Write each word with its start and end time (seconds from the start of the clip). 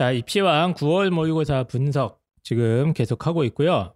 자, 0.00 0.12
입시왕 0.12 0.72
9월 0.72 1.10
모의고사 1.10 1.64
분석 1.64 2.22
지금 2.42 2.94
계속하고 2.94 3.44
있고요. 3.44 3.92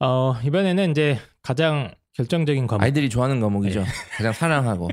어, 0.00 0.34
이번에는 0.44 0.90
이제 0.90 1.18
가장 1.40 1.94
결정적인 2.14 2.66
과목. 2.66 2.82
아이들이 2.82 3.08
좋아하는 3.08 3.38
과목이죠. 3.38 3.78
네. 3.78 3.86
가장 4.18 4.32
사랑하고. 4.32 4.88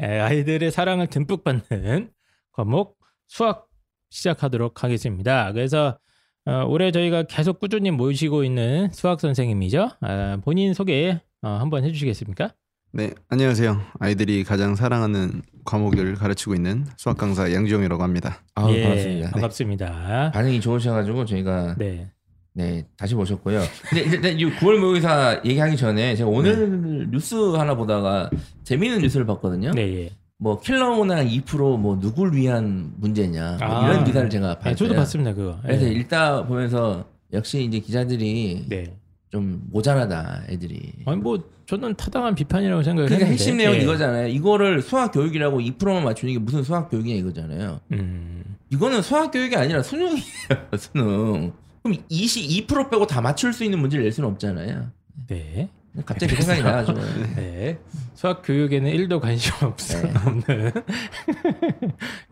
예, 0.00 0.06
아이들의 0.06 0.70
사랑을 0.70 1.08
듬뿍 1.08 1.42
받는 1.42 2.12
과목 2.52 3.00
수학 3.26 3.66
시작하도록 4.10 4.84
하겠습니다. 4.84 5.50
그래서 5.50 5.98
어, 6.46 6.64
올해 6.68 6.92
저희가 6.92 7.24
계속 7.24 7.58
꾸준히 7.58 7.90
모시고 7.90 8.44
있는 8.44 8.92
수학 8.92 9.20
선생님이죠. 9.20 9.90
아, 10.02 10.38
본인 10.44 10.72
소개 10.72 11.20
어, 11.42 11.48
한번 11.48 11.82
해주시겠습니까? 11.82 12.54
네, 12.94 13.10
안녕하세요. 13.30 13.80
아이들이 14.00 14.44
가장 14.44 14.74
사랑하는 14.74 15.40
과목을 15.64 16.14
가르치고 16.14 16.54
있는 16.54 16.84
수학 16.98 17.16
강사 17.16 17.50
양지용이라고 17.50 18.02
합니다. 18.02 18.42
아 18.54 18.68
예, 18.70 18.82
반갑습니다. 18.82 19.26
네. 19.26 19.32
반갑습니다. 19.32 20.30
반응이 20.34 20.60
좋으셔가지고 20.60 21.24
저희가 21.24 21.76
네. 21.78 22.10
네 22.52 22.86
다시 22.98 23.14
모셨고요. 23.14 23.62
근데 23.88 24.04
일단 24.04 24.38
이 24.38 24.44
9월 24.44 24.78
모의고사 24.78 25.40
얘기하기 25.42 25.78
전에 25.78 26.14
제가 26.16 26.28
오늘 26.28 27.08
뉴스 27.10 27.34
하나 27.56 27.74
보다가 27.74 28.28
재미있는 28.64 29.00
뉴스를 29.00 29.24
봤거든요. 29.24 29.70
네, 29.70 30.04
예. 30.04 30.10
뭐 30.36 30.60
킬러문항 30.60 31.28
2%뭐 31.28 31.98
누굴 31.98 32.34
위한 32.34 32.92
문제냐 32.98 33.56
뭐 33.58 33.68
아. 33.68 33.88
이런 33.88 34.04
기사를 34.04 34.28
제가 34.28 34.48
네, 34.48 34.58
봤어요. 34.58 34.74
저도 34.74 34.94
봤습니다, 34.94 35.32
그거. 35.32 35.58
그래서 35.62 35.86
예. 35.86 35.92
읽다 35.92 36.44
보면서 36.44 37.06
역시 37.32 37.64
이제 37.64 37.78
기자들이 37.78 38.66
네. 38.68 38.94
좀 39.32 39.62
모자라다 39.70 40.42
애들이. 40.50 40.92
아니 41.06 41.16
뭐 41.16 41.42
저는 41.66 41.94
타당한 41.96 42.34
비판이라고 42.34 42.82
생각을 42.82 43.06
그러니까 43.08 43.24
했는데. 43.30 43.32
핵심 43.32 43.56
내용이 43.56 43.78
예. 43.78 43.82
이거잖아요. 43.82 44.28
이거를 44.28 44.82
수학 44.82 45.10
교육이라고 45.10 45.58
2%만 45.58 46.04
맞추는 46.04 46.34
게 46.34 46.38
무슨 46.38 46.62
수학 46.62 46.90
교육이냐 46.90 47.16
이거잖아요. 47.16 47.80
음. 47.92 48.44
이거는 48.70 49.00
수학 49.00 49.30
교육이 49.30 49.56
아니라 49.56 49.82
수능이에요. 49.82 50.22
수능. 50.78 51.52
그럼 51.82 51.96
22% 52.10 52.90
빼고 52.90 53.06
다 53.06 53.22
맞출 53.22 53.54
수 53.54 53.64
있는 53.64 53.78
문제를 53.78 54.04
낼 54.04 54.12
수는 54.12 54.28
없잖아요. 54.28 54.90
네. 55.28 55.70
갑자기 56.04 56.34
그 56.34 56.42
생각이 56.42 56.62
나가지고. 56.62 57.00
네. 57.36 57.78
수학 58.14 58.42
교육에는 58.42 58.90
1도 58.92 59.18
관심 59.20 59.52
없어, 59.62 60.00
네. 60.00 60.12
없는. 60.14 60.72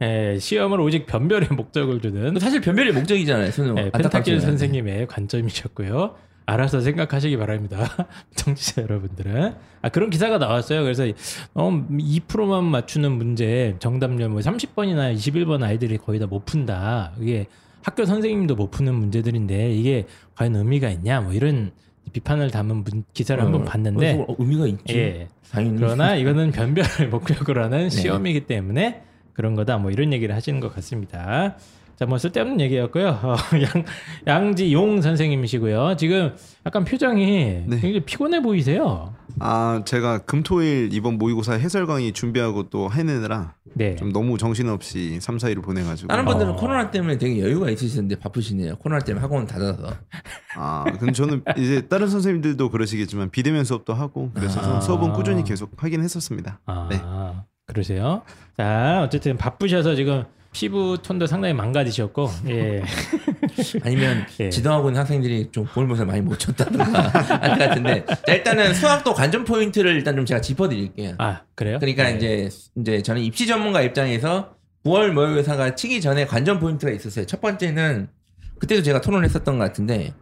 예, 0.03 0.37
시험을 0.41 0.81
오직 0.81 1.07
변별의 1.07 1.49
목적을 1.51 2.01
두는 2.01 2.39
사실 2.39 2.61
변별이 2.61 2.93
목적이잖아요. 2.93 3.51
수능. 3.53 3.75
네, 3.75 3.91
안타깝지만. 3.93 4.41
선생님의 4.41 5.07
관점이셨고요. 5.09 6.15
알아서 6.53 6.81
생각하시기 6.81 7.37
바랍니다. 7.37 7.87
청취자 8.35 8.83
여러분들은. 8.83 9.55
아, 9.83 9.89
그런 9.89 10.11
기사가 10.11 10.39
나왔어요. 10.39 10.83
그래서 10.83 11.05
어, 11.55 11.71
2%만 11.71 12.65
맞추는 12.65 13.13
문제 13.13 13.77
정답률 13.79 14.29
뭐 14.29 14.41
30번이나 14.41 15.15
21번 15.15 15.63
아이들이 15.63 15.97
거의 15.99 16.19
다 16.19 16.27
못 16.27 16.45
푼다. 16.45 17.13
이게 17.21 17.47
학교 17.83 18.05
선생님도 18.05 18.57
못 18.57 18.71
푸는 18.71 18.95
문제들인데 18.95 19.73
이게 19.73 20.07
과연 20.37 20.55
의미가 20.57 20.91
있냐? 20.91 21.21
뭐 21.21 21.33
이런 21.33 21.71
비판을 22.13 22.51
담은 22.51 22.85
문- 22.85 23.05
기사를 23.15 23.43
한번 23.43 23.63
어, 23.63 23.65
봤는데 23.65 24.25
어, 24.29 24.35
의미가 24.39 24.67
있지. 24.67 24.97
예. 24.99 25.29
당연히. 25.51 25.79
그러나 25.79 26.15
이거는 26.17 26.51
변별을 26.53 27.09
목적으로 27.11 27.63
하는 27.65 27.85
네. 27.85 27.91
시험이기 27.91 28.47
때문에 28.47 29.03
그런 29.33 29.55
거다. 29.55 29.79
뭐 29.79 29.91
이런 29.91 30.13
얘기를 30.13 30.35
하시는 30.35 30.61
것 30.61 30.75
같습니다. 30.75 31.57
자, 32.01 32.07
뭐 32.07 32.17
쓸데없는 32.17 32.63
얘기였고요. 32.63 33.09
어, 33.23 33.37
양 33.61 33.85
양지용 34.27 35.03
선생님이시고요. 35.03 35.97
지금 35.99 36.35
약간 36.65 36.83
표정이 36.83 37.65
네. 37.67 37.79
굉장히 37.79 38.01
피곤해 38.01 38.41
보이세요. 38.41 39.15
아, 39.39 39.83
제가 39.85 40.21
금토일 40.21 40.89
이번 40.93 41.19
모의고사 41.19 41.55
해설 41.55 41.87
강의 41.87 42.13
준비하고 42.13 42.71
또 42.71 42.91
해내느라 42.91 43.53
네. 43.75 43.97
좀 43.97 44.15
너무 44.15 44.39
정신없이 44.39 45.21
3, 45.21 45.37
4일을 45.37 45.63
보내가지고 45.63 46.09
다른 46.09 46.25
분들은 46.25 46.53
어. 46.53 46.57
코로나 46.57 46.91
때문에 46.91 47.19
되게 47.19 47.39
여유가 47.39 47.69
있으시는데 47.69 48.19
바쁘시네요. 48.19 48.77
코로나 48.77 49.05
때문에 49.05 49.21
학원 49.21 49.47
닫아서. 49.47 49.93
아, 50.57 50.85
근데 50.99 51.13
저는 51.13 51.45
이제 51.59 51.83
다른 51.83 52.09
선생님들도 52.09 52.71
그러시겠지만 52.71 53.29
비대면 53.29 53.65
수업도 53.65 53.93
하고 53.93 54.31
그래서 54.33 54.59
아. 54.61 54.81
수업은 54.81 55.13
꾸준히 55.13 55.45
계속 55.45 55.71
하긴 55.77 56.03
했었습니다. 56.03 56.61
아, 56.65 56.89
네. 56.91 56.99
그러세요? 57.67 58.23
자, 58.57 59.03
어쨌든 59.05 59.37
바쁘셔서 59.37 59.95
지금 59.95 60.25
피부 60.53 60.99
톤도 61.01 61.27
상당히 61.27 61.55
망가지셨고, 61.55 62.29
예. 62.49 62.83
아니면 63.85 64.27
예. 64.41 64.51
지도하고 64.51 64.89
있는 64.89 65.01
학생들이 65.01 65.51
좀 65.53 65.67
모의고사 65.75 66.05
많이 66.05 66.21
못 66.21 66.39
쳤다든가 66.39 66.85
할 67.09 67.59
것 67.59 67.69
같은데 67.69 68.05
자, 68.27 68.35
일단은 68.35 68.75
수학도 68.75 69.15
관전 69.15 69.45
포인트를 69.45 69.95
일단 69.95 70.17
좀 70.17 70.25
제가 70.25 70.41
짚어드릴게요. 70.41 71.15
아, 71.19 71.43
그래요? 71.55 71.79
그러니까 71.79 72.05
네. 72.05 72.17
이제 72.17 72.49
이제 72.77 73.03
저는 73.03 73.23
입시 73.23 73.47
전문가 73.47 73.81
입장에서 73.83 74.55
9월 74.85 75.13
모의고사가 75.13 75.75
치기 75.75 76.01
전에 76.01 76.27
관전 76.27 76.59
포인트가 76.59 76.91
있었어요. 76.91 77.27
첫 77.27 77.41
번째는 77.41 78.09
그때도 78.59 78.83
제가 78.83 79.01
토론했었던 79.01 79.59
것 79.59 79.65
같은데 79.65 80.13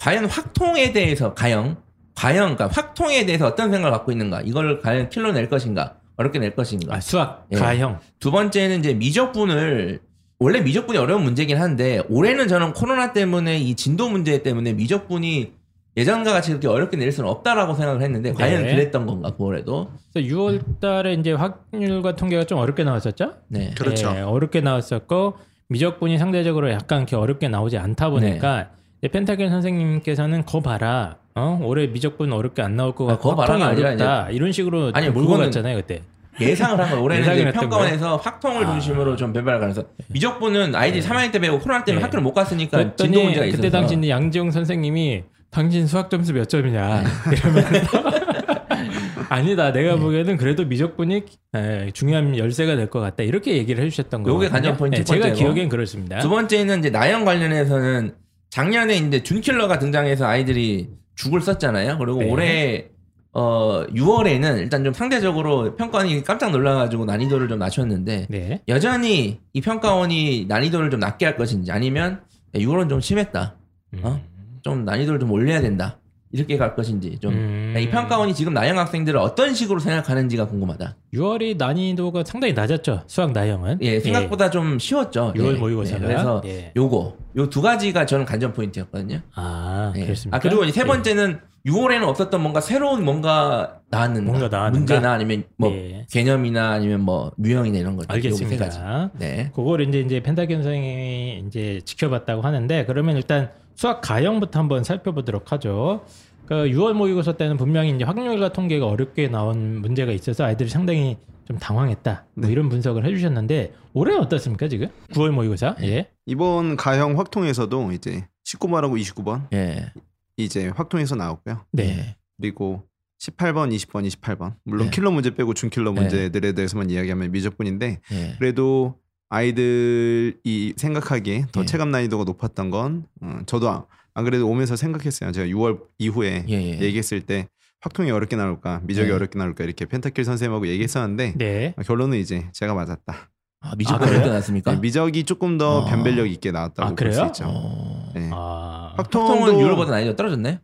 과연 0.00 0.24
확통에 0.26 0.92
대해서 0.92 1.34
가형 1.34 1.76
과형 2.14 2.56
그러니까 2.56 2.68
확통에 2.68 3.24
대해서 3.26 3.46
어떤 3.46 3.70
생각을 3.70 3.96
갖고 3.96 4.12
있는가 4.12 4.42
이걸 4.44 4.80
과연 4.80 5.08
킬로 5.10 5.32
낼 5.32 5.48
것인가 5.48 5.96
어렵게 6.16 6.38
낼 6.38 6.54
것인가 6.54 6.96
아, 6.96 7.00
수학, 7.00 7.46
예. 7.52 7.56
가형. 7.56 7.98
두 8.20 8.30
번째는 8.30 8.80
이제 8.80 8.94
미적분을 8.94 10.00
원래 10.38 10.60
미적분이 10.60 10.98
어려운 10.98 11.22
문제긴 11.22 11.60
한데 11.60 12.02
올해는 12.08 12.48
저는 12.48 12.72
코로나 12.72 13.12
때문에 13.12 13.58
이 13.58 13.74
진도 13.74 14.08
문제 14.08 14.42
때문에 14.42 14.72
미적분이 14.72 15.52
예전과 15.96 16.32
같이 16.32 16.50
그렇게 16.50 16.66
어렵게 16.66 16.96
낼 16.96 17.12
수는 17.12 17.30
없다라고 17.30 17.74
생각을 17.74 18.02
했는데 18.02 18.32
과연 18.32 18.64
네. 18.64 18.74
그랬던 18.74 19.06
건가 19.06 19.32
9월에도 19.38 19.88
6월 20.16 20.80
달에 20.80 21.14
이제 21.14 21.32
확률과 21.32 22.16
통계가 22.16 22.44
좀 22.44 22.58
어렵게 22.58 22.82
나왔었죠? 22.82 23.34
네. 23.48 23.72
그렇죠. 23.76 24.12
예, 24.16 24.20
어렵게 24.20 24.60
나왔었고 24.60 25.34
미적분이 25.68 26.18
상대적으로 26.18 26.70
약간 26.70 27.00
이렇게 27.00 27.16
어렵게 27.16 27.48
나오지 27.48 27.78
않다 27.78 28.10
보니까 28.10 28.56
네. 28.56 28.66
이제 29.04 29.10
펜타킬 29.10 29.50
선생님께서는 29.50 30.46
거 30.46 30.60
봐라. 30.60 31.16
어? 31.34 31.60
올해 31.62 31.86
미적분 31.88 32.32
어렵게 32.32 32.62
안 32.62 32.74
나올 32.76 32.94
것 32.94 33.04
아, 33.04 33.08
같고 33.12 33.30
거 33.30 33.36
봐라가 33.36 33.66
확통이 33.66 33.84
아니라 33.86 33.88
어렵다. 34.06 34.30
이런 34.30 34.50
식으로 34.50 34.92
아니, 34.94 35.08
물건은- 35.10 35.44
갔잖아요 35.44 35.76
그때. 35.76 36.00
예상을 36.40 36.80
한 36.80 36.88
거예요. 36.90 37.04
올해는 37.04 37.52
평가원에서 37.52 38.16
확통을 38.16 38.64
아. 38.64 38.70
중심으로 38.72 39.14
좀 39.16 39.34
배발을 39.34 39.60
가면서 39.60 39.84
미적분은 40.08 40.74
아이들이 40.74 41.02
3학년 41.02 41.30
때 41.32 41.38
배우고 41.38 41.60
코로나 41.60 41.84
때문에 41.84 42.00
네. 42.00 42.02
학교를 42.04 42.22
못 42.22 42.32
갔으니까 42.32 42.96
진도 42.96 43.22
문제가 43.24 43.44
있어서 43.44 43.60
그때 43.62 43.70
당시 43.70 44.08
양지영 44.08 44.50
선생님이 44.50 45.22
당신 45.50 45.86
수학 45.86 46.08
점수 46.08 46.32
몇 46.32 46.48
점이냐 46.48 47.04
이러면서 47.30 48.02
아니다 49.28 49.70
내가 49.72 49.96
보기에는 49.96 50.36
그래도 50.38 50.64
미적분이 50.64 51.22
에, 51.54 51.90
중요한 51.92 52.36
열쇠가 52.38 52.74
될 52.76 52.88
것 52.88 53.00
같다 53.00 53.22
이렇게 53.22 53.56
얘기를 53.58 53.84
해주셨던 53.84 54.22
거예요. 54.22 54.34
요게 54.36 54.48
관전 54.48 54.76
포인트 54.78 55.04
첫 55.04 55.14
제가. 55.20 55.30
기억엔 55.34 55.68
그렇습니다. 55.68 56.18
두 56.20 56.30
번째는 56.30 56.78
이제 56.80 56.90
나영 56.90 57.24
관련해서는 57.24 58.14
작년에 58.54 58.94
이제 58.98 59.20
준킬러가 59.20 59.80
등장해서 59.80 60.26
아이들이 60.26 60.88
죽을 61.16 61.40
썼잖아요. 61.40 61.98
그리고 61.98 62.20
네. 62.20 62.30
올해 62.30 62.88
어 63.32 63.84
6월에는 63.88 64.58
일단 64.58 64.84
좀 64.84 64.92
상대적으로 64.92 65.74
평가원이 65.74 66.22
깜짝 66.22 66.52
놀라가지고 66.52 67.04
난이도를 67.04 67.48
좀 67.48 67.58
낮췄는데 67.58 68.28
네. 68.30 68.62
여전히 68.68 69.40
이 69.52 69.60
평가원이 69.60 70.46
난이도를 70.46 70.90
좀 70.90 71.00
낮게 71.00 71.24
할 71.24 71.36
것인지 71.36 71.72
아니면 71.72 72.20
6월은 72.54 72.88
좀 72.88 73.00
심했다. 73.00 73.56
어? 74.02 74.20
좀 74.62 74.84
난이도를 74.84 75.18
좀 75.18 75.32
올려야 75.32 75.60
된다. 75.60 75.98
이렇게 76.34 76.56
갈 76.58 76.74
것인지 76.74 77.16
좀 77.20 77.32
음. 77.32 77.76
이 77.78 77.88
평가원이 77.88 78.34
지금 78.34 78.52
나영 78.54 78.76
학생들을 78.76 79.18
어떤 79.20 79.54
식으로 79.54 79.78
생각하는지가 79.78 80.48
궁금하다. 80.48 80.96
6월이 81.14 81.56
난이도가 81.56 82.24
상당히 82.26 82.52
낮았죠. 82.52 83.04
수학 83.06 83.30
나형은. 83.30 83.78
예, 83.82 84.00
생각보다 84.00 84.50
좀 84.50 84.80
쉬웠죠. 84.80 85.32
6월 85.36 85.54
예. 85.54 85.58
모의고사가. 85.58 86.02
예, 86.02 86.06
그래서 86.08 86.42
예. 86.44 86.72
요거 86.76 87.16
요 87.36 87.46
두 87.46 87.62
가지가 87.62 88.06
저는 88.06 88.24
관전 88.24 88.52
포인트였거든요. 88.52 89.20
아, 89.36 89.92
예. 89.96 90.02
그렇습니까? 90.04 90.36
아 90.36 90.40
그리고 90.40 90.68
세 90.70 90.80
예. 90.80 90.84
번째는 90.84 91.38
6월에는 91.66 92.02
없었던 92.02 92.42
뭔가 92.42 92.60
새로운 92.60 93.04
뭔가 93.04 93.78
나왔는가, 93.90 94.26
뭔가 94.32 94.48
나왔는가? 94.48 94.78
문제나 94.94 95.12
아니면 95.12 95.44
뭐 95.56 95.70
예. 95.70 96.04
개념이나 96.10 96.72
아니면 96.72 97.00
뭐 97.02 97.30
유형이나 97.42 97.78
이런 97.78 97.94
거죠. 97.96 98.08
알겠습니다. 98.12 99.10
네. 99.14 99.52
그걸 99.54 99.82
이제 99.82 100.00
이제 100.00 100.20
펜타견 100.20 100.64
선생님이 100.64 101.44
이제 101.46 101.80
지켜봤다고 101.84 102.42
하는데 102.42 102.84
그러면 102.86 103.16
일단 103.16 103.50
수학 103.76 104.00
가형부터 104.02 104.58
한번 104.60 104.84
살펴보도록 104.84 105.50
하죠. 105.52 106.04
그 106.46 106.54
6월 106.54 106.92
모의고사 106.92 107.32
때는 107.32 107.56
분명히 107.56 107.94
이제 107.94 108.04
확률과 108.04 108.52
통계가 108.52 108.86
어렵게 108.86 109.28
나온 109.28 109.80
문제가 109.80 110.12
있어서 110.12 110.44
아이들이 110.44 110.68
상당히 110.68 111.16
좀 111.46 111.58
당황했다. 111.58 112.26
뭐 112.34 112.46
네. 112.46 112.52
이런 112.52 112.68
분석을 112.68 113.04
해주셨는데 113.04 113.74
올해 113.92 114.14
어떻습니까 114.16 114.68
지금? 114.68 114.88
9월 115.12 115.30
모의고사? 115.30 115.76
예. 115.82 116.10
이번 116.26 116.76
가형 116.76 117.18
확통에서도 117.18 117.92
이제 117.92 118.26
19번하고 118.46 119.00
29번 119.00 119.46
예. 119.52 119.92
이제 120.36 120.68
확통에서 120.68 121.14
나왔고요. 121.16 121.64
네. 121.72 122.16
그리고 122.40 122.82
18번, 123.20 123.74
20번, 123.74 124.06
28번 124.08 124.54
물론 124.64 124.86
네. 124.86 124.90
킬러 124.90 125.10
문제 125.10 125.34
빼고 125.34 125.54
준킬러 125.54 125.92
네. 125.92 126.00
문제들에 126.00 126.52
대해서만 126.52 126.90
이야기하면 126.90 127.30
미적분인데 127.30 128.00
예. 128.12 128.36
그래도 128.38 128.98
아이들이 129.30 130.74
생각하기에 130.76 131.46
더 131.52 131.62
예. 131.62 131.64
체감 131.66 131.90
난이도가 131.90 132.24
높았던 132.24 132.70
건 132.70 133.06
어, 133.20 133.40
저도 133.46 133.86
안, 134.14 134.20
안 134.20 134.24
그래도 134.24 134.48
오면서 134.48 134.76
생각했어요. 134.76 135.32
제가 135.32 135.46
6월 135.48 135.80
이후에 135.98 136.44
예, 136.48 136.54
예. 136.54 136.80
얘기했을 136.80 137.20
때 137.20 137.48
확통이 137.80 138.10
어렵게 138.10 138.36
나올까 138.36 138.80
미적이 138.84 139.08
네. 139.08 139.14
어렵게 139.14 139.38
나올까 139.38 139.64
이렇게 139.64 139.84
펜타킬 139.84 140.24
선생님하고 140.24 140.66
얘기했었는데 140.68 141.34
네. 141.36 141.74
아, 141.76 141.82
결론은 141.82 142.18
이제 142.18 142.48
제가 142.52 142.72
맞았다. 142.74 143.30
아, 143.60 143.74
미적분 143.76 144.08
아? 144.08 144.10
몇 144.12 144.26
나왔습니까? 144.26 144.72
네, 144.74 144.80
미적이 144.80 145.24
조금 145.24 145.58
더 145.58 145.78
어. 145.78 145.84
변별력 145.84 146.30
있게 146.30 146.50
나왔다고 146.50 146.82
아, 146.82 146.94
볼수 146.94 147.16
그래요? 147.18 147.26
있죠. 147.26 147.44
어. 147.46 148.12
네. 148.14 148.30
아, 148.32 148.94
확통은 148.96 149.38
확통도 149.38 149.60
유럽보다 149.62 149.90
난이도 149.92 150.16
떨어졌네. 150.16 150.60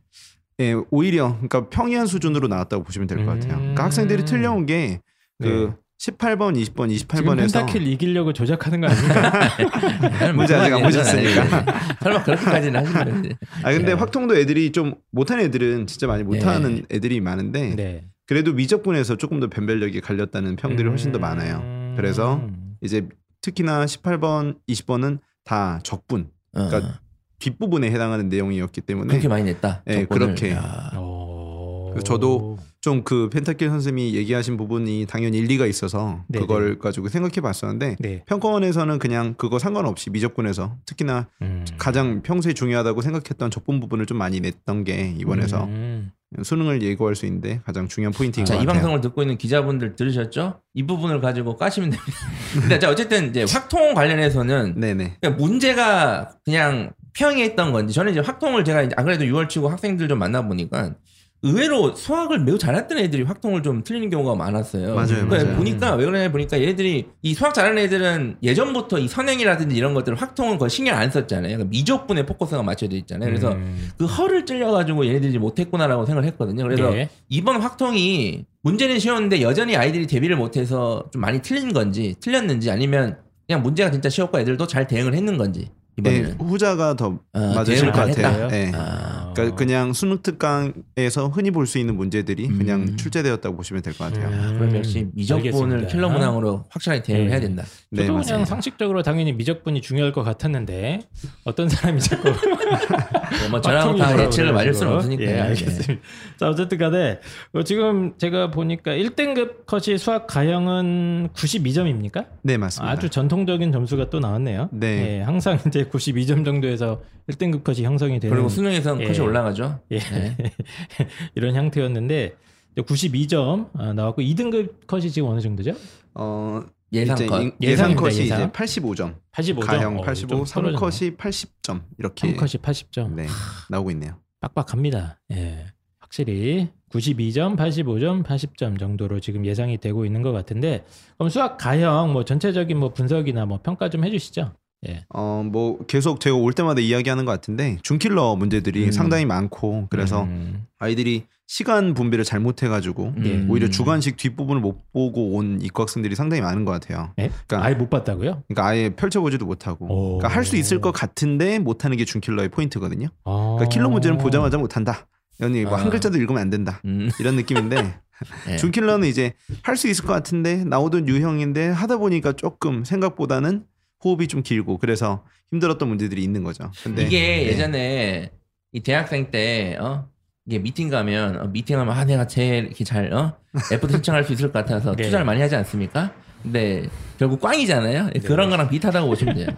예, 0.61 0.75
오히려 0.91 1.32
그러니까 1.37 1.69
평이한 1.70 2.06
수준으로 2.06 2.49
나왔다고 2.49 2.85
보시면 2.85 3.06
될 3.08 3.19
것 3.25 3.32
같아요. 3.32 3.55
음. 3.55 3.58
그러니까 3.61 3.85
학생들이 3.85 4.25
틀려온 4.26 4.67
게그 4.67 5.00
네. 5.38 5.69
18번 6.00 6.55
18번, 6.55 6.88
20번, 6.91 6.97
지금 6.97 7.35
28번에서 7.35 7.52
펜타킬 7.52 7.87
이기려고 7.87 8.32
조작하는 8.32 8.81
거 8.81 8.87
아닙니까? 8.88 10.32
문제 10.32 10.55
아직 10.55 10.73
안 10.73 10.82
보셨으니까. 10.82 11.64
설마 12.00 12.23
그렇게까지는 12.23 12.87
하시는 12.87 13.23
거지. 13.23 13.37
아 13.62 13.73
근데 13.73 13.88
네. 13.88 13.93
확통도 13.93 14.37
애들이 14.37 14.73
좀 14.73 14.94
못하는 15.11 15.44
애들은 15.44 15.87
진짜 15.87 16.06
많이 16.06 16.23
못하는 16.23 16.87
애들이 16.91 17.20
많은데 17.20 17.75
네. 17.76 18.05
그래도 18.26 18.55
미적분에서 18.55 19.17
조금 19.17 19.41
더 19.41 19.49
변별력이 19.49 20.00
갈렸다는 20.00 20.56
평들이 20.56 20.88
훨씬 20.88 21.12
더 21.12 21.19
많아요. 21.19 21.58
음. 21.58 21.94
그래서 21.97 22.49
이제 22.81 23.06
특히나 23.43 23.85
18번, 23.85 24.56
20번은 24.69 25.19
다 25.44 25.81
적분 25.82 26.31
어. 26.55 26.67
그러니까 26.67 27.00
뒷부분에 27.41 27.91
해당하는 27.91 28.31
내용이었기 28.31 28.81
때문에 28.81 29.08
그렇게 29.08 29.29
많이 29.29 29.44
냈다. 29.44 29.82
네, 29.85 30.00
적분을. 30.00 30.26
그렇게. 30.26 30.53
야. 30.53 30.93
어... 30.94 31.94
저도 32.05 32.56
좀 32.81 33.03
그 33.05 33.29
펜타킬 33.31 33.69
선생님이 33.69 34.15
얘기하신 34.15 34.56
부분이 34.56 35.06
당연히 35.09 35.38
일리가 35.38 35.67
있어서 35.67 36.25
네네. 36.29 36.47
그걸 36.47 36.79
가지고 36.79 37.09
생각해 37.09 37.41
봤었는데 37.43 37.97
네. 37.99 38.23
평가원에서는 38.27 38.99
그냥 38.99 39.35
그거 39.37 39.59
상관없이 39.59 40.11
미적분에서 40.11 40.77
특히나 40.87 41.29
음. 41.43 41.65
가장 41.79 42.23
평소에 42.23 42.53
중요하다고 42.55 43.03
생각했던 43.03 43.50
적분 43.50 43.81
부분을 43.81 44.06
좀 44.06 44.17
많이 44.19 44.41
냈던 44.41 44.85
게 44.85 45.15
이번에서 45.19 45.65
음. 45.65 46.12
수능을 46.43 46.81
예고할 46.82 47.17
수 47.17 47.27
있는데 47.27 47.61
가장 47.67 47.88
중요한 47.88 48.12
포인트인 48.12 48.47
자, 48.47 48.55
것 48.55 48.62
이 48.62 48.65
같아요. 48.67 48.81
방송을 48.82 49.00
듣고 49.00 49.23
있는 49.23 49.37
기자분들 49.37 49.97
들으셨죠? 49.97 50.61
이 50.75 50.87
부분을 50.87 51.21
가지고 51.21 51.56
까시면 51.56 51.91
됩니다. 51.91 52.12
근데 52.61 52.79
자, 52.79 52.88
어쨌든 52.88 53.31
이제 53.31 53.44
확통 53.50 53.94
관련해서는 53.94 54.79
네네. 54.79 55.17
그러니까 55.21 55.43
문제가 55.43 56.31
그냥 56.44 56.93
평이했던 57.15 57.73
건지 57.73 57.93
저는 57.93 58.12
이제 58.12 58.21
확통을 58.21 58.65
제가 58.65 58.82
이제 58.82 58.94
안 58.97 59.05
그래도 59.05 59.25
6월 59.25 59.49
치고 59.49 59.69
학생들 59.69 60.06
좀 60.06 60.19
만나 60.21 60.47
보니까 60.47 60.94
의외로 61.43 61.95
수학을 61.95 62.41
매우 62.41 62.59
잘했던 62.59 62.99
애들이 62.99 63.23
확통을 63.23 63.63
좀 63.63 63.83
틀리는 63.83 64.11
경우가 64.11 64.35
많았어요. 64.35 64.95
맞아요, 64.95 65.07
그러니까 65.07 65.37
맞아요. 65.37 65.57
보니까 65.57 65.95
왜 65.95 66.05
그러냐 66.05 66.31
보니까 66.31 66.61
얘들이 66.61 67.09
이 67.23 67.35
수학 67.35 67.55
잘하는 67.55 67.79
애들은 67.79 68.37
예전부터 68.43 68.99
이 68.99 69.09
선행이라든지 69.09 69.75
이런 69.75 69.95
것들을 69.95 70.21
확통은 70.21 70.59
거의 70.59 70.69
신경 70.69 70.99
안 70.99 71.11
썼잖아요. 71.11 71.57
그러니까 71.57 71.71
미적분에 71.71 72.27
포커스가 72.27 72.63
맞춰져 72.63 72.97
있잖아요. 72.99 73.31
그래서 73.31 73.53
음. 73.53 73.91
그 73.97 74.05
허를 74.05 74.45
찔려가지고 74.45 75.07
얘네들이 75.07 75.39
못했구나라고 75.39 76.05
생각을 76.05 76.29
했거든요. 76.29 76.63
그래서 76.65 76.91
네. 76.91 77.09
이번 77.29 77.63
확통이 77.63 78.45
문제는 78.63 78.99
쉬웠는데 78.99 79.41
여전히 79.41 79.77
아이들이 79.77 80.07
대비를 80.07 80.37
못해서 80.37 81.09
좀 81.11 81.23
많이 81.23 81.41
틀린 81.41 81.73
건지 81.73 82.17
틀렸는지 82.21 82.71
아니면 82.71 83.17
그냥 83.47 83.63
문제가 83.63 83.91
진짜 83.91 84.11
쉬웠고 84.11 84.39
애들도 84.39 84.67
잘 84.67 84.87
대응을 84.87 85.15
했는 85.15 85.39
건지 85.39 85.71
네, 85.97 86.19
이번에는 86.19 86.41
후자가 86.41 86.95
더 86.95 87.19
어, 87.33 87.55
맞으실 87.55 87.91
것안 87.93 88.11
같아요. 88.11 88.49
네. 88.49 88.71
아, 88.75 89.19
그러니까 89.35 89.56
그냥 89.56 89.93
수능 89.93 90.19
특강에서 90.23 91.29
흔히 91.29 91.50
볼 91.50 91.67
수 91.67 91.79
있는 91.79 91.97
문제들이 91.97 92.47
음. 92.49 92.59
그냥 92.59 92.97
출제되었다고 92.97 93.56
보시면 93.56 93.82
될 93.82 93.93
것 93.94 94.12
같아요. 94.12 94.29
음. 94.29 94.59
그럼 94.59 94.77
역시 94.77 95.06
미적분을 95.15 95.50
알겠습니다. 95.77 95.87
킬러 95.88 96.09
문항으로 96.09 96.65
확실하게 96.71 97.03
대응을 97.03 97.27
네. 97.27 97.31
해야 97.32 97.41
된다. 97.41 97.62
네, 97.91 98.03
저도 98.03 98.06
그냥 98.09 98.17
맞습니다. 98.19 98.44
상식적으로 98.47 99.03
당연히 99.03 99.32
미적분이 99.32 99.81
중요할 99.82 100.12
것 100.12 100.23
같았는데 100.25 101.00
어떤 101.44 101.69
사람이 101.69 102.00
자꾸 102.00 102.29
뭐 103.50 103.61
저랑 103.61 103.97
다 103.97 104.05
확통이 104.09 104.23
예측을 104.27 104.53
맞을 104.53 104.75
수는. 104.75 104.93
없으니까. 104.94 105.23
예, 105.25 105.41
알겠습니다. 105.41 105.94
자 106.38 106.49
어쨌든 106.49 106.79
간에 106.79 107.21
어, 107.53 107.62
지금 107.62 108.15
제가 108.19 108.50
보니까 108.50 108.93
1등급 108.93 109.67
컷이 109.67 109.99
수학 109.99 110.27
가형은 110.27 111.29
92점입니까? 111.35 112.27
네, 112.43 112.56
맞습니다. 112.56 112.91
아주 112.93 113.09
전통적인 113.09 113.73
점수가 113.73 114.11
또 114.11 114.21
나왔네요. 114.21 114.69
네. 114.73 115.19
예, 115.19 115.23
항상 115.23 115.59
이제 115.67 115.85
92점 115.85 116.44
정도에서 116.44 117.00
1등급 117.31 117.62
컷이 117.65 117.82
형성이 117.85 118.19
되는 118.19 118.35
그리고 118.35 118.49
수능에서는 118.49 119.03
예. 119.03 119.06
컷이 119.06 119.19
올라가죠. 119.25 119.81
예. 119.90 119.99
네. 119.99 120.37
이런 121.34 121.55
형태였는데 121.55 122.37
92점 122.76 123.70
아, 123.75 123.93
나왔고 123.93 124.22
2등급 124.22 124.87
컷이 124.87 125.11
지금 125.11 125.28
어느 125.28 125.40
정도죠? 125.40 125.72
어, 126.14 126.62
예상 126.93 127.17
컷. 127.26 127.40
인- 127.43 127.52
예상 127.61 127.90
예상입니다, 127.90 128.00
컷이 128.00 128.19
예상. 128.20 128.38
이제 128.43 128.50
85점, 128.52 129.14
85점. 129.32 129.67
가형 129.67 129.99
어, 129.99 130.02
85, 130.02 130.28
좀 130.28 130.44
떨어졌네. 130.44 130.76
3컷이 130.78 131.17
80점 131.17 131.82
이렇게 131.99 132.28
3 132.28 132.37
컷이 132.37 132.50
80점. 132.62 133.12
네, 133.14 133.26
나오고 133.69 133.90
있네요. 133.93 134.17
빡빡합니다. 134.40 135.19
예. 135.32 135.67
확실히 136.00 136.69
92점, 136.90 137.56
85점, 137.56 138.25
80점 138.25 138.78
정도로 138.81 139.20
지금 139.20 139.46
예상이 139.46 139.78
되고 139.78 140.05
있는 140.05 140.22
것 140.22 140.32
같은데 140.32 140.84
그럼 141.17 141.28
수학 141.28 141.56
가형 141.56 142.12
뭐 142.12 142.25
전체적인 142.25 142.76
뭐 142.76 142.93
분석이나 142.93 143.46
뭐 143.46 143.61
평가 143.62 143.88
좀 143.90 144.05
해주시죠. 144.05 144.52
예. 144.88 145.05
어, 145.11 145.43
뭐 145.44 145.79
계속 145.87 146.21
제가 146.21 146.37
올 146.37 146.53
때마다 146.53 146.81
이야기하는 146.81 147.25
것 147.27 147.32
같은데 147.32 147.79
중킬러 147.82 148.35
문제들이 148.37 148.87
음. 148.87 148.93
상당히 148.93 149.27
많고 149.27 149.88
그래서 149.91 150.23
음, 150.25 150.65
아이들이 150.79 151.25
시간 151.47 151.94
분배를 151.94 152.25
잘못해가지고 152.25 153.15
예. 153.25 153.31
음. 153.35 153.49
오히려 153.50 153.69
주관식 153.69 154.17
뒷부분을 154.17 154.62
못 154.62 154.79
보고 154.93 155.32
온 155.37 155.61
이과 155.61 155.82
학생들이 155.82 156.15
상당히 156.15 156.41
많은 156.43 156.65
것 156.65 156.71
같아요. 156.71 157.12
예? 157.19 157.31
그러니까 157.47 157.67
아예 157.67 157.75
못 157.75 157.91
봤다고요? 157.91 158.44
그러니까 158.49 158.67
아예 158.67 158.88
펼쳐보지도 158.91 159.44
못하고 159.47 159.87
오. 159.87 160.19
그러니까 160.19 160.29
할 160.38 160.44
수 160.44 160.56
있을 160.56 160.81
것 160.81 160.93
같은데 160.93 161.59
못하는 161.59 161.97
게 161.97 162.05
중킬러의 162.05 162.49
포인트거든요. 162.50 163.09
아. 163.25 163.55
그러니까 163.59 163.69
킬러 163.69 163.88
문제는 163.91 164.17
보자마자 164.19 164.56
못한다. 164.59 165.06
아니 165.43 165.65
뭐한 165.65 165.88
아. 165.88 165.91
글자도 165.91 166.17
읽으면 166.19 166.41
안 166.41 166.50
된다. 166.50 166.81
음. 166.85 167.11
이런 167.19 167.35
느낌인데 167.37 167.94
네. 168.47 168.56
중킬러는 168.56 169.09
이제 169.09 169.32
할 169.62 169.77
수 169.77 169.88
있을 169.88 170.05
것 170.05 170.12
같은데 170.12 170.62
나오던 170.65 171.09
유형인데 171.09 171.69
하다 171.71 171.97
보니까 171.97 172.32
조금 172.35 172.85
생각보다는 172.85 173.65
호흡이 174.02 174.26
좀 174.29 174.43
길고 174.43 174.79
그래서 174.79 175.25
힘들었던 175.50 175.88
문제들이 175.88 176.23
있는 176.23 176.43
거죠. 176.44 176.70
근데 176.82 177.05
이게 177.05 177.19
네. 177.20 177.47
예전에 177.49 178.31
이 178.73 178.81
대학생 178.81 179.31
때 179.31 179.76
어? 179.81 180.08
이게 180.47 180.58
미팅 180.58 180.88
가면 180.88 181.41
어, 181.41 181.44
미팅하면 181.47 181.94
아 181.94 182.05
내가 182.05 182.26
제일 182.26 182.67
이렇게 182.67 182.85
잘 182.85 183.12
어? 183.12 183.37
애프터 183.73 183.94
신청할 183.94 184.25
수 184.25 184.32
있을 184.32 184.52
것 184.52 184.61
같아서 184.61 184.94
네. 184.97 185.05
투자를 185.05 185.25
많이 185.25 185.41
하지 185.41 185.56
않습니까? 185.56 186.12
근데 186.43 186.88
결국 187.19 187.41
꽝이잖아요. 187.41 188.11
그런 188.25 188.49
거랑 188.49 188.70
비슷하다고 188.70 189.08
보시면 189.08 189.35
돼요. 189.35 189.49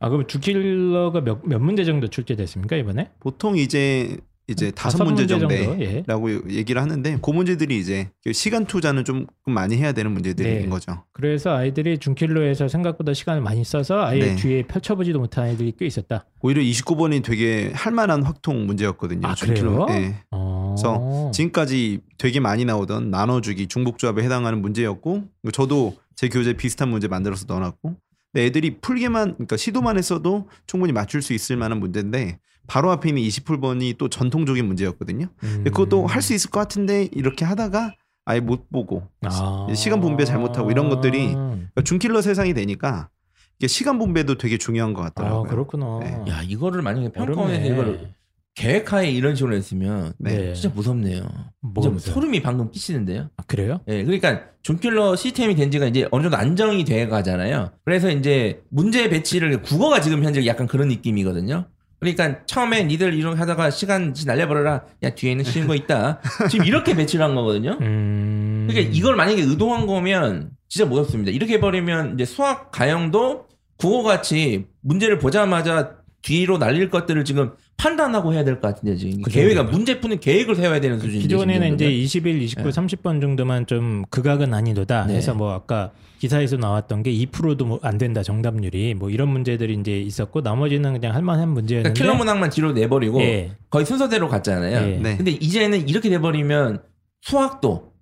아 0.00 0.08
그럼 0.08 0.26
주킬러가 0.26 1.20
몇, 1.20 1.40
몇 1.44 1.60
문제 1.60 1.84
정도 1.84 2.08
출제됐습니까 2.08 2.76
이번에? 2.76 3.10
보통 3.20 3.56
이제 3.56 4.16
이제 4.46 4.70
다섯 4.70 4.98
다섯 4.98 5.04
문제 5.04 5.22
문제 5.22 5.38
정도, 5.38 5.54
정도라고 5.54 6.30
예. 6.30 6.56
얘기를 6.56 6.80
하는데 6.80 7.18
그 7.22 7.30
문제들이 7.30 7.78
이제 7.78 8.10
시간 8.32 8.66
투자는 8.66 9.04
좀 9.04 9.26
많이 9.46 9.76
해야 9.76 9.92
되는 9.92 10.12
문제들인 10.12 10.62
네. 10.62 10.68
거죠. 10.68 11.04
그래서 11.12 11.56
아이들이 11.56 11.98
중킬러에서 11.98 12.68
생각보다 12.68 13.14
시간을 13.14 13.40
많이 13.40 13.64
써서 13.64 14.04
아예 14.04 14.18
네. 14.18 14.36
뒤에 14.36 14.62
펼쳐보지도 14.66 15.18
못한 15.18 15.44
아이들이 15.44 15.72
꽤 15.78 15.86
있었다. 15.86 16.26
오히려 16.42 16.62
29번이 16.62 17.24
되게 17.24 17.70
할 17.74 17.92
만한 17.92 18.22
확통 18.22 18.66
문제였거든요. 18.66 19.26
아, 19.26 19.34
중킬러. 19.34 19.86
그래요? 19.86 19.86
네. 19.86 20.16
어. 20.30 20.74
그래서 20.76 21.30
지금까지 21.32 22.00
되게 22.18 22.40
많이 22.40 22.66
나오던 22.66 23.10
나눠주기 23.10 23.66
중복조합에 23.66 24.22
해당하는 24.22 24.60
문제였고 24.60 25.24
저도 25.52 25.96
제 26.16 26.28
교재 26.28 26.52
비슷한 26.52 26.90
문제 26.90 27.08
만들어서 27.08 27.46
넣어놨고 27.48 27.96
애들이 28.36 28.78
풀기만 28.80 29.34
그러니까 29.34 29.56
시도만 29.56 29.96
했어도 29.96 30.48
충분히 30.66 30.92
맞출 30.92 31.22
수 31.22 31.32
있을 31.32 31.56
만한 31.56 31.78
문제인데 31.80 32.38
바로 32.66 32.90
앞에 32.92 33.08
있는 33.10 33.22
20풀번이 33.22 33.98
또 33.98 34.08
전통적인 34.08 34.64
문제였거든요. 34.66 35.26
근데 35.38 35.70
그것도 35.70 36.06
할 36.06 36.22
수 36.22 36.32
있을 36.34 36.50
것 36.50 36.60
같은데 36.60 37.08
이렇게 37.12 37.44
하다가 37.44 37.94
아예 38.24 38.40
못 38.40 38.70
보고 38.70 39.02
음. 39.22 39.28
아. 39.30 39.66
시간 39.74 40.00
분배 40.00 40.24
잘못하고 40.24 40.70
이런 40.70 40.88
것들이 40.88 41.32
그러니까 41.34 41.82
중킬러 41.84 42.22
세상이 42.22 42.54
되니까 42.54 43.10
이게 43.58 43.68
시간 43.68 43.98
분배도 43.98 44.38
되게 44.38 44.56
중요한 44.58 44.94
것아 44.94 45.10
같더라고요. 45.10 45.42
그렇구나. 45.44 45.98
네. 46.00 46.24
야 46.30 46.42
이거를 46.42 46.80
만약에 46.82 47.10
평가원에서. 47.12 47.66
이걸 47.72 48.14
계획하에 48.54 49.10
이런 49.10 49.34
식으로 49.34 49.54
했으면 49.56 50.12
네. 50.18 50.54
진짜 50.54 50.74
무섭네요. 50.74 51.22
뭐 51.60 51.82
진짜 51.82 52.12
소름이 52.12 52.40
방금 52.40 52.70
끼치는데요. 52.70 53.28
아, 53.36 53.42
그래요? 53.46 53.80
예, 53.88 54.04
그러니까 54.04 54.42
중킬러 54.62 55.16
시스템이 55.16 55.56
된 55.56 55.70
지가 55.72 55.86
이제 55.86 56.06
어느 56.12 56.22
정도 56.22 56.36
안정이 56.36 56.84
돼 56.84 57.08
가잖아요. 57.08 57.72
그래서 57.84 58.10
이제 58.10 58.62
문제 58.70 59.08
배치를 59.08 59.60
국어가 59.62 60.00
지금 60.00 60.22
현재 60.24 60.46
약간 60.46 60.66
그런 60.68 60.88
느낌이거든요. 60.88 61.66
그러니까 62.12 62.44
처음에 62.46 62.84
니들 62.84 63.14
이런 63.14 63.34
거 63.34 63.40
하다가 63.40 63.70
시간 63.70 64.14
날려버려라. 64.26 64.84
야 65.02 65.10
뒤에는 65.10 65.44
쉬운 65.44 65.66
거 65.66 65.74
있다. 65.74 66.20
지금 66.50 66.66
이렇게 66.66 66.94
배치를 66.94 67.24
한 67.24 67.34
거거든요. 67.34 67.78
음. 67.82 68.66
그러니까 68.68 68.92
이걸 68.94 69.16
만약에 69.16 69.42
의도한 69.42 69.86
거면 69.86 70.50
진짜 70.68 70.88
무섭습니다. 70.88 71.30
이렇게 71.30 71.54
해버리면 71.54 72.14
이제 72.14 72.24
수학 72.24 72.70
가형도 72.70 73.46
국어 73.76 74.02
같이 74.02 74.66
문제를 74.82 75.18
보자마자 75.18 75.96
뒤로 76.24 76.56
날릴 76.58 76.88
것들을 76.88 77.22
지금 77.26 77.50
판단하고 77.76 78.32
해야 78.32 78.44
될 78.44 78.54
것 78.60 78.74
같은데 78.74 78.96
지금 78.96 79.20
그죠, 79.20 79.34
계획 79.38 79.48
그죠. 79.50 79.64
문제 79.64 80.00
푸는 80.00 80.20
계획을 80.20 80.54
세워야 80.56 80.80
되는 80.80 80.98
수준이죠. 80.98 81.20
기존에는 81.22 81.74
이제 81.74 81.84
지금 81.84 82.00
21, 82.00 82.42
29, 82.42 82.62
네. 82.62 82.70
30번 82.70 83.20
정도만 83.20 83.66
좀 83.66 84.04
극악은 84.08 84.48
난이도다. 84.50 85.06
네. 85.08 85.16
해서 85.16 85.34
뭐 85.34 85.52
아까 85.52 85.90
기사에서 86.18 86.56
나왔던 86.56 87.02
게 87.02 87.12
2%도 87.12 87.66
뭐 87.66 87.78
안 87.82 87.98
된다 87.98 88.22
정답률이 88.22 88.94
뭐 88.94 89.10
이런 89.10 89.28
문제들이 89.28 89.74
이제 89.74 89.98
있었고 90.00 90.40
나머지는 90.40 90.94
그냥 90.94 91.14
할 91.14 91.20
만한 91.20 91.40
그러니까 91.48 91.54
문제였는데. 91.60 92.00
킬러 92.00 92.14
문항만 92.14 92.48
뒤로 92.48 92.72
내버리고 92.72 93.20
예. 93.20 93.52
거의 93.68 93.84
순서대로 93.84 94.28
갔잖아요. 94.28 94.92
예. 94.92 94.96
네. 94.96 95.16
근데 95.18 95.32
이제는 95.32 95.88
이렇게 95.88 96.08
돼버리면 96.08 96.80
수학도. 97.20 97.93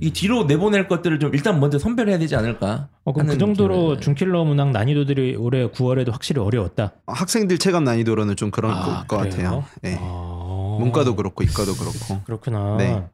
이 0.00 0.12
뒤로 0.12 0.44
내보낼 0.44 0.88
것들을 0.88 1.18
좀 1.18 1.34
일단 1.34 1.60
먼저 1.60 1.78
선별해야 1.78 2.18
되지 2.18 2.36
않을까? 2.36 2.88
어, 3.04 3.12
그럼 3.12 3.28
그 3.28 3.38
정도로 3.38 3.98
중킬러 4.00 4.44
문항 4.44 4.72
난이도들이 4.72 5.36
올해 5.36 5.68
9월에도 5.68 6.12
확실히 6.12 6.40
어려웠다. 6.40 6.92
학생들 7.06 7.58
체감 7.58 7.84
난이도로는 7.84 8.36
좀 8.36 8.50
그런 8.50 8.72
아, 8.72 9.04
것 9.06 9.18
그래요? 9.18 9.30
같아요. 9.30 9.64
네. 9.82 9.96
아. 10.00 10.76
문과도 10.78 11.16
그렇고 11.16 11.42
이과도 11.42 11.74
그렇고. 11.74 12.22
그렇구나. 12.24 12.76
네. 12.76 13.06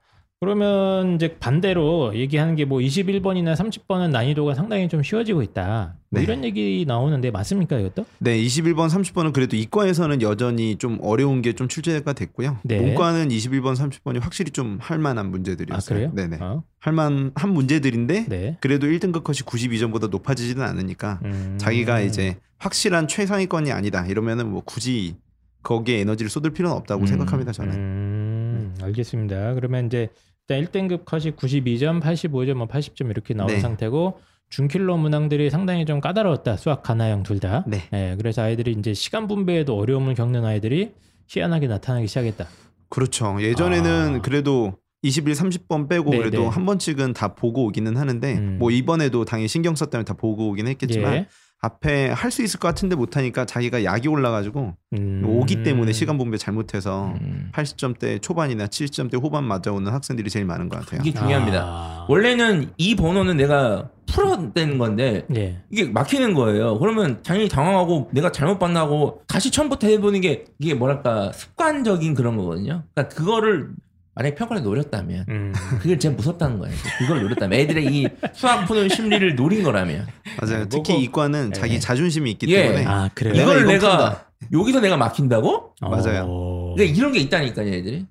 그러면 0.43 1.15
이제 1.15 1.37
반대로 1.39 2.17
얘기하는 2.17 2.57
게 2.57 2.65
뭐 2.65 2.81
21번이나 2.81 3.55
30번은 3.55 4.11
난이도가 4.11 4.55
상당히 4.55 4.89
좀 4.89 5.03
쉬워지고 5.03 5.43
있다. 5.43 5.95
뭐 6.11 6.19
네. 6.21 6.25
이런 6.25 6.43
얘기 6.45 6.85
나오는데 6.87 7.31
맞습니까 7.31 7.79
이것도? 7.79 8.05
네, 8.19 8.37
21번, 8.43 8.89
30번은 8.89 9.33
그래도 9.33 9.57
이과에서는 9.57 10.21
여전히 10.21 10.77
좀 10.77 10.99
어려운 11.03 11.43
게 11.43 11.53
좀 11.53 11.69
출제가 11.69 12.13
됐고요. 12.15 12.59
네. 12.65 12.81
문과는 12.81 13.29
21번, 13.29 13.77
30번이 13.77 14.21
확실히 14.21 14.51
좀 14.51 14.79
할만한 14.81 15.31
문제들이었어요. 15.31 15.97
아 15.97 16.11
그래요? 16.11 16.13
네네. 16.15 16.39
어? 16.43 16.65
할만한 16.81 17.33
문제들인데 17.49 18.27
네. 18.29 18.57
그래도 18.61 18.87
1등급 18.89 19.23
컷이 19.23 19.39
92점보다 19.41 20.11
높아지지는 20.11 20.65
않으니까 20.65 21.21
음. 21.25 21.57
자기가 21.61 22.01
이제 22.01 22.39
확실한 22.59 23.07
최상위권이 23.07 23.71
아니다 23.71 24.07
이러면은 24.07 24.51
뭐 24.51 24.63
굳이 24.65 25.15
거기에 25.63 26.01
에너지를 26.01 26.29
쏟을 26.31 26.51
필요는 26.51 26.77
없다고 26.77 27.03
음, 27.03 27.07
생각합니다 27.07 27.53
저는. 27.53 27.73
음, 27.75 28.75
알겠습니다. 28.83 29.55
그러면 29.55 29.87
이제 29.87 30.09
일단 30.53 30.89
1등급 30.89 31.05
컷이 31.05 31.33
92점, 31.33 32.01
85점, 32.01 32.55
뭐 32.55 32.67
80점 32.67 33.11
이렇게 33.11 33.35
나온 33.35 33.49
네. 33.49 33.61
상태고 33.61 34.21
중킬러 34.51 34.97
문항들이 34.97 35.51
상당히 35.51 35.87
좀 35.87 36.01
까다로웠다. 36.01 36.57
수학 36.57 36.83
가나형 36.83 37.23
둘 37.23 37.41
다. 37.41 37.65
네. 37.67 37.83
예, 37.93 38.15
그래서 38.19 38.43
아이들이 38.43 38.73
이제 38.73 38.93
시간 38.93 39.27
분배에도 39.27 39.77
어려움을 39.77 40.15
겪는 40.15 40.45
아이들이 40.45 40.93
희한하게 41.29 41.69
나타나기 41.69 42.07
시작했다. 42.07 42.47
그렇죠. 42.91 43.41
예전에는 43.41 44.17
아. 44.17 44.21
그래도 44.21 44.75
21, 45.03 45.33
30번 45.33 45.89
빼고 45.89 46.11
네, 46.11 46.19
그래도 46.19 46.43
네. 46.43 46.49
한 46.49 46.67
번씩은 46.67 47.15
다 47.15 47.35
보고 47.35 47.65
오기는 47.65 47.97
하는데 47.97 48.35
음. 48.35 48.59
뭐 48.59 48.71
이번에도 48.71 49.25
당연히 49.25 49.49
신경 49.49 49.75
썼다면 49.75 50.05
다 50.05 50.15
보고 50.15 50.51
오긴 50.51 50.69
했겠지만 50.69 51.15
예. 51.15 51.27
앞에 51.65 52.11
할 52.11 52.33
수 52.33 52.43
있을 52.43 52.59
것 52.59 52.67
같은데 52.69 52.97
못하니까 52.97 53.45
자기가 53.45 53.85
약이 53.85 54.09
올라가지고 54.09 54.75
음. 54.95 55.23
오기 55.25 55.63
때문에 55.63 55.93
시간 55.93 56.17
분배 56.19 56.37
잘못해서 56.39 57.13
음. 57.21 57.51
80점대 57.53 58.21
초반이나 58.23 58.67
70점대 58.67 59.23
후반 59.23 59.45
맞아오는 59.45 59.93
학생들이 59.93 60.29
제일 60.31 60.45
많은 60.47 60.69
것 60.69 60.81
같아요. 60.81 61.03
이게 61.05 61.17
중요합니다. 61.17 61.63
아. 61.63 62.07
원래는 62.09 62.71
이 62.79 62.97
번호는 62.97 63.37
내가 63.37 63.91
풀어낸 64.07 64.79
건데 64.79 65.25
예. 65.37 65.63
이게 65.71 65.85
막히는 65.85 66.35
거예요. 66.35 66.79
그러면 66.79 67.23
당연히 67.23 67.49
당황하고 67.49 68.09
내가 68.13 68.33
잘못 68.33 68.59
봤나 68.59 68.81
하고 68.81 69.23
다시 69.29 69.51
처음부터 69.51 69.87
해보는 69.87 70.21
게 70.23 70.45
이게 70.59 70.75
뭐랄까 70.75 71.33
습관적인 71.33 72.15
그런 72.15 72.37
거거든요. 72.39 72.83
그러니까 72.95 73.15
그거를 73.15 73.71
만약에 74.15 74.35
평가를 74.35 74.63
노렸다면 74.63 75.25
음. 75.29 75.53
그게 75.81 75.99
제일 75.99 76.15
무섭다는 76.15 76.59
거예요. 76.59 76.75
그걸 76.99 77.23
노렸다면 77.23 77.59
애들의 77.59 77.87
이 77.87 78.07
수학 78.35 78.67
푸는 78.67 78.89
심리를 78.91 79.35
노린 79.37 79.63
거라면 79.63 80.07
맞아요. 80.41 80.59
네, 80.65 80.69
특히 80.69 80.95
뭐고- 80.95 81.03
이과는 81.03 81.53
자기 81.53 81.75
네. 81.75 81.79
자존심이 81.81 82.31
있기 82.33 82.47
예. 82.53 82.63
때문에 82.63 82.85
아 82.87 83.09
그래요. 83.15 83.33
내가 83.35 83.53
이걸 83.53 83.67
내가 83.67 83.89
푼다. 84.11 84.27
여기서 84.53 84.81
내가 84.81 84.97
막힌다고? 84.97 85.75
맞아요. 85.81 86.27
어. 86.29 86.75
그러니까 86.75 86.97
이런 86.99 87.13
게 87.13 87.21
있다니까요, 87.21 87.69
애들이. 87.73 88.07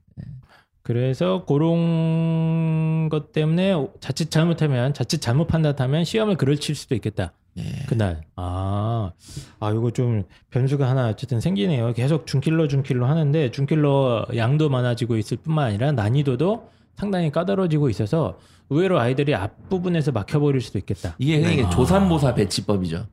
그래서 0.84 1.46
그런 1.46 3.08
것 3.10 3.32
때문에 3.32 3.74
자칫 4.00 4.32
잘못하면 4.32 4.94
자칫 4.96 5.22
잘못 5.22 5.48
판단하면 5.48 6.04
시험을 6.06 6.38
그를 6.38 6.58
칠 6.58 6.74
수도 6.76 6.96
있겠다. 6.96 7.34
예. 7.58 7.86
그날 7.88 8.22
아, 8.36 9.12
아 9.60 9.72
이거 9.72 9.92
좀 9.92 10.24
변수가 10.52 10.88
하나 10.88 11.10
어쨌든 11.10 11.42
생기네요. 11.42 11.94
계속 11.94 12.26
중킬러 12.26 12.68
중킬러 12.68 13.06
하는데 13.08 13.52
중킬러 13.52 14.28
양도 14.36 14.70
많아지고 14.70 15.18
있을 15.18 15.38
뿐만 15.38 15.68
아니라 15.68 15.92
난이도도 15.92 16.70
상당히 16.96 17.32
까다로워지고 17.32 17.90
있어서 17.90 18.38
의외로 18.70 19.00
아이들이 19.00 19.36
앞부분에서 19.36 20.12
막혀버릴 20.12 20.62
수도 20.62 20.80
있겠다. 20.80 21.16
이게 21.20 21.40
그냥 21.40 21.54
이게 21.54 21.64
아. 21.64 21.70
조산모사 21.70 22.36
배치법이죠. 22.36 23.06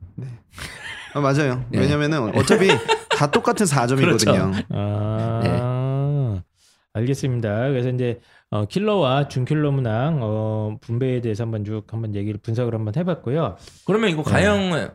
아, 1.13 1.19
맞아요. 1.19 1.65
네. 1.69 1.79
왜냐면은 1.79 2.33
어차피 2.35 2.69
다 3.09 3.29
똑같은 3.29 3.65
4점이거든요. 3.65 4.51
그렇죠. 4.51 4.51
아, 4.69 6.41
알겠습니다. 6.93 7.67
그래서 7.69 7.89
이제 7.89 8.19
어, 8.51 8.65
킬러와 8.65 9.27
중킬러 9.27 9.71
문항 9.71 10.19
어, 10.21 10.77
분배에 10.81 11.21
대해서 11.21 11.43
한번 11.43 11.63
쭉 11.63 11.83
한번 11.91 12.15
얘기를 12.15 12.39
분석을 12.41 12.73
한번 12.73 12.95
해봤고요. 12.95 13.57
그러면 13.85 14.07
네. 14.07 14.13
이거 14.13 14.23
가형은 14.23 14.89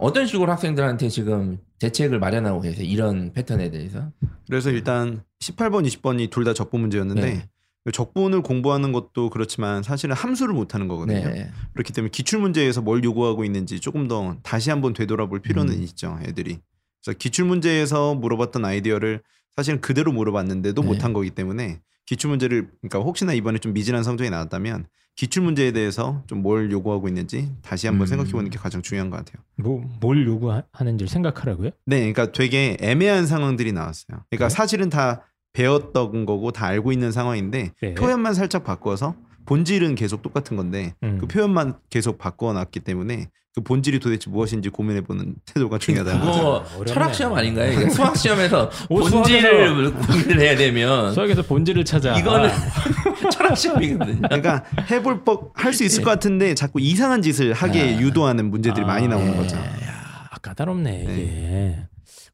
어떤 0.00 0.26
식으로 0.26 0.50
학생들한테 0.50 1.08
지금 1.08 1.58
대책을 1.78 2.18
마련하고 2.18 2.60
계세요? 2.60 2.84
이런 2.84 3.32
패턴에 3.32 3.70
대해서? 3.70 4.10
그래서 4.48 4.70
일단 4.70 5.22
18번, 5.40 5.86
20번이 5.86 6.30
둘 6.30 6.44
다 6.44 6.52
적분 6.54 6.80
문제였는데 6.80 7.20
네. 7.22 7.48
적분을 7.92 8.42
공부하는 8.42 8.92
것도 8.92 9.30
그렇지만 9.30 9.82
사실은 9.82 10.14
함수를 10.14 10.52
못하는 10.54 10.88
거거든요. 10.88 11.28
네. 11.28 11.50
그렇기 11.72 11.92
때문에 11.92 12.10
기출 12.10 12.40
문제에서 12.40 12.80
뭘 12.82 13.02
요구하고 13.02 13.44
있는지 13.44 13.80
조금 13.80 14.08
더 14.08 14.36
다시 14.42 14.70
한번 14.70 14.92
되돌아볼 14.92 15.40
필요는 15.40 15.74
음. 15.74 15.82
있죠, 15.84 16.18
애들이. 16.24 16.58
그래서 17.04 17.18
기출 17.18 17.44
문제에서 17.46 18.14
물어봤던 18.14 18.64
아이디어를 18.64 19.22
사실은 19.56 19.80
그대로 19.80 20.12
물어봤는데도 20.12 20.82
네. 20.82 20.86
못한 20.88 21.12
거기 21.12 21.30
때문에 21.30 21.80
기출 22.12 22.28
문제를 22.28 22.68
그러니까 22.82 22.98
혹시나 22.98 23.32
이번에 23.32 23.56
좀 23.58 23.72
미진한 23.72 24.02
성적이 24.02 24.28
나왔다면 24.28 24.84
기출 25.16 25.42
문제에 25.42 25.72
대해서 25.72 26.22
좀 26.26 26.42
뭘 26.42 26.70
요구하고 26.70 27.08
있는지 27.08 27.50
다시 27.62 27.86
한번 27.86 28.04
음. 28.04 28.08
생각해 28.08 28.32
보는 28.32 28.50
게 28.50 28.58
가장 28.58 28.82
중요한 28.82 29.08
것 29.08 29.16
같아요. 29.16 29.42
뭐, 29.56 29.82
뭘 30.00 30.26
요구하는지 30.26 31.06
생각하라고요? 31.06 31.70
네, 31.86 31.98
그러니까 32.12 32.32
되게 32.32 32.76
애매한 32.80 33.26
상황들이 33.26 33.72
나왔어요. 33.72 34.24
그러니까 34.28 34.48
네. 34.48 34.54
사실은 34.54 34.90
다 34.90 35.22
배웠던 35.54 36.26
거고 36.26 36.50
다 36.50 36.66
알고 36.66 36.92
있는 36.92 37.12
상황인데 37.12 37.72
네. 37.80 37.94
표현만 37.94 38.34
살짝 38.34 38.62
바꿔서 38.64 39.14
본질은 39.46 39.94
계속 39.94 40.20
똑같은 40.22 40.56
건데 40.56 40.94
음. 41.02 41.16
그 41.18 41.26
표현만 41.26 41.78
계속 41.88 42.18
바꿔놨기 42.18 42.80
때문에 42.80 43.30
그 43.54 43.60
본질이 43.60 43.98
도대체 44.00 44.30
무엇인지 44.30 44.70
고민해보는 44.70 45.34
태도가 45.44 45.78
중요하다는 45.78 46.20
거죠. 46.24 46.32
그거 46.38 46.64
어렵네. 46.74 46.84
철학 46.86 47.14
시험 47.14 47.34
아닌가요? 47.34 47.70
이게 47.72 47.90
수학 47.90 48.16
시험에서 48.16 48.70
오, 48.88 49.00
본질을 49.04 49.92
공부를 49.92 50.40
해야 50.40 50.56
되면 50.56 51.12
수학에서 51.12 51.42
본질을 51.42 51.84
찾아. 51.84 52.18
이거는 52.18 52.48
철학 53.30 53.54
시험이거든요. 53.58 54.22
그러니까 54.22 54.64
해볼 54.90 55.24
법 55.24 55.52
할 55.54 55.72
수 55.74 55.84
있을 55.84 56.02
것 56.02 56.10
같은데 56.10 56.54
자꾸 56.54 56.80
이상한 56.80 57.20
짓을 57.20 57.52
하게 57.52 57.82
아. 57.96 58.00
유도하는 58.00 58.50
문제들이 58.50 58.84
아, 58.84 58.86
많이 58.86 59.06
나오는 59.06 59.32
예. 59.32 59.36
거죠. 59.36 59.56
아, 59.58 60.36
까다롭네 60.40 61.02
이게. 61.02 61.78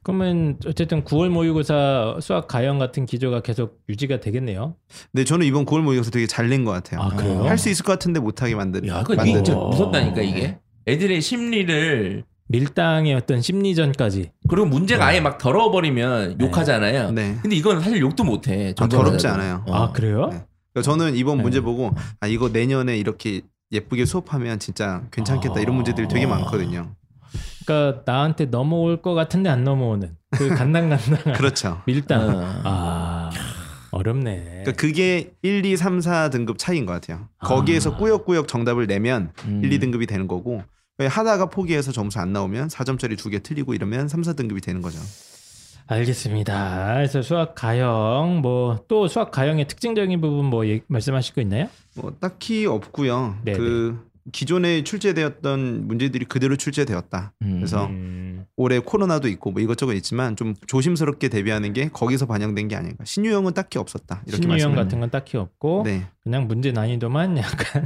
그러면 0.04 0.56
어쨌든 0.66 1.02
9월 1.04 1.28
모의고사 1.28 2.18
수학 2.20 2.46
가형 2.48 2.78
같은 2.78 3.06
기조가 3.06 3.40
계속 3.42 3.80
유지가 3.88 4.20
되겠네요. 4.20 4.76
근데 5.12 5.25
저는 5.25 5.44
이번 5.46 5.66
9월 5.66 5.80
모의고사 5.82 6.10
되게 6.10 6.26
잘 6.26 6.48
낸 6.48 6.64
것 6.64 6.70
같아요. 6.70 7.00
아 7.02 7.08
그래요? 7.10 7.44
할 7.44 7.58
수 7.58 7.68
있을 7.70 7.84
것 7.84 7.92
같은데 7.92 8.20
못하게 8.20 8.54
만든. 8.54 8.87
야. 8.87 9.02
진짜 9.25 9.56
어. 9.56 9.68
무섭다니까 9.70 10.22
이게. 10.22 10.58
애들의 10.88 11.21
심리를 11.21 12.25
밀당의 12.49 13.14
어떤 13.14 13.42
심리전까지. 13.42 14.33
그리고 14.49 14.66
문제가 14.66 15.07
아예 15.07 15.21
막 15.21 15.37
더러워버리면 15.37 16.40
욕하잖아요. 16.40 17.11
네. 17.12 17.38
근데 17.42 17.57
이건 17.57 17.80
사실 17.80 18.00
욕도 18.00 18.25
못해. 18.25 18.75
아, 18.78 18.88
더럽지 18.88 19.26
않아요. 19.26 19.64
어. 19.66 19.75
아 19.75 19.92
그래요? 19.92 20.28
네. 20.30 20.45
그러니까 20.73 20.83
저는 20.83 21.14
이번 21.16 21.37
네. 21.38 21.42
문제 21.42 21.61
보고 21.61 21.95
아 22.21 22.26
이거 22.26 22.49
내년에 22.49 22.97
이렇게 22.97 23.42
예쁘게 23.71 24.07
수업하면 24.07 24.59
진짜 24.59 25.02
괜찮겠다 25.11 25.57
아. 25.59 25.61
이런 25.61 25.76
문제들이 25.76 26.09
되게 26.09 26.26
많거든요. 26.26 26.95
그러니까 27.66 28.02
나한테 28.07 28.47
넘어올 28.47 29.02
것 29.02 29.12
같은데 29.12 29.50
안 29.50 29.64
넘어오는 29.64 30.16
그 30.30 30.49
간당간당한 30.57 31.35
그렇죠. 31.35 31.83
밀당. 31.87 32.30
어. 32.30 32.61
아 32.64 33.30
어렵네. 33.90 34.45
그러니까 34.64 34.73
그게 34.73 35.33
1, 35.42 35.66
2, 35.66 35.76
3, 35.76 36.00
4 36.00 36.30
등급 36.30 36.57
차이인 36.57 36.87
것 36.87 36.92
같아요. 36.95 37.28
거기에서 37.40 37.92
아. 37.92 37.97
꾸역꾸역 37.99 38.49
정답을 38.49 38.87
내면 38.87 39.33
음. 39.45 39.61
1, 39.62 39.71
2등급이 39.78 40.09
되는 40.09 40.26
거고 40.26 40.62
하다가 41.07 41.47
포기해서 41.50 41.93
점수 41.93 42.19
안 42.19 42.33
나오면 42.33 42.69
4점짜리 42.69 43.17
두 43.17 43.31
개 43.31 43.38
틀리고 43.40 43.75
이러면 43.75 44.09
3, 44.09 44.23
4등급이 44.23 44.62
되는 44.62 44.83
거죠. 44.83 44.99
알겠습니다. 45.87 46.95
그래서 46.97 47.23
수학 47.23 47.55
가형 47.55 48.40
뭐 48.43 48.85
또 48.88 49.07
수학 49.09 49.31
가형의 49.31 49.67
특징적인 49.69 50.21
부분 50.21 50.47
뭐 50.47 50.64
말씀하실 50.88 51.35
거 51.35 51.40
있나요? 51.43 51.69
뭐 51.97 52.12
딱히 52.21 52.67
없고요. 52.67 53.38
네네. 53.45 53.59
그 53.59 54.09
기존에 54.33 54.85
출제되었던 54.85 55.87
문제들이 55.88 56.26
그대로 56.26 56.57
출제되었다. 56.57 57.33
음. 57.43 57.55
그래서 57.57 57.87
음, 57.87 58.45
올해 58.57 58.78
코로나도 58.78 59.28
있고 59.28 59.52
뭐 59.52 59.62
이것저것 59.62 59.95
있지만 59.95 60.37
좀 60.37 60.55
조심스럽게 60.67 61.28
대비하는 61.31 61.73
게 61.73 61.88
거기서 61.88 62.26
반영된 62.26 62.69
게 62.69 62.76
아닌가. 62.76 63.05
신유형은 63.07 63.55
딱히 63.55 63.78
없었다. 63.78 64.23
이렇게 64.26 64.43
신유형 64.43 64.75
같은 64.75 65.00
건 65.00 65.11
딱히 65.11 65.38
없고 65.38 65.83
네. 65.87 66.07
그냥 66.23 66.47
문제 66.47 66.73
난이도만 66.73 67.37
약간 67.38 67.85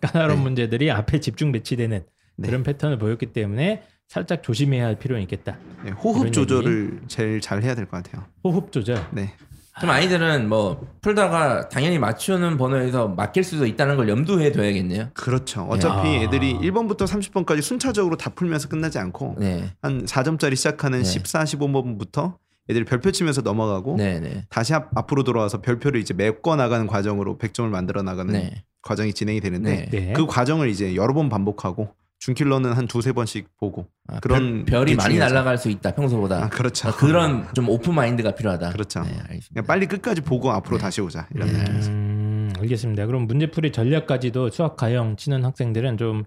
까다로운 0.00 0.38
네. 0.38 0.42
문제들이 0.42 0.90
앞에 0.90 1.20
집중 1.20 1.52
배치되는 1.52 2.02
네. 2.40 2.48
그런 2.48 2.62
패턴을 2.62 2.98
보였기 2.98 3.26
때문에 3.26 3.82
살짝 4.08 4.42
조심해야 4.42 4.84
할 4.84 4.98
필요는 4.98 5.22
있겠다. 5.22 5.58
네, 5.84 5.90
호흡 5.92 6.32
조절을 6.32 7.02
제일 7.06 7.40
잘 7.40 7.62
해야 7.62 7.74
될 7.74 7.86
것 7.86 8.02
같아요. 8.02 8.24
호흡 8.42 8.72
조절. 8.72 9.06
네. 9.12 9.32
좀 9.80 9.88
아이들은 9.88 10.48
뭐 10.48 10.84
풀다가 11.00 11.68
당연히 11.68 11.98
맞추는 11.98 12.58
번호에서 12.58 13.08
맡길 13.08 13.44
수도 13.44 13.64
있다는 13.66 13.96
걸 13.96 14.08
염두에 14.08 14.52
둬야겠네요. 14.52 15.10
그렇죠. 15.14 15.62
어차피 15.70 16.16
야. 16.16 16.22
애들이 16.22 16.54
1번부터 16.54 17.06
30번까지 17.06 17.62
순차적으로 17.62 18.16
다 18.16 18.30
풀면서 18.30 18.68
끝나지 18.68 18.98
않고 18.98 19.36
네. 19.38 19.70
한 19.80 20.04
4점짜리 20.04 20.56
시작하는 20.56 20.98
네. 20.98 21.04
14, 21.04 21.44
15번부터 21.44 22.34
애들이 22.68 22.84
별표 22.84 23.10
치면서 23.12 23.40
넘어가고 23.42 23.96
네네. 23.96 24.46
다시 24.50 24.74
앞, 24.74 24.90
앞으로 24.96 25.22
돌아와서 25.24 25.60
별표를 25.62 26.00
이제 26.00 26.14
메꿔 26.14 26.56
나가는 26.56 26.86
과정으로 26.86 27.38
100점을 27.38 27.66
만들어 27.68 28.02
나가는 28.02 28.32
네. 28.32 28.64
과정이 28.82 29.12
진행이 29.14 29.40
되는데 29.40 29.88
네. 29.90 30.00
네. 30.06 30.12
그 30.12 30.26
과정을 30.26 30.68
이제 30.68 30.94
여러 30.94 31.14
번 31.14 31.28
반복하고 31.28 31.88
준킬러는 32.20 32.74
한 32.74 32.86
두세 32.86 33.12
번씩 33.12 33.48
보고 33.58 33.86
아, 34.06 34.20
그런 34.20 34.64
별, 34.66 34.80
별이 34.80 34.92
게 34.92 34.96
많이. 34.96 35.18
날아갈 35.18 35.56
수 35.58 35.70
있다 35.70 35.94
평소보다. 35.94 36.44
아, 36.44 36.48
그렇죠. 36.48 36.88
아, 36.88 36.92
그런 36.92 37.46
좀 37.54 37.68
오픈 37.68 37.94
마인드가 37.94 38.34
필요하다. 38.34 38.70
그렇죠. 38.72 39.00
네, 39.02 39.18
알겠습니다. 39.28 39.62
빨리 39.62 39.86
끝까지 39.86 40.20
보고 40.20 40.50
앞으로 40.52 40.76
네. 40.76 40.82
다시 40.82 41.00
오자 41.00 41.26
이런 41.34 41.48
네. 41.48 41.64
음, 41.88 42.52
알겠습니다. 42.58 43.06
그럼 43.06 43.26
문제풀이 43.26 43.72
전략까지도 43.72 44.50
수학 44.50 44.76
가형 44.76 45.16
치는 45.16 45.44
학생들은 45.44 45.96
좀 45.96 46.24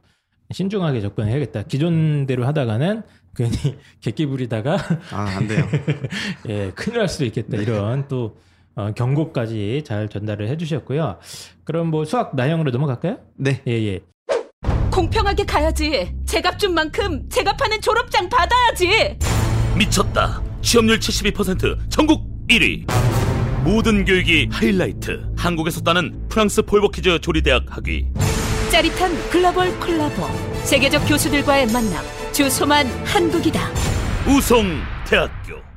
신중하게 0.51 0.99
접근해야겠다. 1.01 1.63
기존대로 1.63 2.45
하다가는 2.47 3.03
괜히 3.35 3.51
객기 4.01 4.25
부리다가 4.25 4.77
아안 5.11 5.47
돼요. 5.47 5.63
예, 6.49 6.71
큰일 6.75 6.97
날 6.99 7.07
수도 7.07 7.25
있겠다. 7.25 7.57
이런 7.57 8.07
또 8.07 8.37
어, 8.75 8.91
경고까지 8.93 9.83
잘 9.85 10.09
전달을 10.09 10.47
해주셨고요. 10.49 11.19
그럼 11.63 11.87
뭐 11.89 12.03
수학 12.05 12.35
나형으로 12.35 12.71
넘어갈까요? 12.71 13.19
네. 13.35 13.61
예, 13.67 13.71
예. 13.73 13.99
공평하게 14.93 15.45
가야지. 15.45 16.13
제값 16.27 16.59
준 16.59 16.75
만큼 16.75 17.27
제값하는 17.27 17.81
졸업장 17.81 18.29
받아야지. 18.29 19.17
미쳤다. 19.75 20.43
취업률 20.61 20.99
72% 20.99 21.89
전국 21.89 22.21
1위. 22.47 22.85
모든 23.63 24.05
교육이 24.05 24.49
하이라이트. 24.51 25.25
한국에서 25.35 25.81
따는 25.81 26.27
프랑스 26.29 26.61
폴버키즈 26.61 27.21
조리대학 27.21 27.65
학위. 27.69 28.05
짜릿한 28.71 29.29
글로벌 29.31 29.79
콜라보. 29.79 30.27
세계적 30.63 31.07
교수들과의 31.07 31.67
만남. 31.67 32.05
주소만 32.31 32.85
한국이다. 33.03 33.71
우송 34.27 34.79
대학교. 35.07 35.72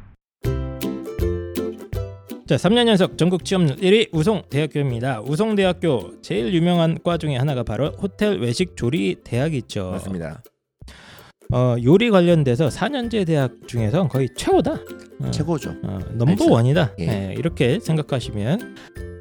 자, 2.47 2.55
3년 2.55 2.87
연속 2.87 3.19
전국 3.19 3.45
취업률 3.45 3.75
1위 3.77 4.09
우송대학교입니다. 4.13 5.21
우송대학교 5.23 6.23
제일 6.23 6.55
유명한 6.55 6.97
과 7.03 7.19
중에 7.19 7.37
하나가 7.37 7.65
바로 7.65 7.89
호텔 8.01 8.39
외식 8.39 8.77
조리 8.77 9.17
대학이죠. 9.25 9.91
맞습니다. 9.91 10.45
어, 11.53 11.75
요리 11.83 12.09
관련돼서 12.11 12.69
4년제 12.69 13.27
대학 13.27 13.53
중에서 13.67 14.07
거의 14.07 14.29
최고다. 14.37 14.79
어, 15.23 15.31
최고죠. 15.33 15.71
어, 15.83 15.99
넘버 16.13 16.45
알죠. 16.45 16.51
원이다. 16.53 16.95
예. 17.01 17.31
예, 17.31 17.35
이렇게 17.37 17.81
생각하시면 17.81 18.77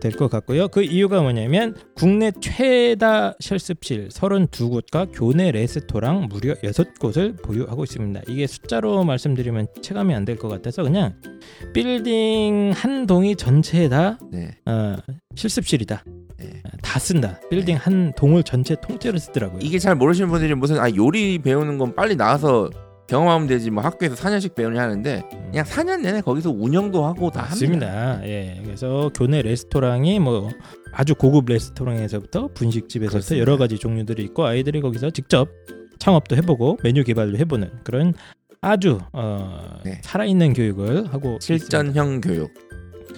될 0.06 0.12
것 0.18 0.30
같고요. 0.30 0.68
그 0.68 0.84
이유가 0.84 1.22
뭐냐면 1.22 1.76
국내 1.96 2.32
최다 2.40 3.36
실습실 3.40 4.10
32곳과 4.10 5.10
교내 5.12 5.52
레스토랑 5.52 6.28
무려 6.30 6.54
6곳을 6.56 7.42
보유하고 7.42 7.84
있습니다. 7.84 8.22
이게 8.28 8.46
숫자로 8.48 9.04
말씀드리면 9.04 9.68
체감이 9.82 10.14
안 10.14 10.26
될 10.26 10.38
것 10.38 10.48
같아서 10.48 10.84
그냥 10.84 11.16
빌딩 11.74 12.72
한 12.76 13.08
동이 13.08 13.36
전체에 13.36 13.90
다 13.90 14.18
네. 14.32 14.52
어, 14.66 14.96
실습실이다. 15.36 16.04
네. 16.38 16.46
어, 16.66 16.70
다 16.82 17.00
쓴다. 17.00 17.40
빌딩 17.50 17.76
한 17.76 18.14
동을 18.16 18.44
전체 18.44 18.76
통째로 18.76 19.18
쓰더라고요. 19.18 19.60
이게 19.62 19.80
잘 19.80 19.96
모르시는 19.96 20.30
분들이 20.30 20.54
무슨 20.56 20.80
아 20.80 20.90
요리 20.96 21.40
배우는 21.40 21.78
건 21.78 21.96
빨리 21.96 22.16
나와서 22.16 22.70
경험하면 23.08 23.48
되지 23.48 23.70
뭐 23.70 23.84
학교에서 23.84 24.16
4년씩 24.16 24.56
배우냐 24.56 24.82
하는데 24.82 25.24
그냥 25.52 25.66
4년 25.66 26.02
내내 26.02 26.22
거기서 26.22 26.50
운영도 26.52 27.06
하고 27.06 27.30
다 27.30 27.42
합니다. 27.42 27.50
맞습니다. 27.50 28.28
예, 28.28 28.60
그래서 28.64 29.12
교내 29.16 29.42
레스토랑이 29.42 30.20
뭐 30.20 30.50
아주 30.92 31.14
고급 31.16 31.46
레스토랑에서부터 31.48 32.50
분식집에서부터. 32.54 33.38
여러 33.38 33.58
가지 33.58 33.78
종류들이 33.78 34.24
있고 34.24 34.46
아이들이 34.46 34.82
거기서 34.82 35.12
직접 35.12 35.50
창업도 36.00 36.36
해보고 36.38 36.80
메뉴 36.84 37.04
개발도 37.04 37.38
해보는 37.38 37.72
그런 37.84 38.14
아주 38.62 39.00
어, 39.14 39.80
네. 39.84 40.00
살아있는 40.04 40.54
교육을 40.54 41.14
하고 41.14 41.38
있습니다. 41.40 41.40
실전형 41.42 42.22
교육. 42.22 42.52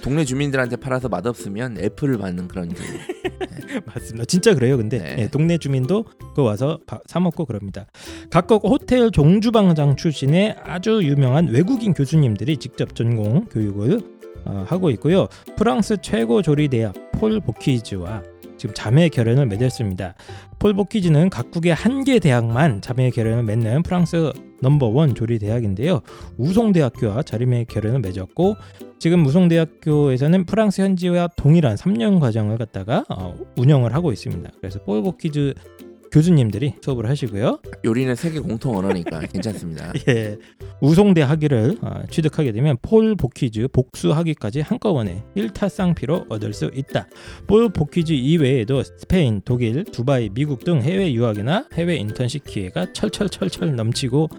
동네 0.02 0.26
주민들한테 0.26 0.76
팔아서 0.76 1.08
맛없으면 1.10 1.78
애플을 1.80 2.18
받는 2.18 2.48
그런 2.50 2.70
교육. 2.70 2.90
맞습니다. 3.86 4.26
진짜 4.26 4.54
그래요. 4.54 4.78
근데 4.78 5.00
네. 5.00 5.16
예, 5.20 5.28
동네 5.30 5.58
주민도 5.58 6.06
그거 6.20 6.44
와서 6.44 6.80
바- 6.88 7.00
사 7.06 7.20
먹고 7.20 7.46
그럽니다. 7.46 7.86
각국 8.30 8.64
호텔 8.64 9.12
종주방장 9.12 9.96
출신의 9.96 10.56
아주 10.64 11.02
유명한 11.04 11.48
외국인 11.48 11.94
교수님들이 11.94 12.58
직접 12.58 12.96
전공 12.96 13.46
교육을 13.46 14.02
어, 14.46 14.66
하고 14.68 14.90
있고요. 14.92 15.28
프랑스 15.58 15.98
최고 16.02 16.42
조리 16.42 16.70
대학 16.70 16.94
폴 17.12 17.40
보키즈와 17.42 18.24
지금 18.58 18.74
자매 18.76 19.10
결연을 19.10 19.46
맺었습니다. 19.48 20.16
폴 20.60 20.74
보키즈는 20.74 21.30
각국의 21.30 21.74
한 21.74 22.04
개 22.04 22.20
대학만 22.20 22.80
자매 22.82 23.10
결연을 23.10 23.44
맺는 23.44 23.84
프랑스 23.84 24.32
넘버원 24.62 25.14
조리 25.14 25.40
대학인데요. 25.40 26.02
우송대학교와 26.38 27.24
자리매 27.24 27.66
결연을 27.66 28.00
맺었고 28.00 28.56
지금 28.98 29.26
우송대학교에서는 29.26 30.46
프랑스 30.46 30.82
현지와 30.82 31.30
동일한 31.36 31.76
3년 31.76 32.20
과정을 32.20 32.58
갖다가 32.58 33.04
어, 33.10 33.36
운영을 33.58 33.94
하고 33.94 34.12
있습니다. 34.12 34.50
그래서 34.60 34.80
폴 34.84 35.02
보키즈 35.04 35.54
교수님들이 36.12 36.76
수업을 36.82 37.10
하시고요. 37.10 37.60
요리는 37.86 38.16
세계 38.16 38.40
공통 38.40 38.78
언어니까 38.78 39.20
괜찮습니다. 39.28 39.94
예, 40.08 40.38
우송대 40.82 41.22
학위를 41.22 41.78
어, 41.82 42.04
취득하게 42.10 42.52
되면 42.52 42.78
폴 42.82 43.16
보키즈 43.16 43.68
복수 43.70 44.12
학위까지 44.12 44.62
한꺼번에 44.62 45.24
일타쌍피로 45.36 46.28
얻을 46.30 46.54
수 46.54 46.72
있다. 46.74 47.08
폴 47.48 47.70
보키즈 47.70 48.14
이외에도 48.14 48.84
스페인, 48.84 49.42
독일, 49.44 49.84
두바이, 49.84 50.30
미국 50.30 50.64
등 50.64 50.82
해외 50.82 51.14
유학이나 51.14 51.68
해외 51.74 51.96
인턴십 51.98 52.46
기회가 52.46 52.92
철철철철 52.94 53.76
넘치고 53.76 54.30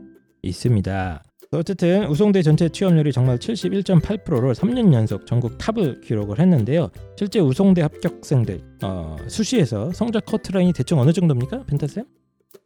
있습니다. 0.43 1.23
어쨌든 1.51 2.07
우송대 2.09 2.43
전체 2.43 2.69
취업률이 2.69 3.11
정말 3.11 3.39
71.8%로 3.39 4.53
3년 4.53 4.93
연속 4.93 5.27
전국 5.27 5.57
탑을 5.57 6.03
기록을 6.03 6.39
했는데요. 6.41 6.91
실제 7.17 7.41
우송대 7.41 7.81
합격생들 7.81 8.61
어, 8.83 9.17
수시에서 9.27 9.91
성적 9.93 10.27
커트라인이 10.27 10.75
대충 10.75 10.99
어느 10.99 11.11
정도입니까, 11.11 11.65
펜타쌤? 11.65 12.05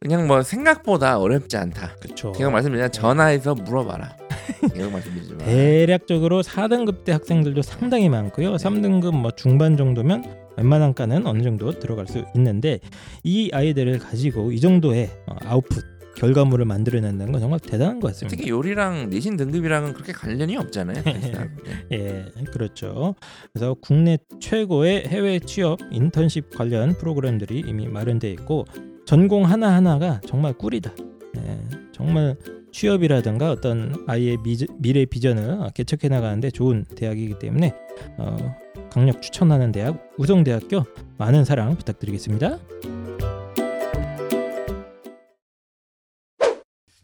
그냥 0.01 0.27
뭐 0.27 0.43
생각보다 0.43 1.17
어렵지 1.17 1.55
않다. 1.55 1.95
그렇죠. 2.01 2.33
제가 2.33 2.49
말씀드리자 2.49 2.89
전화해서 2.89 3.55
물어봐라. 3.55 4.17
계속 4.73 4.91
말씀드리지만 4.91 5.45
대략적으로 5.45 6.41
4등급 6.41 7.05
대 7.05 7.13
학생들도 7.13 7.61
상당히 7.61 8.09
많고요. 8.09 8.55
3등급 8.55 9.15
뭐 9.15 9.31
중반 9.31 9.77
정도면 9.77 10.25
웬만한 10.57 10.93
과는 10.93 11.25
어느 11.25 11.41
정도 11.41 11.71
들어갈 11.79 12.05
수 12.07 12.25
있는데 12.35 12.79
이 13.23 13.49
아이들을 13.53 13.99
가지고 13.99 14.51
이 14.51 14.59
정도의 14.59 15.09
어, 15.27 15.35
아웃풋 15.45 15.92
결과물을 16.15 16.65
만들어낸다는 16.65 17.31
건 17.31 17.41
정말 17.41 17.59
대단한 17.59 17.99
것 17.99 18.09
같습니다. 18.09 18.35
특히 18.35 18.49
요리랑 18.49 19.09
내신 19.09 19.35
등급이랑은 19.37 19.93
그렇게 19.93 20.13
관련이 20.13 20.57
없잖아요. 20.57 21.01
사실상. 21.03 21.49
네. 21.89 22.25
예, 22.37 22.43
그렇죠. 22.51 23.15
그래서 23.51 23.75
국내 23.81 24.17
최고의 24.39 25.07
해외 25.07 25.39
취업 25.39 25.79
인턴십 25.91 26.55
관련 26.55 26.93
프로그램들이 26.97 27.63
이미 27.65 27.87
마련돼 27.87 28.31
있고 28.31 28.65
전공 29.05 29.45
하나 29.45 29.73
하나가 29.73 30.21
정말 30.25 30.53
꿀이다. 30.53 30.93
예, 31.37 31.59
정말 31.91 32.35
취업이라든가 32.71 33.51
어떤 33.51 34.03
아이의 34.07 34.37
미, 34.43 34.57
미래 34.77 35.05
비전을 35.05 35.69
개척해 35.73 36.13
나가는데 36.13 36.49
좋은 36.51 36.85
대학이기 36.95 37.37
때문에 37.39 37.73
어, 38.17 38.55
강력 38.91 39.21
추천하는 39.21 39.71
대학 39.71 40.11
우성대학교 40.17 40.83
많은 41.17 41.45
사랑 41.45 41.75
부탁드리겠습니다. 41.75 42.59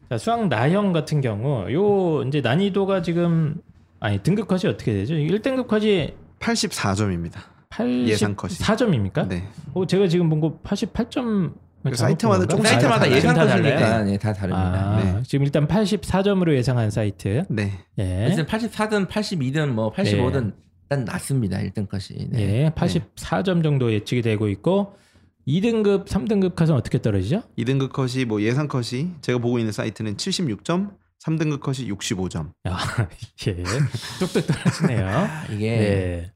자, 0.10 0.17
수학 0.17 0.48
나형 0.48 0.91
같은 0.91 1.22
경우 1.22 1.72
요 1.72 2.24
이제 2.24 2.41
난이도가 2.41 3.02
지금 3.02 3.56
아니 4.00 4.17
등급 4.19 4.48
컷이 4.48 4.62
어떻게 4.67 4.93
되죠? 4.93 5.13
1등급 5.13 5.67
컷이 5.67 6.13
84점입니다. 6.39 7.36
예상 8.08 8.36
컷이. 8.36 8.54
84점입니까? 8.56 9.28
네. 9.28 9.43
어, 9.74 9.86
제가 9.86 10.08
지금 10.08 10.30
본 10.30 10.39
거 10.41 10.58
88점 10.63 11.54
그 11.84 11.95
사이트마다 11.95 12.45
조금씩 12.45 12.72
사이트마다 12.74 13.00
달라요. 13.02 13.15
예상 13.15 13.34
다 13.36 13.45
달라요? 13.48 13.74
컷이니까 13.76 14.04
네, 14.04 14.17
다 14.17 14.34
다릅니다. 14.34 14.89
아, 14.98 15.02
네. 15.04 15.24
지금 15.26 15.45
일단 15.45 15.67
84점으로 15.67 16.54
예상한 16.56 16.89
사이트. 16.91 17.43
네. 17.50 17.72
예. 18.00 18.26
어쨌든 18.26 18.45
84든 18.45 19.08
82든 19.08 19.67
뭐 19.69 19.91
85든 19.93 20.54
일단 20.84 21.06
낮습니다. 21.06 21.58
1등 21.60 21.88
컷이. 21.88 22.28
네. 22.32 22.65
예, 22.65 22.69
84점 22.72 23.63
정도 23.63 23.93
예측이 23.93 24.22
되고 24.24 24.50
있고 24.50 24.95
2등급, 25.49 26.05
3등급 26.05 26.55
컷은 26.55 26.73
어떻게 26.75 27.01
떨어지죠? 27.01 27.41
2등급 27.57 27.91
컷이 27.91 28.25
뭐 28.25 28.41
예상 28.41 28.67
컷이 28.67 29.13
제가 29.21 29.39
보고 29.39 29.57
있는 29.57 29.71
사이트는 29.71 30.15
76점, 30.15 30.91
3등급 31.25 31.59
컷이 31.59 31.89
65점. 31.89 32.51
야, 32.67 32.77
예. 33.47 33.63
뚝뚝 34.19 34.45
떨어지네요. 34.45 35.07
아, 35.09 35.45
이게 35.51 35.65
예. 35.67 36.31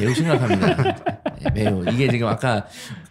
매우 0.00 0.14
심각합니다. 0.14 0.76
네, 1.40 1.50
매우 1.54 1.84
이게 1.90 2.10
지금 2.10 2.28
아까 2.28 2.66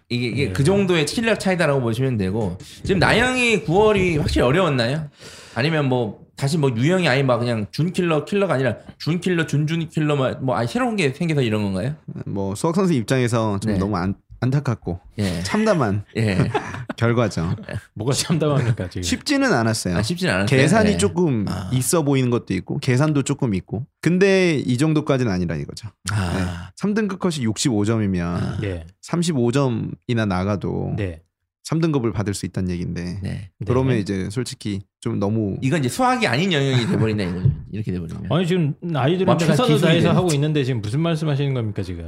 이게, 0.10 0.28
이게 0.28 0.46
네. 0.48 0.54
그 0.54 0.64
정도의 0.64 1.08
실력 1.08 1.40
차이다라고 1.40 1.82
보시면 1.82 2.18
되고 2.18 2.58
지금 2.84 3.00
나영이 3.00 3.66
9월이 3.66 4.20
확실히 4.20 4.46
어려웠나요? 4.46 5.10
아니면 5.56 5.90
뭐 5.90 6.26
다시 6.36 6.58
뭐 6.58 6.70
유형이 6.76 7.08
아니 7.08 7.24
막 7.24 7.40
그냥 7.40 7.66
준킬러 7.72 8.26
킬러가 8.26 8.56
아니라 8.56 8.78
준킬러 9.00 9.48
준준 9.48 9.90
킬러 9.90 10.16
뭐, 10.16 10.32
뭐 10.42 10.56
아니 10.56 10.68
새로운 10.68 10.96
게 10.96 11.12
생겨서 11.12 11.42
이런 11.42 11.64
건가요? 11.64 11.96
뭐 12.26 12.56
수학 12.56 12.76
선생 12.76 12.98
입장에서 12.98 13.60
좀 13.60 13.74
네. 13.74 13.78
너무 13.80 13.96
안, 13.96 14.16
안타깝고 14.40 15.00
예. 15.20 15.42
참담한 15.44 16.04
예. 16.18 16.38
결과죠. 16.98 17.56
뭐가 17.94 18.14
참담합니까 18.14 18.90
지금? 18.90 19.04
쉽지는 19.04 19.52
않았어요. 19.54 19.98
아, 19.98 20.02
쉽진 20.02 20.30
않았어요. 20.30 20.46
계산이 20.46 20.92
네. 20.92 20.98
조금 20.98 21.46
아. 21.48 21.70
있어 21.74 22.04
보이는 22.04 22.30
것도 22.30 22.54
있고 22.54 22.78
계산도 22.80 23.24
조금 23.24 23.54
있고. 23.54 23.86
근데 24.02 24.56
이 24.56 24.78
정도까지는 24.78 25.32
아니라 25.32 25.56
이거죠. 25.56 25.90
아. 26.12 26.72
3등급 26.80 27.20
컷이 27.20 27.46
65점이면 27.48 28.64
예. 28.64 28.86
35점이나 29.04 30.28
나가도 30.28 30.94
네. 30.98 31.22
3등급을 31.66 32.14
받을 32.14 32.34
수 32.36 32.46
있다는 32.46 32.70
얘기인데 32.70 33.20
네. 33.24 33.50
그러면 33.66 33.96
네. 33.96 34.00
이제 34.00 34.30
솔직히 34.30 34.82
좀 35.00 35.20
너무 35.20 35.58
이건 35.62 35.80
이제 35.80 35.90
수학이 35.90 36.28
아닌 36.28 36.54
영역이 36.54 36.86
돼버린다 36.88 37.24
이거죠. 37.24 37.52
이렇게 37.72 37.92
돼버리면. 37.92 38.32
아니 38.32 38.46
지금 38.46 38.76
아이들은 38.94 39.38
최선을 39.38 39.82
다해서 39.82 40.12
하고 40.12 40.32
있는데 40.34 40.64
지금 40.64 40.82
무슨 40.82 41.00
말씀하시는 41.02 41.54
겁니까 41.54 41.82
지금? 41.82 42.08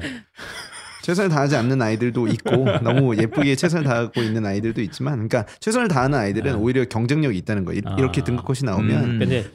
최선을 1.07 1.29
다하지 1.29 1.55
않는 1.55 1.81
아이들도 1.81 2.27
있고 2.27 2.65
너무 2.83 3.15
예쁘게 3.15 3.55
최선을 3.55 3.85
다하고 3.85 4.21
있는 4.21 4.45
아이들도 4.45 4.81
있지만 4.81 5.13
그러니까 5.13 5.45
최선을 5.61 5.87
다하는 5.87 6.19
아이들은 6.19 6.55
아. 6.55 6.57
오히려 6.57 6.83
경쟁력이 6.83 7.37
있다는 7.37 7.63
거. 7.63 7.71
이- 7.71 7.81
아. 7.85 7.95
이렇게 7.97 8.25
등급 8.25 8.43
컷이 8.45 8.59
나오면 8.65 9.03
음. 9.05 9.19
근데 9.19 9.45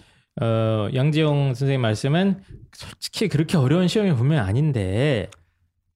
어, 0.41 0.88
양지영 0.95 1.53
선생님 1.53 1.83
말씀은 1.83 2.38
솔직히 2.73 3.29
그렇게 3.29 3.59
어려운 3.59 3.87
시험이 3.87 4.15
보면 4.15 4.43
아닌데 4.43 5.29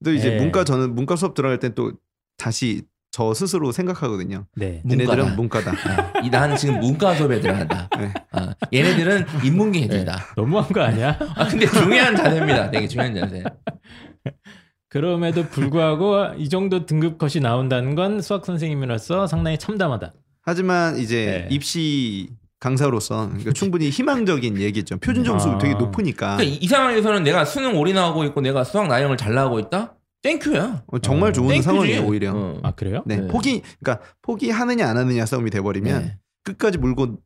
또 0.05 0.13
이제 0.13 0.29
네. 0.29 0.37
문과 0.37 0.63
저는 0.63 0.93
문과 0.93 1.15
수업 1.15 1.33
들어갈 1.33 1.57
땐 1.57 1.73
또 1.73 1.91
다시 2.37 2.83
저 3.09 3.33
스스로 3.33 3.71
생각하거든요. 3.71 4.45
네. 4.55 4.81
문과다. 4.83 5.11
얘네들은 5.17 5.35
문과다. 5.37 5.71
아, 5.71 6.19
이 6.23 6.29
나는 6.29 6.55
지금 6.55 6.79
문과 6.79 7.15
수업에 7.15 7.39
들어간다. 7.39 7.89
네. 7.97 8.13
아, 8.31 8.53
얘네들은 8.71 9.25
인문계 9.43 9.85
애들이다. 9.85 10.33
너무한 10.35 10.71
거 10.71 10.81
아니야? 10.81 11.17
아 11.35 11.47
근데 11.47 11.65
중요한 11.65 12.15
자세입니다. 12.15 12.69
되게 12.69 12.87
중요한 12.87 13.15
자세. 13.15 13.43
그럼에도 14.89 15.43
불구하고 15.47 16.35
이 16.37 16.49
정도 16.49 16.85
등급 16.85 17.17
컷이 17.17 17.41
나온다는 17.41 17.95
건 17.95 18.21
수학 18.21 18.45
선생님으로서 18.45 19.27
상당히 19.27 19.57
참담하다. 19.57 20.13
하지만 20.41 20.97
이제 20.97 21.47
네. 21.49 21.55
입시 21.55 22.29
강사로서 22.59 23.27
그러니까 23.27 23.51
충분히 23.51 23.89
희망적인 23.89 24.59
얘기죠. 24.59 24.97
표준 24.97 25.23
점수 25.23 25.49
아. 25.49 25.57
되게 25.57 25.73
높으니까 25.73 26.37
그러니까 26.37 26.43
이, 26.43 26.57
이 26.61 26.67
상황에서는 26.67 27.23
내가 27.23 27.45
수능 27.45 27.77
올인하고 27.77 28.23
있고 28.25 28.41
내가 28.41 28.63
수학 28.63 28.87
나형을 28.87 29.17
잘 29.17 29.33
나가고 29.33 29.59
있다? 29.59 29.95
thank 30.23 30.50
you야. 30.50 30.83
어, 30.87 30.99
정말 30.99 31.33
좋은 31.33 31.49
thank 31.49 31.55
you지. 31.55 31.63
상황이에요 31.63 32.05
오히려. 32.05 32.33
어. 32.33 32.59
아 32.63 32.71
그래요? 32.71 33.03
네, 33.05 33.17
네. 33.17 33.27
포기 33.27 33.61
그러니까 33.79 34.03
포기하느냐 34.21 34.87
안 34.87 34.97
하느냐 34.97 35.25
싸움이 35.25 35.51
돼버리면 35.51 36.01
네. 36.01 36.17
끝까지 36.43 36.77
물고 36.77 37.17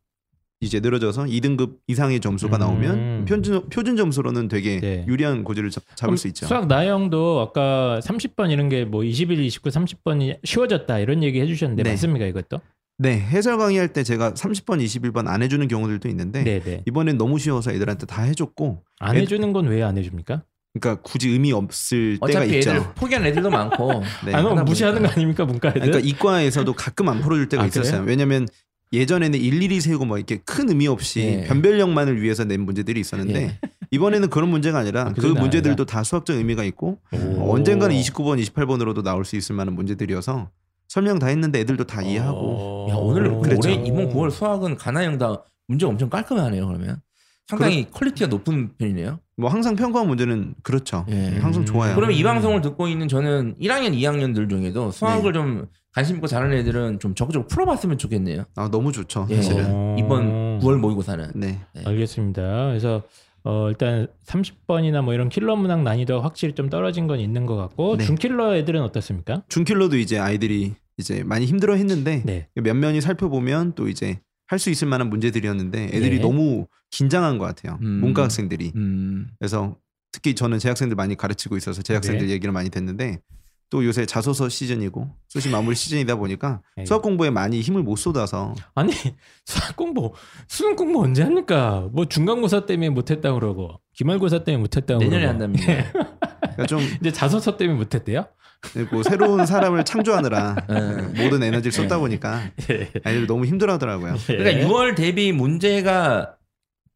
이제 0.64 0.80
늘어져서 0.80 1.24
2등급 1.24 1.78
이상의 1.88 2.20
점수가 2.20 2.58
음. 2.58 2.60
나오면 2.60 3.26
표준 3.26 3.68
표준 3.70 3.98
점수로는 3.98 4.48
되게 4.48 4.80
네. 4.80 5.06
유리한 5.08 5.44
고지를 5.44 5.72
잡, 5.72 5.84
잡을 5.96 6.18
수 6.18 6.28
있죠. 6.28 6.46
수학 6.46 6.68
나형도 6.68 7.40
아까 7.42 8.00
30번 8.04 8.52
이런 8.52 8.70
게 8.70 8.86
뭐 8.86 9.04
21, 9.04 9.40
29, 9.40 9.70
30번이 9.70 10.38
쉬워졌다 10.44 11.00
이런 11.00 11.24
얘기 11.24 11.40
해주셨는데 11.42 11.82
네. 11.84 11.90
맞습니까 11.92 12.26
이것도? 12.28 12.60
네, 13.00 13.14
해설 13.20 13.58
강의할 13.58 13.92
때 13.94 14.04
제가 14.04 14.34
30번, 14.34 14.84
21번 14.84 15.28
안 15.28 15.42
해주는 15.42 15.68
경우들도 15.68 16.08
있는데 16.10 16.44
네, 16.44 16.60
네. 16.60 16.84
이번엔 16.88 17.18
너무 17.18 17.40
쉬워서 17.40 17.72
애들한테 17.72 18.06
다 18.06 18.22
해줬고, 18.22 18.84
안 19.00 19.16
애- 19.18 19.22
해주는 19.22 19.54
건 19.54 19.66
왜 19.68 19.82
안 19.82 19.98
해줍니까? 19.98 20.44
그러니까 20.80 21.02
굳이 21.02 21.30
의미 21.30 21.52
없을 21.52 22.20
때가 22.26 22.40
어차피 22.42 22.58
있죠. 22.60 22.70
애들 22.72 22.84
포기한 22.96 23.26
애들도 23.26 23.50
많고. 23.50 24.04
네. 24.26 24.34
아, 24.36 24.42
무시하는 24.64 25.02
거 25.02 25.08
보니까. 25.08 25.16
아닙니까 25.20 25.46
문과 25.46 25.70
애들? 25.70 25.82
그러니까 25.82 26.00
이과에서도 26.08 26.72
가끔 26.74 27.10
안 27.10 27.22
풀어줄 27.22 27.50
때가 27.50 27.64
아, 27.64 27.66
있었어요. 27.66 28.02
그래요? 28.04 28.06
왜냐면 28.08 28.48
예전에는 28.94 29.40
일일이 29.40 29.80
세우고 29.80 30.06
뭐 30.06 30.18
이렇게 30.18 30.38
큰 30.38 30.70
의미 30.70 30.88
없이 30.88 31.22
예. 31.22 31.48
변별력만을 31.48 32.22
위해서 32.22 32.44
낸 32.44 32.62
문제들이 32.62 33.00
있었는데 33.00 33.42
예. 33.42 33.60
이번에는 33.92 34.30
그런 34.30 34.50
문제가 34.50 34.80
아니라 34.80 35.08
아, 35.08 35.14
그 35.14 35.26
문제들도 35.26 35.86
다 35.86 36.04
수학적 36.04 36.38
의미가 36.38 36.64
있고 36.66 37.00
오. 37.12 37.54
언젠가는 37.54 37.96
29번, 37.96 38.42
28번으로도 38.42 39.04
나올 39.04 39.26
수 39.26 39.36
있을 39.36 39.56
만한 39.56 39.76
문제들이어서 39.76 40.50
설명 40.88 41.20
다 41.20 41.28
했는데 41.28 41.60
애들도 41.62 41.86
다 41.86 42.02
이해하고 42.02 42.38
어. 42.38 42.88
야 42.90 42.96
오늘 42.96 43.40
그랬죠. 43.40 43.70
올해 43.70 43.82
이번 43.86 44.10
9월 44.10 44.30
수학은 44.30 44.76
가나영 44.76 45.18
다 45.18 45.44
문제 45.68 45.86
엄청 45.86 46.10
깔끔하네요. 46.10 46.68
그러면 46.68 47.02
상당히 47.48 47.90
quality가 47.92 48.28
높은 48.28 48.76
편이네요. 48.78 49.20
뭐 49.38 49.50
항상 49.50 49.76
평가원 49.76 50.08
문제는 50.08 50.56
그렇죠. 50.64 51.06
예. 51.10 51.38
항상 51.40 51.66
좋아요. 51.66 51.96
그러면 51.96 52.16
이 52.16 52.24
방송을 52.24 52.62
듣고 52.62 52.88
있는 52.88 53.08
저는 53.08 53.56
1학년, 53.60 53.94
2학년들 53.94 54.50
중에도 54.50 54.92
수학을 54.92 55.34
좀 55.34 55.68
관심 55.94 56.16
있고 56.16 56.28
잘하는 56.28 56.58
애들은 56.60 57.00
좀 57.00 57.16
적극적으로 57.16 57.48
풀어봤으면 57.48 57.98
좋겠네요. 57.98 58.46
아, 58.56 58.70
너무 58.72 58.92
좋죠. 58.92 59.28
예. 59.30 59.36
사실은. 59.36 59.66
어. 59.68 59.96
이번 60.00 60.60
9월 60.60 60.78
모의고사는. 60.80 61.32
네. 61.36 61.60
알겠습니다. 61.86 62.68
그래서 62.68 63.04
어, 63.44 63.68
일단 63.70 64.08
30번이나 64.26 65.04
뭐 65.04 65.14
이런 65.14 65.28
킬러 65.30 65.56
문항 65.56 65.84
난이도가 65.84 66.24
확실히 66.24 66.54
좀 66.54 66.70
떨어진 66.70 67.08
건 67.08 67.20
있는 67.20 67.46
것 67.46 67.56
같고 67.58 67.98
네. 67.98 68.06
중킬러 68.06 68.56
애들은 68.58 68.82
어떻습니까? 68.82 69.44
중킬러도 69.50 69.98
이제 69.98 70.18
아이들이 70.18 70.74
이제 70.98 71.24
많이 71.24 71.46
힘들어 71.46 71.76
했는데 71.76 72.22
네. 72.26 72.48
면면이 72.56 73.02
살펴보면 73.02 73.74
또 73.76 73.88
이제 73.90 74.20
할 74.48 74.60
수 74.60 74.70
있을 74.70 74.88
만한 74.90 75.10
문제들이었는데 75.10 75.86
애들이 75.94 76.18
네. 76.18 76.22
너무 76.22 76.68
긴장한 76.92 77.38
것 77.38 77.46
같아요. 77.46 77.80
음. 77.82 78.02
문과 78.02 78.24
학생들이. 78.24 78.74
음. 78.76 79.30
그래서 79.40 79.78
특히 80.12 80.36
저는 80.36 80.60
재학생들 80.60 80.96
많이 80.98 81.16
가르치고 81.16 81.56
있어서 81.56 81.82
재학생들 81.82 82.28
네. 82.28 82.34
얘기를 82.34 82.52
많이 82.52 82.70
듣는데 82.70 83.22
또 83.72 83.86
요새 83.86 84.06
자소서 84.06 84.50
시즌이고 84.50 85.10
수시 85.30 85.50
마무리 85.50 85.76
시즌이다 85.76 86.18
보니까 86.18 86.62
네. 86.76 86.86
수학 86.86 87.02
공부에 87.02 87.30
많이 87.30 87.62
힘을 87.62 87.82
못 87.82 87.96
쏟아서 87.96 88.54
아니 88.76 88.92
수학 89.46 89.76
공부 89.78 90.14
수능 90.48 90.76
공부 90.76 91.02
언제 91.02 91.24
합니까? 91.24 91.88
뭐 91.94 92.06
중간고사 92.06 92.66
때문에 92.66 92.90
못했다 92.90 93.34
그러고 93.34 93.80
기말고사 93.94 94.44
때문에 94.44 94.62
못했다 94.62 94.98
그러고 94.98 95.04
내년에 95.06 95.26
한답니다. 95.26 95.66
그러니까 96.42 96.66
좀 96.68 96.82
이제 97.00 97.12
자소서 97.12 97.56
때문에 97.56 97.78
못했대요? 97.80 98.28
뭐 98.92 99.04
새로운 99.04 99.46
사람을 99.46 99.86
창조하느라 99.86 100.56
네. 100.68 101.24
모든 101.24 101.42
에너지를 101.42 101.72
쏟다 101.72 101.98
보니까 101.98 102.42
아이들 103.06 103.26
너무 103.26 103.46
힘들어하더라고요. 103.46 104.16
그러니까 104.28 104.68
6월 104.68 104.96
대비 104.98 105.32
문제가 105.32 106.36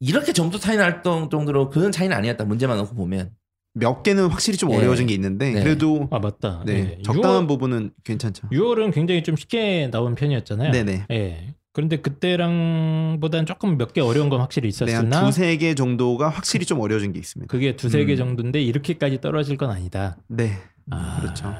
이렇게 0.01 0.33
점수 0.33 0.59
차이 0.59 0.75
날 0.75 1.01
정도로 1.01 1.69
그런 1.69 1.93
차이는 1.93 2.15
아니었다. 2.15 2.43
문제만 2.43 2.77
놓고 2.77 2.95
보면. 2.95 3.31
몇 3.77 4.03
개는 4.03 4.27
확실히 4.27 4.57
좀 4.57 4.69
네. 4.69 4.77
어려워진 4.77 5.05
게 5.07 5.13
있는데 5.13 5.51
네. 5.51 5.61
그래도 5.63 6.07
아 6.09 6.17
맞다. 6.19 6.63
네, 6.65 6.73
네. 6.73 6.97
적당한 7.03 7.43
6월, 7.43 7.47
부분은 7.49 7.91
괜찮죠. 8.03 8.47
6월은 8.49 8.93
굉장히 8.93 9.21
좀 9.21 9.35
쉽게 9.35 9.89
나온 9.91 10.15
편이었잖아요. 10.15 10.71
네네. 10.71 11.05
예. 11.11 11.53
그런데 11.73 11.97
그때랑보다는 11.97 13.45
조금 13.45 13.77
몇 13.77 13.91
개 13.93 13.99
어려운 13.99 14.29
건 14.29 14.39
확실히 14.39 14.67
네, 14.67 14.69
있었으나 14.69 15.17
한 15.19 15.25
두세 15.25 15.57
개 15.57 15.75
정도가 15.75 16.29
확실히 16.29 16.65
좀 16.65 16.79
어려워진 16.79 17.11
게 17.11 17.19
있습니다. 17.19 17.51
그게 17.51 17.75
두세 17.75 18.05
개 18.05 18.13
음. 18.13 18.17
정도인데 18.17 18.61
이렇게까지 18.61 19.19
떨어질 19.19 19.57
건 19.57 19.69
아니다. 19.71 20.15
네. 20.27 20.53
아, 20.89 21.19
그렇죠. 21.21 21.53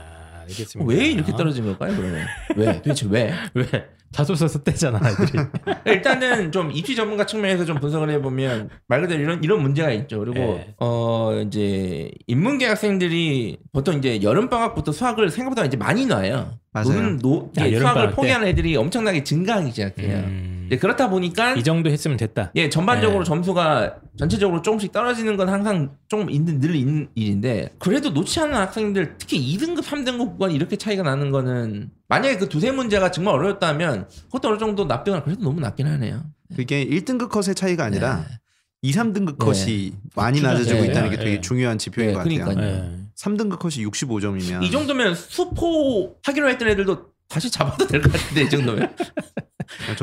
알겠습니다. 0.43 0.89
왜 0.89 1.07
이렇게 1.07 1.31
떨어진 1.33 1.65
걸까요, 1.65 1.95
그러면? 1.97 2.25
왜? 2.55 2.81
도대체 2.81 3.07
왜? 3.09 3.33
왜? 3.55 3.65
자소서 4.15 4.47
썼대잖아, 4.47 5.01
애들이. 5.09 5.43
일단은 5.85 6.49
좀 6.53 6.71
입시 6.71 6.95
전문가 6.95 7.25
측면에서 7.25 7.65
좀 7.65 7.81
분석을 7.81 8.09
해보면 8.11 8.69
말 8.87 9.01
그대로 9.01 9.21
이런 9.21 9.43
이런 9.43 9.61
문제가 9.61 9.91
있죠. 9.91 10.19
그리고 10.19 10.39
네. 10.39 10.73
어 10.77 11.33
이제 11.45 12.09
인문계 12.25 12.65
학생들이 12.65 13.57
보통 13.73 13.95
이제 13.95 14.21
여름 14.21 14.49
방학부터 14.49 14.93
수학을 14.93 15.29
생각보다 15.29 15.65
이제 15.65 15.75
많이 15.75 16.05
놔요. 16.05 16.53
맞아요. 16.71 16.87
노는 16.87 17.17
노, 17.19 17.51
아, 17.57 17.65
이게 17.65 17.75
여름 17.75 17.87
수학을? 17.87 18.11
포기하는 18.11 18.47
애들이 18.47 18.77
엄청나게 18.77 19.23
증가하기 19.25 19.71
시작해요. 19.71 20.17
음, 20.19 20.67
네, 20.69 20.77
그렇다 20.77 21.09
보니까 21.09 21.53
이 21.55 21.63
정도 21.63 21.89
했으면 21.89 22.15
됐다. 22.15 22.51
예 22.55 22.69
전반적으로 22.69 23.19
네. 23.19 23.27
점수가 23.27 23.97
전체적으로 24.17 24.61
조금씩 24.61 24.93
떨어지는 24.93 25.35
건 25.35 25.49
항상 25.49 25.91
좀 26.07 26.29
있는 26.29 26.61
늘 26.61 26.73
있는 26.75 27.09
일인데 27.15 27.71
그래도 27.79 28.11
놓지 28.11 28.39
않는 28.39 28.55
학생들 28.55 29.15
특히 29.17 29.39
2등급 29.57 29.81
3등급 29.81 30.31
구간 30.31 30.51
이렇게 30.51 30.77
차이가 30.77 31.03
나는 31.03 31.31
거는 31.31 31.89
만약에 32.07 32.37
그 32.37 32.49
두세 32.49 32.71
문제가 32.71 33.11
정말 33.11 33.33
어려웠다면 33.35 34.07
그것도 34.25 34.49
어느 34.49 34.57
정도 34.57 34.85
납득은 34.85 35.23
그래도 35.23 35.41
너무 35.41 35.59
낮긴 35.59 35.87
하네요. 35.87 36.23
그게 36.55 36.85
1등급 36.85 37.29
컷의 37.29 37.55
차이가 37.55 37.85
아니라 37.85 38.25
네. 38.29 38.39
2, 38.83 38.91
3등급 38.91 39.39
네. 39.39 39.45
컷이 39.45 39.93
많이 40.15 40.41
낮아지고 40.41 40.81
네. 40.81 40.87
있다는 40.87 41.09
게 41.09 41.17
네. 41.17 41.23
되게 41.23 41.41
중요한 41.41 41.77
지표인 41.79 42.07
네, 42.09 42.13
것 42.13 42.19
같아요. 42.19 42.45
그러니까요. 42.45 42.67
예. 42.99 42.99
3등급 43.17 43.57
컷이 43.57 43.83
65점이면 43.85 44.61
이 44.63 44.69
정도면 44.69 45.15
수포 45.15 46.17
하기로 46.23 46.49
했던 46.49 46.67
애들도 46.67 47.07
다시 47.27 47.49
잡아도 47.49 47.87
될 47.87 48.01
것 48.03 48.11
같은데 48.11 48.43
이 48.43 48.49
정도면 48.49 48.95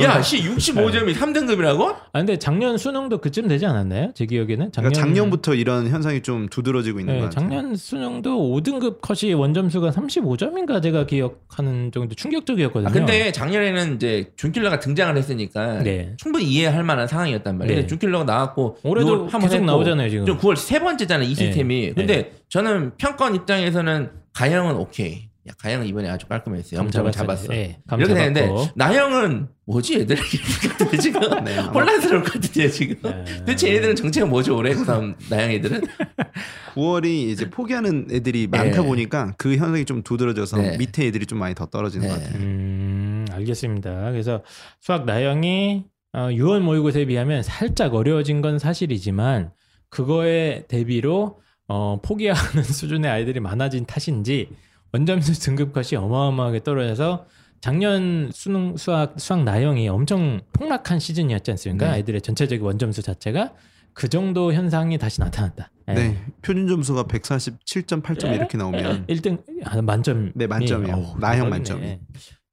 야, 0.03 0.21
씨 0.23 0.43
65점이 0.43 1.15
3등급이라고? 1.15 1.83
아 1.83 2.19
근데 2.19 2.39
작년 2.39 2.77
수능도 2.79 3.19
그쯤 3.19 3.49
되지 3.49 3.67
않았나요? 3.67 4.13
제 4.15 4.27
기억에는 4.27 4.73
작년 4.73 4.91
그러니까 4.93 5.01
작년부터 5.01 5.55
이런 5.55 5.89
현상이 5.89 6.23
좀 6.23 6.49
두드러지고 6.49 7.01
있는 7.01 7.15
네, 7.15 7.21
것 7.21 7.31
같아요. 7.31 7.49
작년 7.49 7.75
수능도 7.77 8.31
5등급 8.31 9.01
컷이 9.01 9.33
원점수가 9.35 9.91
35점인가 9.91 10.83
제가 10.83 11.07
기억하는 11.07 11.91
정도 11.93 12.15
충격적이었거든요. 12.15 12.89
아, 12.89 12.93
근데 12.93 13.33
작년에는 13.33 13.97
이제 13.97 14.31
준킬러가 14.37 14.81
등장을 14.81 15.17
했으니까 15.17 15.83
네. 15.83 16.15
충분히 16.17 16.45
이해할 16.47 16.83
만한 16.85 17.07
상황이었단 17.07 17.59
말이에요. 17.59 17.81
네. 17.83 17.87
준킬러가 17.87 18.25
나왔고 18.25 18.79
올해도 18.83 19.29
한번 19.29 19.43
계속 19.51 19.65
나오잖아요 19.65 20.11
지금. 20.11 20.27
좀 20.27 20.39
9월 20.39 20.57
세 20.57 20.81
번째잖아요 20.81 21.29
이 21.29 21.35
시스템이. 21.35 21.81
네. 21.89 21.93
근데 21.95 22.33
저는 22.49 22.93
평가원 22.99 23.35
입장에서는 23.35 24.11
가형은 24.35 24.77
오케이. 24.77 25.32
야, 25.49 25.53
가영은 25.59 25.87
이번에 25.87 26.09
아주 26.09 26.27
깔끔했어요. 26.29 26.79
감 26.79 26.87
0점을 26.89 26.93
잡았어요. 26.93 27.13
잡았어. 27.13 27.55
예, 27.55 27.79
감 27.89 27.99
이렇게. 28.01 28.15
되는데 28.15 28.49
나영은 28.77 29.49
뭐지 29.67 30.01
얘들 30.01 30.17
같은데 30.17 30.97
지금 31.03 31.21
네, 31.45 31.59
혼란스러울 31.59 32.23
것 32.23 32.35
같은데 32.35 32.69
지금 32.69 32.97
네. 33.03 33.45
대체 33.45 33.69
얘네들은 33.71 33.97
정체가 33.97 34.27
뭐죠 34.27 34.57
올해 34.57 34.73
그다음 34.73 35.17
나영 35.29 35.51
애들은 35.51 35.83
9월이 36.75 37.07
이제 37.31 37.51
포기하는 37.51 38.07
애들이 38.13 38.47
많다 38.47 38.83
네. 38.83 38.87
보니까 38.87 39.35
그 39.37 39.57
현상이 39.57 39.85
좀 39.85 40.03
두드러져서 40.03 40.59
네. 40.59 40.77
밑에 40.79 41.07
애들이 41.07 41.27
좀 41.27 41.39
많이 41.39 41.55
더 41.57 41.67
떨어지는 41.67 42.07
네. 42.07 42.15
것 42.15 42.21
같아요. 42.23 42.39
음, 42.41 43.27
알겠습니다. 43.33 44.11
그래서 44.13 44.43
수학 44.81 45.05
나영이 45.07 45.85
어, 46.13 46.29
6월 46.29 46.61
모의고사에 46.61 47.07
비하면 47.07 47.43
살짝 47.43 47.95
어려워진 47.95 48.43
건 48.43 48.59
사실이지만 48.61 49.51
그거에 49.89 50.65
대비로 50.69 51.41
어, 51.69 52.01
포기하는 52.03 52.63
수준의 52.63 53.11
아이들이 53.11 53.41
많아진 53.41 53.87
탓인지 53.87 54.49
원점수 54.93 55.33
등급 55.41 55.73
컷이 55.73 55.97
어마어마하게 55.97 56.63
떨어져서 56.63 57.27
작년 57.61 58.31
수능 58.33 58.77
수학 58.77 59.15
수학 59.19 59.43
나영이 59.45 59.89
엄청 59.89 60.41
폭락한 60.53 60.99
시즌이었지 60.99 61.51
않습니까? 61.53 61.87
네. 61.87 61.93
아이들의 61.93 62.21
전체적인 62.21 62.65
원점수 62.65 63.03
자체가 63.03 63.55
그 63.95 64.09
정도 64.09 64.53
현상이 64.53 64.99
다시 64.99 65.21
나타났다. 65.21 65.71
예. 65.89 65.93
네. 65.95 66.25
표준 66.43 66.67
점수가 66.67 67.05
147.8점 67.05 68.35
이렇게 68.35 68.57
나오면 68.59 69.07
1등 69.07 69.43
아, 69.65 69.81
만점. 69.83 70.33
네, 70.35 70.47
만점이요. 70.47 71.17
나형 71.21 71.49
만점이. 71.51 71.99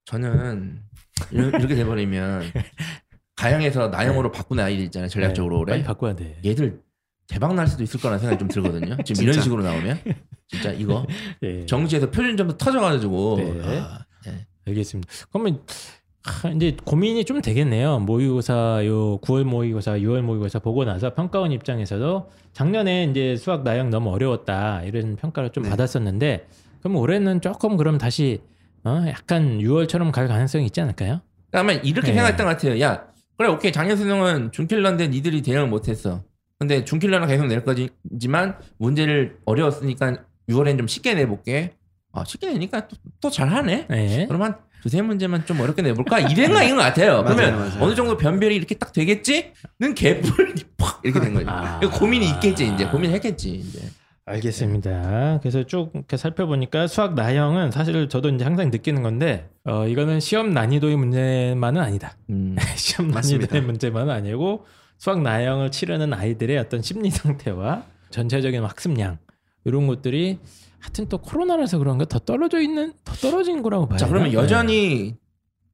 저는 0.06 0.82
이러- 1.32 1.48
이렇게 1.50 1.76
돼 1.76 1.86
버리면 1.86 2.44
가영에서 3.36 3.88
나영으로 3.90 4.32
바꾸는 4.32 4.64
아이들 4.64 4.84
있잖아요 4.86 5.10
전략적으로 5.10 5.64
빨리 5.66 5.78
올해 5.80 5.84
바꿔야 5.84 6.16
돼. 6.16 6.40
얘들 6.46 6.82
대박 7.28 7.54
날 7.56 7.68
수도 7.68 7.84
있을 7.84 8.00
거라는 8.00 8.20
생각이 8.20 8.40
좀 8.40 8.48
들거든요 8.48 8.98
지금 9.06 9.24
이런. 9.24 9.40
식으로 9.42 9.64
나오면 9.64 10.00
진짜 10.50 10.72
이거 10.72 11.06
예. 11.44 11.66
정시에서 11.66 12.10
표준 12.10 12.36
점수 12.36 12.58
터져가지고 12.58 13.36
네. 13.38 13.80
아, 13.82 14.00
네. 14.26 14.46
알겠습니다. 14.68 15.10
그러면 15.32 15.62
하, 16.24 16.50
이제 16.50 16.76
고민이 16.84 17.24
좀 17.26 17.42
되겠네요. 17.42 18.00
모의고사 18.00 18.82
요 18.86 19.20
9월 19.20 19.44
모의고사, 19.44 19.94
6월 19.94 20.22
모의고사 20.22 20.60
보고 20.60 20.84
나서 20.84 21.14
평가원 21.14 21.52
입장에서도 21.52 22.30
작년에 22.54 23.06
이제 23.06 23.36
수학 23.38 23.64
나영 23.64 23.90
너무 23.90 24.12
어려웠다 24.12 24.84
이런 24.84 25.16
평가를 25.16 25.52
좀 25.52 25.64
네. 25.64 25.70
받았었는데 25.70 26.48
그럼 26.80 26.98
올해는 26.98 27.42
조금 27.42 27.78
그럼 27.78 27.98
다시 27.98 28.42
어 28.84 29.04
약간 29.08 29.60
6월처럼 29.60 30.12
갈 30.12 30.28
가능성이 30.28 30.66
있지 30.66 30.82
않을까요? 30.82 31.22
아마 31.52 31.74
이렇게 31.74 32.08
네. 32.08 32.14
생각했던 32.14 32.46
것 32.46 32.52
같아요. 32.54 32.80
야, 32.82 33.08
그래, 33.38 33.50
오케이. 33.50 33.72
작년 33.72 33.98
수능은 33.98 34.52
준킬러인데 34.52 35.08
니들이 35.08 35.42
대응을 35.42 35.68
못했어. 35.68 36.24
근데 36.60 36.84
준킬러는 36.84 37.28
계속 37.28 37.48
낼 37.48 37.64
거지만 37.64 38.58
문제를 38.78 39.38
어려웠으니까 39.46 40.26
6월엔 40.50 40.78
좀 40.78 40.88
쉽게 40.88 41.14
내볼게. 41.14 41.74
아, 42.12 42.24
쉽게 42.26 42.48
내니까 42.52 42.88
또, 42.88 42.98
또 43.22 43.30
잘하네. 43.30 43.88
네. 43.90 44.28
한 44.30 44.56
두세 44.82 45.02
문제만 45.02 45.46
좀 45.46 45.60
어렵게 45.60 45.82
내볼까? 45.82 46.20
이 46.20 46.34
생각인 46.36 46.76
것 46.78 46.82
같아요. 46.82 47.24
그러면 47.24 47.56
맞아요. 47.56 47.84
어느 47.84 47.96
정도 47.96 48.18
변별이 48.18 48.56
이렇게 48.56 48.76
딱 48.76 48.94
되겠지?는 48.94 49.94
개뿔 49.94 50.56
팍 50.78 51.02
이렇게 51.04 51.20
된 51.20 51.34
거죠. 51.34 51.50
아. 51.50 51.80
고민이 51.80 52.30
있겠지 52.30 52.68
이제 52.74 52.86
고민했겠지 52.86 53.50
이제. 53.56 53.90
알겠습니다. 54.26 55.40
그래서 55.42 55.64
쭉 55.64 55.92
이렇게 55.94 56.16
살펴보니까 56.16 56.88
수학 56.88 57.16
나형은 57.16 57.72
사실 57.72 58.08
저도 58.10 58.30
이제 58.30 58.44
항상 58.44 58.70
느끼는 58.70 59.02
건데 59.02 59.50
어 59.66 59.88
이거는 59.88 60.20
시험 60.20 60.52
난이도의 60.54 60.96
문제만은 60.98 61.82
아니다. 61.82 62.16
음. 62.30 62.56
시험 62.78 63.10
맞습니다. 63.12 63.48
난이도의 63.48 63.62
문제만은 63.64 64.14
아니고 64.14 64.66
수학 64.98 65.22
나형을 65.22 65.72
치르는 65.72 66.14
아이들의 66.14 66.58
어떤 66.58 66.82
심리 66.82 67.10
상태와 67.10 67.84
전체적인 68.12 68.64
학습량 68.64 69.18
이런 69.70 69.88
것들이 69.88 70.40
하여튼 70.80 71.08
또 71.08 71.18
코로나라서 71.20 71.78
그런가 71.78 72.06
더 72.06 72.20
떨어져 72.20 72.60
있는 72.62 72.94
더 73.04 73.14
떨어진 73.16 73.62
거라고 73.62 73.88
봐요. 73.88 73.98
자 73.98 74.08
그러면 74.08 74.34
여전히 74.34 75.16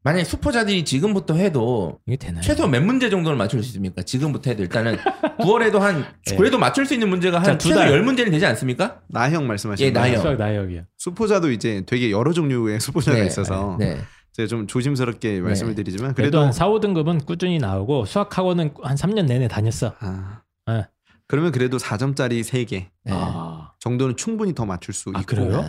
만약에 0.03 0.23
수포자들이 0.23 0.86
지금부터 0.86 1.34
해도 1.34 1.99
이게 2.05 2.15
되나요? 2.15 2.41
최소 2.43 2.67
몇 2.67 2.84
문제 2.84 3.10
정도는 3.10 3.39
맞출 3.39 3.63
수 3.63 3.69
있습니까? 3.69 4.03
지금부터 4.03 4.51
해도 4.51 4.62
일단은 4.62 4.97
9월에도 5.39 5.79
한 5.79 6.05
네. 6.27 6.36
그래도 6.36 6.60
맞출 6.60 6.86
수 6.86 6.93
있는 6.93 7.10
문제가 7.10 7.41
자, 7.41 7.51
한두 7.51 7.69
최소 7.69 7.79
달. 7.79 7.89
10문제는 7.91 8.29
되지 8.29 8.45
않습니까? 8.45 9.01
나형 9.08 9.47
말씀하시는 9.47 9.88
예, 9.89 9.91
거예요. 9.91 10.08
나형. 10.08 10.21
수학 10.21 10.38
나형이요. 10.38 10.84
수포자도 10.97 11.49
이제 11.51 11.81
되게 11.88 12.12
여러 12.12 12.34
종류의 12.34 12.79
수포자가 12.79 13.17
있어서 13.23 13.77
네. 13.79 13.97
제가 14.34 14.47
좀 14.47 14.67
조심스럽게 14.67 15.39
말씀을 15.41 15.73
드리지만 15.73 16.13
그래도 16.13 16.38
그래도 16.39 16.45
한 16.45 16.51
4, 16.51 16.67
5등급은 16.67 17.25
꾸준히 17.25 17.58
나오고 17.58 18.05
수학 18.05 18.38
학원은 18.38 18.75
한 18.84 18.95
3년 18.95 19.25
내내 19.25 19.47
다녔어. 19.47 19.95
아, 19.99 20.41
네. 20.67 20.86
그러면 21.27 21.51
그래도 21.51 21.77
4점짜리 21.77 22.41
3개 22.41 22.69
네. 23.05 23.12
아, 23.12 23.64
정도는 23.79 24.15
충분히 24.17 24.53
더 24.55 24.65
맞출 24.65 24.93
수 24.93 25.09
있고 25.09 25.19
아, 25.19 25.23
그래요? 25.23 25.61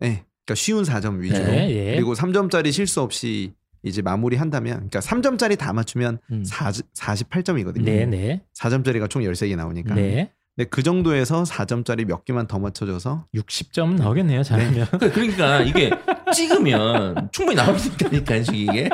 네. 0.00 0.24
그러니까 0.46 0.54
쉬운 0.56 0.84
4점 0.84 1.20
위주로 1.20 1.44
네, 1.46 1.70
예. 1.70 1.94
그리고 1.94 2.14
3점짜리 2.14 2.70
실수 2.72 3.00
없이 3.00 3.54
이제 3.82 4.02
마무리한다면 4.02 4.88
그러니까 4.88 5.00
3점짜리 5.00 5.58
다 5.58 5.72
맞추면 5.72 6.18
음. 6.30 6.44
4, 6.44 6.70
48점이거든요. 6.70 7.82
네, 7.84 8.06
네. 8.06 8.42
4점짜리가 8.58 9.08
총 9.10 9.22
13개 9.22 9.56
나오니까. 9.56 9.94
네. 9.94 10.30
근데 10.56 10.68
그 10.70 10.82
정도에서 10.82 11.42
4점짜리 11.42 12.04
몇 12.06 12.24
개만 12.24 12.46
더 12.46 12.58
맞춰줘서 12.58 13.26
60점 13.34 13.96
나오겠네요. 13.96 14.42
잘하면. 14.42 14.86
그러니까- 15.00 15.10
그러니까 15.10 15.62
이게 15.62 15.90
찍으면 16.32 17.28
충분히 17.32 17.56
나올 17.56 17.78
수 17.78 17.88
있다니까 17.88 18.36
이게. 18.52 18.88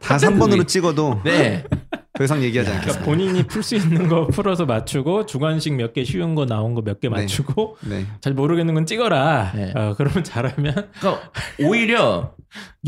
다 0.00 0.16
3번으로 0.16 0.66
찍어도 0.66 1.20
네. 1.24 1.64
더 2.14 2.24
이상 2.24 2.42
얘기하지 2.42 2.70
그러니까 2.70 2.92
않겠습니다. 2.92 3.04
본인이 3.10 3.42
풀 3.46 3.62
수 3.62 3.74
있는 3.74 4.08
거 4.08 4.26
풀어서 4.26 4.66
맞추고 4.66 5.24
주관식 5.26 5.74
몇 5.74 5.92
개 5.94 6.04
쉬운 6.04 6.34
거 6.34 6.44
나온 6.46 6.74
거 6.74 6.82
몇개 6.82 7.08
네. 7.08 7.22
맞추고 7.22 7.78
네. 7.88 8.04
잘 8.20 8.34
모르겠는 8.34 8.74
건 8.74 8.84
찍어라. 8.86 9.52
네. 9.54 9.72
어, 9.74 9.94
그러면 9.96 10.22
잘하면 10.22 10.90
그러니까 11.00 11.30
오히려 11.60 12.34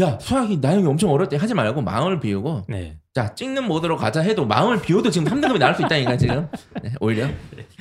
야 0.01 0.19
수학이 0.21 0.59
나영이 0.59 0.87
엄청 0.87 1.11
어렵대 1.11 1.37
하지 1.37 1.55
말고 1.55 1.81
마음을 1.81 2.21
비우고 2.21 2.65
네. 2.69 2.99
자 3.15 3.35
찍는 3.35 3.65
모드로 3.65 3.97
가자 3.97 4.21
해도 4.21 4.45
마음을 4.45 4.83
비워도 4.83 5.11
지금 5.11 5.27
3등급이 5.29 5.59
나올 5.59 5.75
수 5.75 5.83
있다니까 5.83 6.17
지금. 6.19 6.49
네, 6.83 6.93
오히려. 7.01 7.29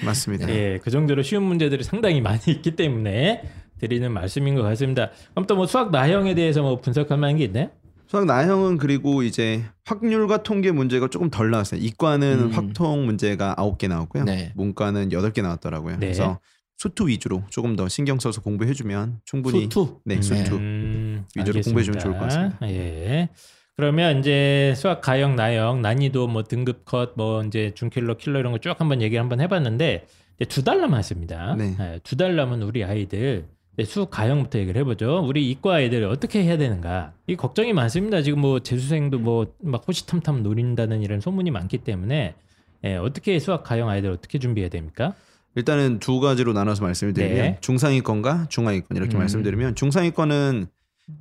맞습니다. 0.06 0.48
예, 0.50 0.80
그 0.82 0.92
정도로 0.92 1.24
쉬운 1.24 1.44
문제들이 1.44 1.84
상당히 1.84 2.22
많이 2.22 2.40
있기 2.48 2.76
때문에 2.76 3.42
드리는 3.80 4.10
말씀인 4.12 4.56
것 4.56 4.62
같습니다. 4.64 5.10
그럼 5.32 5.46
또 5.46 5.56
뭐 5.56 5.66
수학 5.68 5.92
나형에 5.92 6.36
대해서 6.36 6.62
뭐 6.62 6.80
분석할 6.80 7.18
만한 7.18 7.38
게 7.38 7.44
있나요? 7.46 7.70
수학 8.14 8.26
나형은 8.28 8.78
그리고 8.78 9.24
이제 9.24 9.64
확률과 9.86 10.44
통계 10.44 10.72
문제가 10.72 11.08
조금 11.08 11.32
덜 11.32 11.50
나왔어요. 11.50 11.80
이과는 11.82 12.40
음. 12.42 12.52
확통 12.52 13.08
문제가 13.08 13.56
9개 13.58 13.88
나왔고요. 13.88 14.24
네. 14.26 14.52
문과는 14.54 15.10
8개 15.10 15.42
나왔더라고요. 15.42 15.94
네. 15.96 16.00
그래서 16.02 16.40
수투 16.78 17.08
위주로 17.08 17.42
조금 17.50 17.76
더 17.76 17.88
신경 17.90 18.20
써서 18.20 18.40
공부해주면 18.42 19.22
충분히 19.26 19.64
수투. 19.64 20.02
네 20.06 20.22
수투 20.22 20.56
음, 20.58 21.26
위주로 21.36 21.58
알겠습니다. 21.58 21.64
공부해주면 21.64 22.00
좋을 22.02 22.14
것 22.14 22.20
같습니다. 22.26 22.58
예. 22.70 23.30
그러면 23.76 24.20
이제 24.20 24.76
수학 24.78 25.02
가형 25.02 25.36
나형 25.36 25.82
난이도 25.82 26.28
뭐 26.28 26.44
등급 26.44 26.86
컷뭐 26.86 27.46
이제 27.46 27.72
중킬러 27.74 28.18
킬러 28.18 28.40
이런 28.40 28.52
거 28.52 28.60
쭉 28.60 28.80
한번 28.80 29.02
얘기를 29.02 29.20
한번 29.24 29.42
해봤는데 29.42 30.06
이제 30.40 30.46
두 30.48 30.62
달 30.64 30.80
남았습니다. 30.82 31.56
네. 31.56 31.76
예, 31.80 32.00
두달 32.04 32.36
남은 32.36 32.62
우리 32.62 32.84
아이들 32.84 33.48
이제 33.78 33.90
수학 33.90 34.12
가형부터 34.12 34.60
얘기를 34.60 34.80
해보죠. 34.82 35.24
우리 35.26 35.50
이과 35.52 35.76
아이들 35.76 36.04
어떻게 36.06 36.44
해야 36.44 36.58
되는가? 36.58 37.14
이 37.28 37.36
걱정이 37.36 37.74
많습니다. 37.74 38.22
지금 38.22 38.40
뭐 38.40 38.60
재수생도 38.60 39.20
뭐 39.20 39.46
막 39.62 39.84
호시탐탐 39.88 40.44
노린다는 40.44 41.02
이런 41.02 41.20
소문이 41.22 41.50
많기 41.52 41.80
때문에 41.80 42.36
예, 42.86 42.96
어떻게 42.96 43.40
수학 43.40 43.64
가형 43.64 43.90
아이들 43.90 44.12
어떻게 44.12 44.40
준비해야 44.40 44.70
됩니까? 44.70 45.16
일단은 45.56 46.00
두 46.00 46.20
가지로 46.20 46.54
나눠서 46.54 46.84
말씀을 46.84 47.14
드리면 47.14 47.36
네. 47.38 47.58
중상위권과 47.62 48.48
중하위권 48.50 48.98
이렇게 48.98 49.16
음. 49.18 49.20
말씀드리면 49.20 49.76
중상위권은 49.76 50.68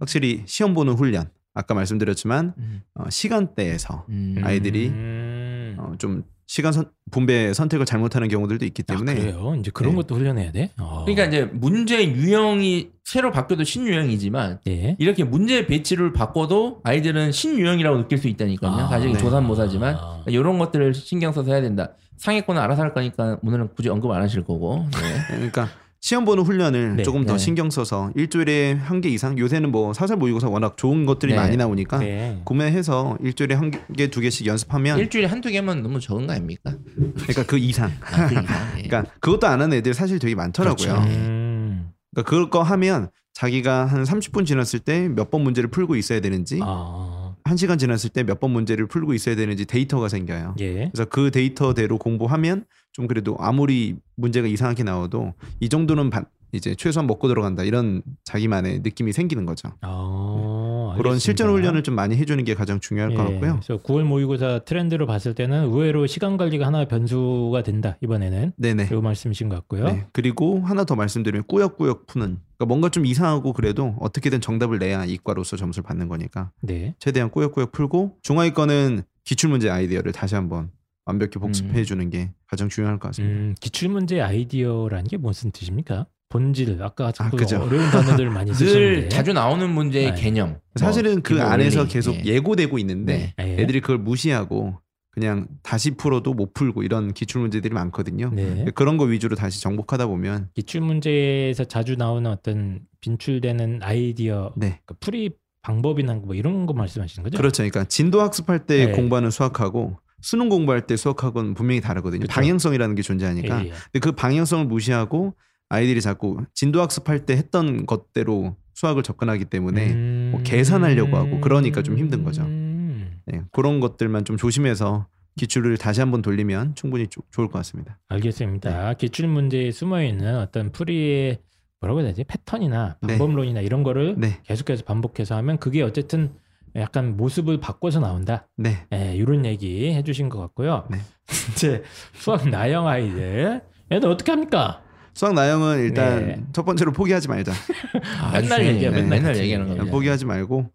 확실히 0.00 0.42
시험 0.46 0.74
보는 0.74 0.94
훈련 0.94 1.30
아까 1.54 1.74
말씀드렸지만 1.74 2.54
음. 2.56 2.82
어, 2.94 3.08
시간대에서 3.10 4.06
음. 4.08 4.36
아이들이 4.42 4.88
음. 4.88 5.76
어, 5.78 5.92
좀 5.98 6.24
시간 6.46 6.72
선, 6.72 6.90
분배 7.10 7.52
선택을 7.54 7.86
잘못하는 7.86 8.28
경우들도 8.28 8.64
있기 8.66 8.82
아, 8.88 8.92
때문에 8.92 9.14
그래요? 9.14 9.54
이제 9.58 9.70
그런 9.72 9.92
네. 9.92 9.96
것도 9.96 10.16
훈련해야 10.16 10.52
돼? 10.52 10.70
어. 10.78 11.04
그러니까 11.04 11.24
이제 11.24 11.44
문제 11.52 12.04
유형이 12.04 12.90
새로 13.04 13.30
바뀌어도 13.30 13.64
신유형이지만 13.64 14.60
예. 14.68 14.96
이렇게 14.98 15.24
문제 15.24 15.66
배치를 15.66 16.12
바꿔도 16.12 16.80
아이들은 16.84 17.32
신유형이라고 17.32 17.98
느낄 17.98 18.18
수 18.18 18.28
있다니까요. 18.28 18.70
아, 18.72 18.88
사실 18.88 19.12
네. 19.12 19.18
조산모사지만 19.18 19.94
아. 19.94 20.24
이런 20.26 20.58
것들을 20.58 20.94
신경 20.94 21.32
써서 21.32 21.50
해야 21.52 21.60
된다. 21.60 21.92
상위권은 22.18 22.60
알아서 22.60 22.82
할 22.82 22.94
거니까 22.94 23.38
오늘은 23.42 23.70
굳이 23.74 23.88
언급 23.88 24.10
안 24.12 24.22
하실 24.22 24.44
거고. 24.44 24.86
네. 24.92 24.98
그러니까 25.34 25.68
시험 26.04 26.24
보는 26.24 26.42
훈련을 26.42 26.96
네, 26.96 27.02
조금 27.04 27.24
더 27.24 27.34
네. 27.34 27.38
신경 27.38 27.70
써서 27.70 28.10
일주일에 28.16 28.72
한 28.72 29.00
개 29.00 29.08
이상 29.08 29.38
요새는 29.38 29.70
뭐 29.70 29.92
사설 29.94 30.16
모의고사 30.16 30.48
워낙 30.48 30.76
좋은 30.76 31.06
것들이 31.06 31.32
네. 31.32 31.38
많이 31.38 31.56
나오니까 31.56 31.98
네. 31.98 32.40
구매해서 32.44 33.16
일주일에 33.22 33.54
한 33.54 33.70
개 33.96 34.08
두 34.08 34.20
개씩 34.20 34.46
연습하면 34.46 34.98
일주일에 34.98 35.28
한두 35.28 35.48
개면 35.48 35.82
너무 35.82 36.00
적은 36.00 36.26
거 36.26 36.32
아닙니까? 36.32 36.74
그러니까 36.96 37.44
그 37.46 37.56
이상 37.56 37.92
아, 38.00 38.26
그 38.26 38.34
이상. 38.34 38.44
예. 38.78 38.82
그러니까 38.88 39.04
그것도 39.20 39.46
안 39.46 39.62
하는 39.62 39.76
애들 39.78 39.94
사실 39.94 40.18
되게 40.18 40.34
많더라고요. 40.34 40.76
그렇죠. 40.92 41.08
음. 41.08 41.92
그러니까 42.12 42.28
그걸 42.28 42.50
거 42.50 42.62
하면 42.62 43.08
자기가 43.34 43.86
한 43.86 44.02
30분 44.02 44.44
지났을 44.44 44.80
때 44.80 45.08
몇 45.08 45.30
번 45.30 45.42
문제를 45.42 45.70
풀고 45.70 45.94
있어야 45.94 46.18
되는지 46.20 46.58
아. 46.62 47.34
한 47.44 47.56
시간 47.56 47.78
지났을 47.78 48.10
때 48.10 48.24
몇 48.24 48.40
번 48.40 48.50
문제를 48.50 48.88
풀고 48.88 49.14
있어야 49.14 49.36
되는지 49.36 49.66
데이터가 49.66 50.08
생겨요. 50.08 50.56
예. 50.58 50.90
그래서 50.92 51.08
그 51.08 51.30
데이터대로 51.30 51.96
공부하면 51.98 52.64
좀 52.92 53.06
그래도 53.06 53.36
아무리 53.38 53.96
문제가 54.16 54.46
이상하게 54.46 54.84
나와도 54.84 55.34
이 55.60 55.68
정도는 55.68 56.10
바- 56.10 56.24
이제 56.54 56.74
최소한 56.74 57.06
먹고 57.06 57.28
들어간다 57.28 57.62
이런 57.64 58.02
자기만의 58.24 58.80
느낌이 58.80 59.14
생기는 59.14 59.46
거죠. 59.46 59.70
아, 59.80 60.92
그런 60.98 61.12
알겠습니다. 61.14 61.18
실전 61.18 61.48
훈련을 61.48 61.82
좀 61.82 61.94
많이 61.94 62.14
해주는 62.14 62.44
게 62.44 62.54
가장 62.54 62.78
중요할 62.78 63.14
것 63.14 63.22
예, 63.26 63.32
같고요. 63.32 63.60
그래서 63.64 63.82
9월 63.82 64.02
모의고사 64.02 64.60
트렌드로 64.66 65.06
봤을 65.06 65.34
때는 65.34 65.64
의외로 65.70 66.06
시간 66.06 66.36
관리가 66.36 66.66
하나 66.66 66.84
변수가 66.86 67.62
된다 67.62 67.96
이번에는 68.02 68.52
네네. 68.58 68.88
이 68.92 68.94
말씀이신 68.94 69.48
것 69.48 69.56
같고요. 69.56 69.84
네. 69.86 70.06
그리고 70.12 70.60
하나 70.60 70.84
더 70.84 70.94
말씀드리면 70.94 71.44
꾸역꾸역 71.46 72.06
푸는 72.06 72.36
그러니까 72.58 72.66
뭔가 72.66 72.90
좀 72.90 73.06
이상하고 73.06 73.54
그래도 73.54 73.96
어떻게든 74.00 74.42
정답을 74.42 74.78
내야 74.78 75.06
이과로서 75.06 75.56
점수를 75.56 75.84
받는 75.84 76.08
거니까 76.08 76.50
네. 76.60 76.94
최대한 76.98 77.30
꾸역꾸역 77.30 77.72
풀고 77.72 78.18
중하위권은 78.20 79.04
기출문제 79.24 79.70
아이디어를 79.70 80.12
다시 80.12 80.34
한번 80.34 80.70
완벽히 81.04 81.38
복습해 81.38 81.78
음. 81.80 81.84
주는 81.84 82.10
게 82.10 82.32
가장 82.46 82.68
중요할 82.68 82.98
것 82.98 83.08
같습니다. 83.08 83.34
음, 83.34 83.54
기출 83.60 83.88
문제 83.88 84.20
아이디어라는 84.20 85.04
게 85.06 85.16
무슨 85.16 85.50
뜻입니까? 85.50 86.06
본질 86.28 86.82
아까 86.82 87.12
자꾸 87.12 87.36
그죠. 87.36 87.60
어려운 87.60 87.90
단어들 87.90 88.30
많이 88.30 88.52
늘 88.52 88.54
쓰시는데 88.54 89.08
자주 89.10 89.34
나오는 89.34 89.68
문제의 89.68 90.14
네. 90.14 90.20
개념. 90.20 90.58
사실은 90.76 91.14
뭐, 91.14 91.20
그 91.22 91.42
안에서 91.42 91.80
원리. 91.80 91.92
계속 91.92 92.14
예. 92.14 92.24
예고되고 92.24 92.78
있는데 92.78 93.34
네. 93.36 93.44
예. 93.46 93.62
애들이 93.62 93.80
그걸 93.80 93.98
무시하고 93.98 94.78
그냥 95.10 95.46
다시 95.62 95.90
풀어도 95.90 96.32
못 96.32 96.54
풀고 96.54 96.84
이런 96.84 97.12
기출 97.12 97.42
문제들이 97.42 97.74
많거든요. 97.74 98.30
네. 98.32 98.64
그런 98.74 98.96
거 98.96 99.04
위주로 99.04 99.36
다시 99.36 99.60
정복하다 99.60 100.06
보면 100.06 100.48
기출 100.54 100.80
문제에서 100.80 101.64
자주 101.64 101.96
나오는 101.96 102.30
어떤 102.30 102.80
빈출되는 103.02 103.80
아이디어 103.82 104.54
네그 104.56 104.94
풀이 105.00 105.32
방법이나 105.60 106.14
뭐 106.14 106.34
이런 106.34 106.64
거 106.64 106.72
말씀하시는 106.72 107.24
거죠? 107.24 107.36
그렇죠. 107.36 107.58
그러니까 107.58 107.84
진도 107.84 108.22
학습할 108.22 108.64
때 108.64 108.86
네. 108.86 108.92
공부하는 108.92 109.30
수학하고 109.30 109.98
수능 110.22 110.48
공부할 110.48 110.86
때 110.86 110.96
수학하고는 110.96 111.54
분명히 111.54 111.80
다르거든요. 111.80 112.20
그렇죠. 112.20 112.34
방향성이라는 112.34 112.94
게 112.94 113.02
존재하니까. 113.02 113.64
예, 113.64 113.68
예. 113.68 113.72
근데 113.92 113.98
그 114.00 114.12
방향성을 114.12 114.64
무시하고 114.66 115.34
아이들이 115.68 116.00
자꾸 116.00 116.38
진도 116.54 116.80
학습할 116.80 117.26
때 117.26 117.36
했던 117.36 117.84
것대로 117.86 118.56
수학을 118.74 119.02
접근하기 119.02 119.46
때문에 119.46 119.92
음. 119.92 120.28
뭐 120.32 120.42
계산하려고 120.42 121.16
하고 121.16 121.40
그러니까 121.40 121.82
좀 121.82 121.98
힘든 121.98 122.24
거죠. 122.24 122.42
음. 122.42 123.20
네, 123.26 123.42
그런 123.52 123.80
것들만 123.80 124.24
좀 124.24 124.36
조심해서 124.36 125.06
기출을 125.36 125.76
다시 125.78 126.00
한번 126.00 126.20
돌리면 126.22 126.74
충분히 126.74 127.06
조- 127.06 127.22
좋을 127.30 127.48
것 127.48 127.54
같습니다. 127.60 127.98
알겠습니다. 128.08 128.88
네. 128.90 128.94
기출 128.98 129.28
문제에 129.28 129.70
숨어 129.70 130.02
있는 130.02 130.36
어떤 130.36 130.72
풀이의 130.72 131.38
뭐라고 131.80 132.00
해야 132.00 132.08
되지? 132.08 132.24
패턴이나 132.24 132.96
네. 133.00 133.16
방법론이나 133.18 133.60
이런 133.60 133.82
거를 133.82 134.14
네, 134.18 134.40
계속해서 134.44 134.84
반복해서 134.84 135.34
하면 135.36 135.58
그게 135.58 135.82
어쨌든 135.82 136.32
약간 136.76 137.16
모습을 137.16 137.60
바꿔서 137.60 138.00
나온다. 138.00 138.48
네, 138.56 138.86
예, 138.92 139.14
이런 139.14 139.44
얘기 139.44 139.92
해주신 139.92 140.28
것 140.28 140.38
같고요. 140.38 140.86
네. 140.90 140.98
이제 141.52 141.82
수학 142.14 142.48
나영 142.48 142.86
아이들 142.86 143.60
얘들 143.90 144.08
어떻게 144.08 144.32
합니까? 144.32 144.82
수학 145.14 145.34
나영은 145.34 145.80
일단 145.80 146.26
네. 146.26 146.44
첫 146.52 146.64
번째로 146.64 146.92
포기하지 146.92 147.28
말자. 147.28 147.52
아, 148.22 148.32
맨날. 148.32 148.64
얘기해, 148.66 148.90
맨날 148.90 149.08
맨날. 149.08 149.36
얘기하는 149.36 149.66
네. 149.66 149.76
겁니다. 149.76 149.92
포기하지 149.94 150.24
말고 150.24 150.72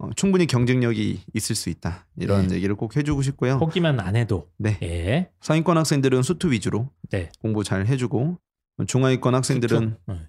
어, 0.00 0.10
충분히 0.14 0.46
경쟁력이 0.46 1.22
있을 1.34 1.56
수 1.56 1.70
있다. 1.70 2.06
이런 2.16 2.48
네. 2.48 2.56
얘기를 2.56 2.74
꼭 2.76 2.96
해주고 2.96 3.22
싶고요. 3.22 3.58
포기만 3.58 3.98
안 4.00 4.14
해도 4.16 4.48
네, 4.58 4.78
예, 4.82 5.30
상위권 5.40 5.78
학생들은 5.78 6.22
수투 6.22 6.52
위주로 6.52 6.90
네. 7.10 7.30
공부 7.40 7.64
잘 7.64 7.86
해주고 7.86 8.38
중하위권 8.86 9.34
학생들은 9.34 9.96
어, 10.06 10.20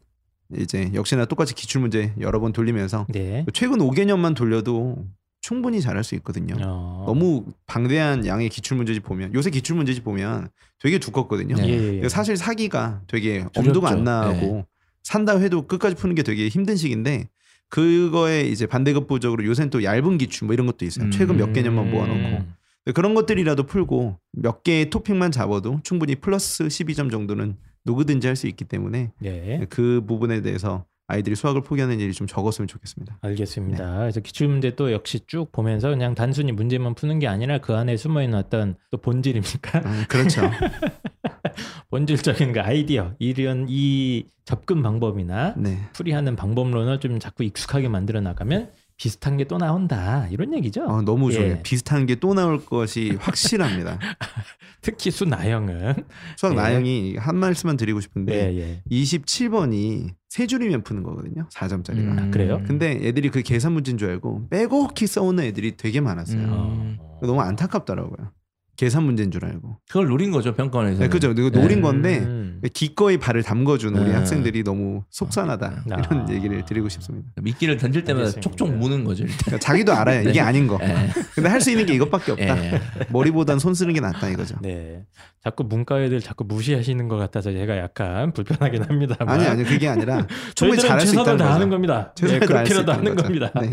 이제 0.57 0.91
역시나 0.93 1.25
똑같이 1.25 1.53
기출 1.53 1.81
문제 1.81 2.13
여러 2.19 2.39
번 2.39 2.53
돌리면서 2.53 3.05
네. 3.09 3.45
최근 3.53 3.77
5개년만 3.77 4.35
돌려도 4.35 5.05
충분히 5.41 5.81
잘할 5.81 6.03
수 6.03 6.15
있거든요. 6.15 6.55
어. 6.59 7.03
너무 7.05 7.45
방대한 7.65 8.25
양의 8.25 8.49
기출 8.49 8.77
문제집 8.77 9.03
보면 9.03 9.33
요새 9.33 9.49
기출 9.49 9.75
문제집 9.75 10.03
보면 10.03 10.49
되게 10.79 10.99
두껍거든요. 10.99 11.55
네. 11.55 11.69
예, 11.69 11.73
예, 11.73 12.03
예. 12.03 12.09
사실 12.09 12.35
사기가 12.35 13.01
되게 13.07 13.45
엄두가 13.55 13.89
안 13.89 14.03
나고 14.03 14.65
산다 15.03 15.37
해도 15.37 15.65
끝까지 15.65 15.95
푸는 15.95 16.15
게 16.15 16.23
되게 16.23 16.47
힘든 16.49 16.75
시기인데 16.75 17.29
그거에 17.69 18.41
이제 18.41 18.65
반대급부적으로 18.65 19.45
요새는 19.45 19.69
또 19.69 19.83
얇은 19.83 20.17
기출 20.17 20.47
뭐 20.47 20.53
이런 20.53 20.65
것도 20.65 20.85
있어요. 20.85 21.05
음. 21.05 21.11
최근 21.11 21.37
몇 21.37 21.53
개년만 21.53 21.91
모아놓고 21.91 22.37
음. 22.37 22.53
그런 22.93 23.13
것들이라도 23.13 23.63
풀고 23.63 24.17
몇 24.31 24.63
개의 24.63 24.89
토픽만 24.89 25.31
잡아도 25.31 25.79
충분히 25.83 26.15
플러스 26.15 26.65
12점 26.65 27.11
정도는 27.11 27.57
누구든지 27.89 28.27
할 28.27 28.35
수 28.35 28.47
있기 28.47 28.65
때문에 28.65 29.11
네. 29.19 29.65
그 29.69 30.01
부분에 30.07 30.41
대해서 30.41 30.85
아이들이 31.07 31.35
수학을 31.35 31.61
포기하는 31.63 31.99
일이 31.99 32.13
좀 32.13 32.27
적었으면 32.27 32.67
좋겠습니다. 32.67 33.17
알겠습니다. 33.21 33.97
그래서 33.97 34.19
기출 34.19 34.47
문제 34.47 34.75
또 34.75 34.91
역시 34.91 35.21
쭉 35.25 35.51
보면서 35.51 35.89
그냥 35.89 36.13
단순히 36.13 36.51
문제만 36.51 36.93
푸는 36.93 37.17
게 37.17 37.27
아니라 37.27 37.57
그 37.57 37.73
안에 37.73 37.97
숨어 37.97 38.21
있는 38.21 38.37
어떤 38.37 38.75
또 38.91 38.97
본질입니까? 38.99 39.81
아, 39.83 40.05
그렇죠. 40.07 40.41
본질적인 41.89 42.53
그 42.53 42.61
아이디어, 42.61 43.15
이런 43.17 43.65
이 43.67 44.27
접근 44.45 44.83
방법이나 44.83 45.55
네. 45.57 45.79
풀이하는 45.93 46.35
방법론을 46.35 46.99
좀 46.99 47.19
자꾸 47.19 47.43
익숙하게 47.43 47.87
만들어 47.89 48.21
나가면 48.21 48.69
비슷한 48.99 49.37
게 49.37 49.45
또 49.45 49.57
나온다 49.57 50.27
이런 50.29 50.53
얘기죠. 50.53 50.83
어, 50.83 51.01
너무 51.01 51.31
좋아요. 51.31 51.51
예. 51.51 51.61
비슷한 51.63 52.05
게 52.05 52.15
또 52.15 52.33
나올 52.33 52.63
것이 52.63 53.15
확실합니다. 53.21 53.97
특히 54.81 55.09
수나영은 55.09 55.95
수학 56.35 56.51
예. 56.51 56.55
나영이 56.57 57.15
한 57.17 57.37
말씀만 57.37 57.77
드리고 57.77 58.01
싶은데 58.01 58.53
예, 58.53 58.59
예. 58.59 58.83
27번이 58.91 60.09
세 60.27 60.45
줄이면 60.47 60.83
푸는 60.83 61.03
거거든요. 61.03 61.47
4점짜리가. 61.49 62.19
아, 62.19 62.29
그래요? 62.29 62.61
근데 62.67 62.99
애들이 63.01 63.29
그 63.29 63.41
계산 63.41 63.71
문제인 63.71 63.97
줄 63.97 64.09
알고 64.09 64.49
빼곡히 64.49 65.07
써오는 65.07 65.43
애들이 65.45 65.75
되게 65.77 66.01
많았어요. 66.01 66.41
음. 66.41 66.97
어. 66.99 67.19
너무 67.21 67.41
안타깝더라고요. 67.41 68.31
계산 68.79 69.03
문제인 69.03 69.29
줄 69.29 69.43
알고. 69.43 69.77
그걸 69.89 70.07
노린 70.07 70.31
거죠 70.31 70.55
평가원에서. 70.55 71.01
네, 71.01 71.09
그죠. 71.09 71.31
이거 71.31 71.49
노린 71.49 71.79
네. 71.79 71.81
건데 71.81 72.19
음. 72.19 72.61
기꺼이 72.73 73.17
발을 73.17 73.43
담궈준 73.43 73.93
우리 73.93 74.05
네. 74.05 74.13
학생들이 74.13 74.63
너무 74.63 75.03
속상하다 75.09 75.83
아. 75.91 75.99
이런 75.99 76.29
얘기를 76.29 76.63
드리고 76.63 76.87
싶습니다. 76.87 77.27
미끼를 77.41 77.75
던질 77.75 78.05
때마다 78.05 78.27
알겠습니다. 78.27 78.49
촉촉 78.49 78.73
무는 78.77 79.03
거죠. 79.03 79.25
그러니까 79.25 79.57
자기도 79.59 79.91
알아요 79.91 80.21
이게 80.21 80.31
네. 80.31 80.39
아닌 80.39 80.65
거. 80.67 80.79
예. 80.81 81.09
근데 81.35 81.49
할 81.49 81.59
수 81.59 81.71
있는 81.71 81.85
게 81.87 81.93
이것밖에 81.95 82.31
없다. 82.31 82.63
예. 82.63 82.79
머리보단 83.09 83.59
손 83.59 83.73
쓰는 83.73 83.93
게 83.93 83.99
낫다 83.99 84.29
이거죠. 84.29 84.55
네. 84.61 85.03
자꾸 85.43 85.65
문과 85.65 86.01
애들 86.01 86.21
자꾸 86.21 86.45
무시하시는 86.45 87.05
것 87.09 87.17
같아서 87.17 87.51
제가 87.51 87.75
약간 87.77 88.31
불편하긴 88.31 88.83
합니다만. 88.83 89.35
아니 89.41 89.45
아니 89.45 89.63
그게 89.65 89.89
아니라 89.89 90.25
충분히 90.55 90.79
저희들은 90.79 90.87
잘할 90.87 91.01
수 91.01 91.07
최선을 91.07 91.21
있다는 91.33 91.37
다 91.37 91.53
하는 91.53 91.67
거죠. 91.67 91.75
겁니다. 91.75 92.13
네, 92.15 92.39
그렇게라도 92.39 92.81
있다는 92.83 92.93
하는 92.93 93.15
거죠. 93.17 93.23
겁니다. 93.23 93.51
네. 93.59 93.69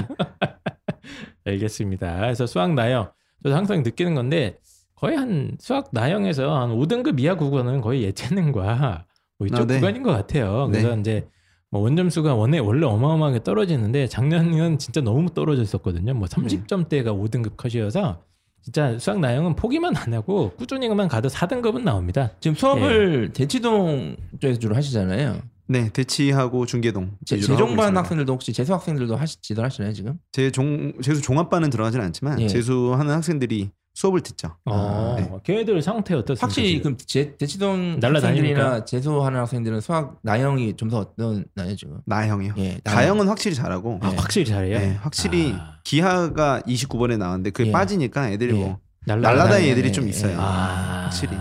알겠습니다. 1.46 2.16
그래서 2.16 2.44
수학 2.46 2.74
나영 2.74 3.08
저도 3.44 3.54
항상 3.54 3.82
느끼는 3.84 4.14
건데 4.16 4.58
거의 4.96 5.16
한 5.16 5.56
수학 5.60 5.88
나영에서 5.92 6.58
한 6.58 6.70
5등급 6.70 7.20
이하 7.20 7.36
국어는 7.36 7.80
거의 7.82 8.02
예체능과 8.04 9.04
뭐 9.38 9.46
이쪽 9.46 9.60
아, 9.60 9.64
네. 9.66 9.74
구간인 9.76 10.02
것 10.02 10.12
같아요. 10.12 10.68
그래서 10.70 10.94
네. 10.94 11.00
이제 11.00 11.28
뭐 11.70 11.82
원점수가 11.82 12.34
원래 12.34 12.58
원래 12.58 12.86
어마어마하게 12.86 13.42
떨어지는데 13.42 14.06
작년은 14.08 14.78
진짜 14.78 15.02
너무 15.02 15.28
떨어졌었거든요. 15.30 16.14
뭐 16.14 16.26
30점대가 16.26 17.08
5등급 17.08 17.56
컷이어서 17.56 18.22
진짜 18.62 18.98
수학 18.98 19.20
나영은 19.20 19.54
포기만 19.54 19.94
안 19.96 20.14
하고 20.14 20.50
꾸준히만 20.56 21.08
가도 21.08 21.28
4등급은 21.28 21.82
나옵니다. 21.82 22.32
지금 22.40 22.54
예. 22.54 22.58
수업을 22.58 23.32
대치동 23.34 24.16
쪽에서 24.40 24.58
주로 24.58 24.74
하시잖아요. 24.74 25.40
네 25.68 25.90
대치하고 25.92 26.64
중계동 26.64 27.18
제, 27.26 27.38
재종반. 27.38 27.96
학생들도 27.96 28.32
혹시 28.32 28.52
재수 28.52 28.72
학생들도 28.72 29.16
하시 29.16 29.42
지도하시나요 29.42 29.92
지금? 29.92 30.18
제종 30.32 30.94
재수 31.02 31.20
종합반은 31.20 31.70
들어가진 31.70 32.00
않지만 32.00 32.40
예. 32.40 32.48
재수하는 32.48 33.12
학생들이 33.12 33.70
수업을 33.96 34.20
듣죠. 34.20 34.54
어, 34.66 35.16
네. 35.18 35.30
걔네들 35.42 35.80
상태 35.80 36.12
어떻습니까? 36.14 36.44
확실히 36.46 36.68
지금? 36.68 36.82
그럼 36.82 36.98
제, 37.06 37.34
대치동 37.38 37.98
날라다니니까? 37.98 38.28
학생들이나 38.28 38.84
재수하는 38.84 39.40
학생들은 39.40 39.80
수학 39.80 40.18
나영이 40.22 40.76
좀더 40.76 40.98
어떠나요 40.98 41.74
지금? 41.78 42.00
나형이요. 42.04 42.52
예, 42.58 42.78
가형은 42.84 43.26
확실히 43.26 43.56
잘하고 43.56 43.98
아, 44.02 44.10
네. 44.10 44.16
확실히 44.16 44.44
잘해요. 44.44 44.78
네, 44.78 44.98
확실히 45.00 45.54
아. 45.58 45.78
기하가 45.82 46.60
29번에 46.66 47.16
나왔는데 47.16 47.50
그게 47.50 47.70
예. 47.70 47.72
빠지니까 47.72 48.30
애들이 48.32 48.54
예. 48.54 48.58
뭐 48.60 48.78
날라다니- 49.06 49.62
애들이 49.68 49.88
예, 49.88 49.92
좀 49.92 50.04
예, 50.04 50.08
있어요. 50.10 50.32
예. 50.32 50.36
아, 50.38 51.02
확실히. 51.04 51.34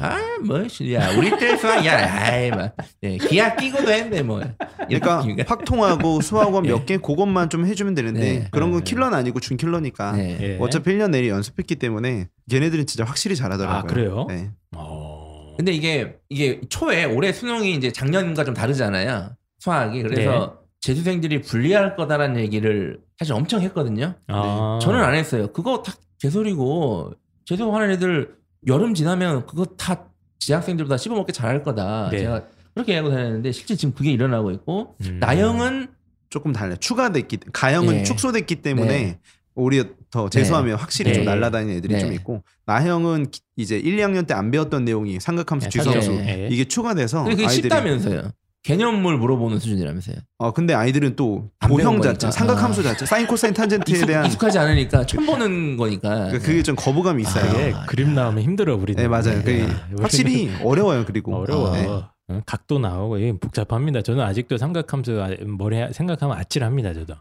아뭐 0.00 0.64
야 0.92 1.10
우리 1.16 1.30
때 1.38 1.56
수학 1.58 1.84
야 1.84 2.24
아이 2.24 2.50
막 2.50 2.74
예, 3.02 3.18
기하 3.18 3.54
끼고도 3.54 3.90
했는데 3.92 4.22
뭐 4.22 4.40
그러니까 4.88 5.22
확통하고 5.46 6.20
수학원 6.22 6.64
예. 6.64 6.70
몇개 6.70 6.96
그것만 6.96 7.50
좀 7.50 7.66
해주면 7.66 7.94
되는데 7.94 8.20
네. 8.20 8.48
그런 8.50 8.70
건 8.70 8.82
네. 8.82 8.84
킬러는 8.84 9.16
아니고 9.16 9.40
준킬러니까 9.40 10.12
네. 10.12 10.38
예. 10.40 10.58
어차피 10.58 10.92
1년 10.92 11.10
내리 11.10 11.28
연습했기 11.28 11.76
때문에 11.76 12.28
걔네들은 12.50 12.86
진짜 12.86 13.04
확실히 13.04 13.36
잘하더라고요. 13.36 13.78
아, 13.78 13.82
그래요? 13.82 14.26
네. 14.28 14.50
어. 14.74 15.54
근데 15.56 15.72
이게 15.72 16.16
이게 16.30 16.60
초에 16.70 17.04
올해 17.04 17.32
수능이 17.32 17.74
이제 17.74 17.92
작년과 17.92 18.44
좀 18.44 18.54
다르잖아요. 18.54 19.36
수학이 19.58 20.02
그래서 20.02 20.60
재수생들이 20.80 21.42
불리할 21.42 21.96
거다라는 21.96 22.40
얘기를 22.40 22.98
사실 23.18 23.34
엄청 23.34 23.60
했거든요. 23.60 24.14
아. 24.28 24.78
저는 24.80 25.00
안 25.00 25.14
했어요. 25.14 25.52
그거 25.52 25.82
다 25.82 25.92
개소리고 26.18 27.12
재수 27.44 27.70
하는 27.74 27.90
애들 27.90 28.39
여름 28.66 28.94
지나면 28.94 29.46
그거 29.46 29.64
다 29.64 30.04
재학생들보다 30.38 30.96
씹어먹게 30.96 31.32
잘할 31.32 31.62
거다. 31.62 32.08
네. 32.10 32.18
제가 32.20 32.44
그렇게 32.74 32.92
얘기하고 32.92 33.10
다녔는데 33.10 33.52
실제 33.52 33.74
지금 33.76 33.94
그게 33.94 34.10
일어나고 34.12 34.50
있고 34.52 34.96
음. 35.02 35.18
나영은 35.20 35.88
조금 36.30 36.52
달라. 36.52 36.76
추가됐기 36.76 37.38
가형은 37.52 37.94
예. 37.96 38.02
축소됐기 38.04 38.56
때문에 38.62 38.86
네. 38.88 39.18
오히려 39.54 39.84
더 40.10 40.28
재수하면 40.30 40.76
확실히 40.76 41.10
네. 41.10 41.16
좀 41.16 41.24
날라다니는 41.24 41.76
애들이 41.78 41.94
네. 41.94 42.00
좀 42.00 42.12
있고 42.12 42.42
나형은 42.66 43.30
기- 43.30 43.40
이제 43.56 43.76
1, 43.78 43.96
2학년 43.96 44.26
때 44.26 44.34
안 44.34 44.50
배웠던 44.50 44.84
내용이 44.84 45.18
삼각함수, 45.20 45.68
네, 45.70 46.44
예. 46.44 46.48
이게 46.50 46.64
추가돼서 46.64 47.24
그게 47.24 47.44
아이들이 47.46 47.62
쉽다면서요. 47.62 48.30
개념물 48.62 49.16
물어보는 49.16 49.58
수준이라면서요. 49.58 50.16
어 50.38 50.52
근데 50.52 50.74
아이들은 50.74 51.16
또 51.16 51.50
도형. 51.66 52.02
자체, 52.02 52.30
삼각함수 52.30 52.80
아. 52.80 52.84
자체, 52.84 53.06
사인 53.06 53.26
코사인 53.26 53.54
탄젠트에 53.54 53.92
익숙, 53.94 54.06
대한 54.06 54.26
익숙하지 54.26 54.58
않으니까 54.58 55.06
처음 55.06 55.24
보는 55.26 55.76
거니까. 55.78 56.08
그러니까 56.08 56.38
그게 56.40 56.62
좀 56.62 56.76
거부감이 56.76 57.22
있어요. 57.22 57.74
아, 57.74 57.86
그림 57.86 58.14
나오면 58.14 58.42
힘들어 58.42 58.76
우리. 58.76 58.94
네 58.94 59.08
맞아요. 59.08 59.36
그게 59.42 59.66
확실히 59.98 60.50
어려워요. 60.62 61.04
그리고 61.06 61.34
어려워. 61.36 61.72
네. 61.74 61.86
어, 61.86 62.10
각도 62.44 62.78
나오고 62.78 63.16
복잡합니다. 63.40 64.02
저는 64.02 64.22
아직도 64.22 64.58
삼각함수 64.58 65.22
아- 65.22 65.34
머리 65.46 65.76
생각하면 65.92 66.36
아찔합니다. 66.36 66.92
저도. 66.92 67.14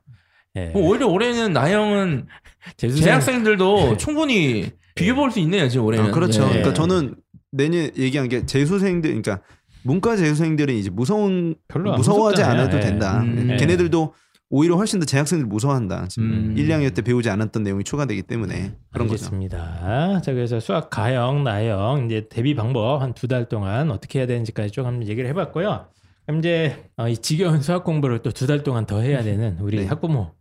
예. 0.58 0.66
뭐 0.68 0.90
오히려 0.90 1.08
올해는 1.08 1.54
나영은 1.54 2.28
재수생- 2.78 3.04
재학생들도 3.06 3.96
충분히 3.98 4.72
비교볼 4.96 5.32
수 5.32 5.40
있네요 5.40 5.70
지금 5.70 5.86
올해는. 5.86 6.10
아, 6.10 6.12
그렇죠. 6.12 6.44
예. 6.44 6.48
그러니까 6.50 6.74
저는 6.74 7.16
내년 7.52 7.90
얘기한 7.98 8.28
게 8.30 8.46
재수생들, 8.46 9.10
그러니까 9.22 9.42
문과 9.84 10.16
재수생들은 10.16 10.74
이제 10.76 10.90
무서운 10.90 11.56
무서워하지 11.74 12.42
무섭잖아요. 12.42 12.52
않아도 12.62 12.78
예. 12.78 12.82
된다. 12.82 13.22
음. 13.22 13.50
예. 13.52 13.58
걔네들도 13.58 14.14
오히려 14.52 14.76
훨씬 14.78 15.00
더 15.00 15.06
재학생들 15.06 15.46
무서워한다. 15.48 16.08
지금 16.10 16.32
음. 16.32 16.56
1, 16.58 16.68
2학년 16.68 16.94
때 16.96 17.02
배우지 17.04 17.30
않았던 17.30 17.62
내용이 17.64 17.84
추가되기 17.84 18.24
때문에 18.24 18.74
그런 18.92 19.08
거죠. 19.08 19.26
알겠습니다. 19.26 20.22
자 20.22 20.34
그래서 20.34 20.60
수학 20.60 20.90
가형, 20.90 21.44
나형 21.44 22.06
이제 22.08 22.28
대비 22.30 22.56
방법 22.56 23.02
한 23.02 23.14
두 23.14 23.28
달 23.28 23.48
동안 23.48 23.92
어떻게 23.92 24.20
해야 24.20 24.28
되는지까지 24.28 24.72
좀 24.72 24.86
한번 24.88 25.08
얘기를 25.08 25.30
해봤고요. 25.30 25.86
그럼 26.26 26.40
이제 26.40 26.84
어, 26.98 27.08
이 27.08 27.16
지겨운 27.18 27.62
수학 27.62 27.84
공부를 27.84 28.20
또 28.24 28.32
두 28.32 28.48
달 28.48 28.64
동안 28.64 28.86
더 28.86 29.02
해야 29.02 29.22
되는 29.24 29.58
우리 29.60 29.78
네. 29.82 29.86
학부모, 29.86 30.32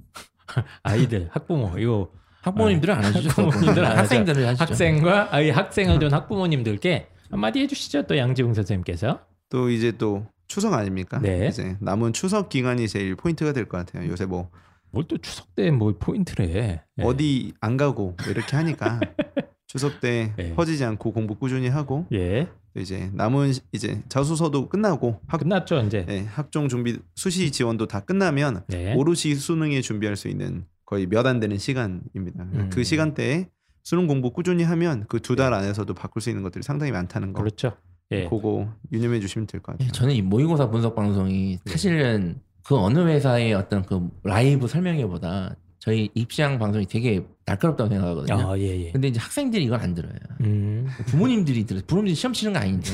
아이들, 0.82 1.28
학부모 1.30 1.78
이거 1.78 2.11
학부모님들은 2.43 2.95
안 2.95 3.05
하시죠. 3.05 3.28
학부모님들은 3.28 3.84
안 3.84 3.91
하죠. 3.93 4.01
학생들은 4.01 4.47
하시죠. 4.49 4.64
학생과 4.64 5.28
아이 5.34 5.51
학생을 5.51 5.99
둔 5.99 6.12
학부모님들께 6.14 7.09
한마디 7.31 7.61
해주시죠. 7.61 8.03
또 8.07 8.16
양지웅 8.16 8.55
선생님께서. 8.55 9.20
또 9.51 9.70
이제 9.70 9.93
또 9.93 10.26
추석 10.47 10.74
아닙니까? 10.74 11.18
네. 11.20 11.49
이제 11.49 11.76
남은 11.81 12.12
추석 12.12 12.49
기간이 12.49 12.89
제일 12.89 13.14
포인트가 13.16 13.53
될 13.53 13.66
것 13.68 13.79
같아요. 13.79 14.09
요새 14.11 14.24
뭐 14.26 14.51
뭘 14.93 15.07
또 15.07 15.18
추석 15.18 15.55
때뭘 15.55 15.97
포인트를 15.99 16.49
해. 16.49 16.83
예. 16.99 17.03
어디 17.03 17.53
안 17.61 17.76
가고 17.76 18.16
이렇게 18.26 18.57
하니까 18.57 18.99
추석 19.66 20.01
때 20.01 20.33
네. 20.39 20.55
퍼지지 20.55 20.83
않고 20.85 21.12
공부 21.12 21.35
꾸준히 21.35 21.68
하고 21.68 22.07
예. 22.12 22.49
또 22.74 22.81
이제 22.81 23.11
남은 23.12 23.53
시- 23.53 23.61
이제 23.72 24.03
자소서도 24.09 24.70
끝나고 24.70 25.20
학, 25.26 25.41
끝났죠 25.41 25.81
이제. 25.83 26.07
예, 26.09 26.20
학종 26.20 26.70
준비 26.70 26.99
수시 27.14 27.51
지원도 27.53 27.87
다 27.87 28.01
끝나면 28.01 28.62
네. 28.68 28.95
오롯이 28.95 29.35
수능에 29.35 29.83
준비할 29.83 30.16
수 30.16 30.29
있는 30.29 30.64
거의 30.87 31.07
몇 31.07 31.26
안 31.26 31.39
되는 31.39 31.59
시간입니다. 31.59 32.45
음. 32.45 32.70
그 32.72 32.83
시간대에 32.83 33.49
수능 33.89 34.07
공부 34.07 34.30
꾸준히 34.32 34.64
하면 34.64 35.07
그 35.09 35.18
두 35.20 35.34
달 35.34 35.55
안에서도 35.55 35.93
바꿀 35.95 36.20
수 36.20 36.28
있는 36.28 36.43
것들이 36.43 36.62
상당히 36.62 36.93
많다는 36.93 37.32
거. 37.32 37.41
그렇죠. 37.43 37.72
예. 38.11 38.24
그거 38.28 38.68
유념해 38.93 39.18
주시면 39.20 39.47
될 39.47 39.61
것 39.62 39.72
같아요. 39.72 39.89
예, 39.89 39.93
저는 39.93 40.14
이 40.14 40.20
모의고사 40.22 40.68
분석 40.70 40.95
방송이 40.95 41.59
사실은 41.64 42.41
그 42.64 42.76
어느 42.76 42.99
회사의 42.99 43.55
어떤 43.55 43.82
그 43.82 44.11
라이브 44.24 44.68
설명회보다 44.68 45.57
저희 45.79 46.11
입시왕 46.14 46.59
방송이 46.59 46.87
되게 46.87 47.22
날카롭다고 47.47 47.89
생각하거든요. 47.89 48.51
아, 48.51 48.59
예, 48.59 48.87
예. 48.87 48.91
근데 48.91 49.09
이제 49.09 49.20
학생들이 49.20 49.64
이걸 49.64 49.81
안 49.81 49.95
들어요. 49.95 50.12
음. 50.41 50.89
부모님들이 51.07 51.64
들어. 51.64 51.81
부모님들이 51.87 52.14
시험 52.16 52.33
치는 52.33 52.53
거 52.53 52.59
아닌데. 52.59 52.91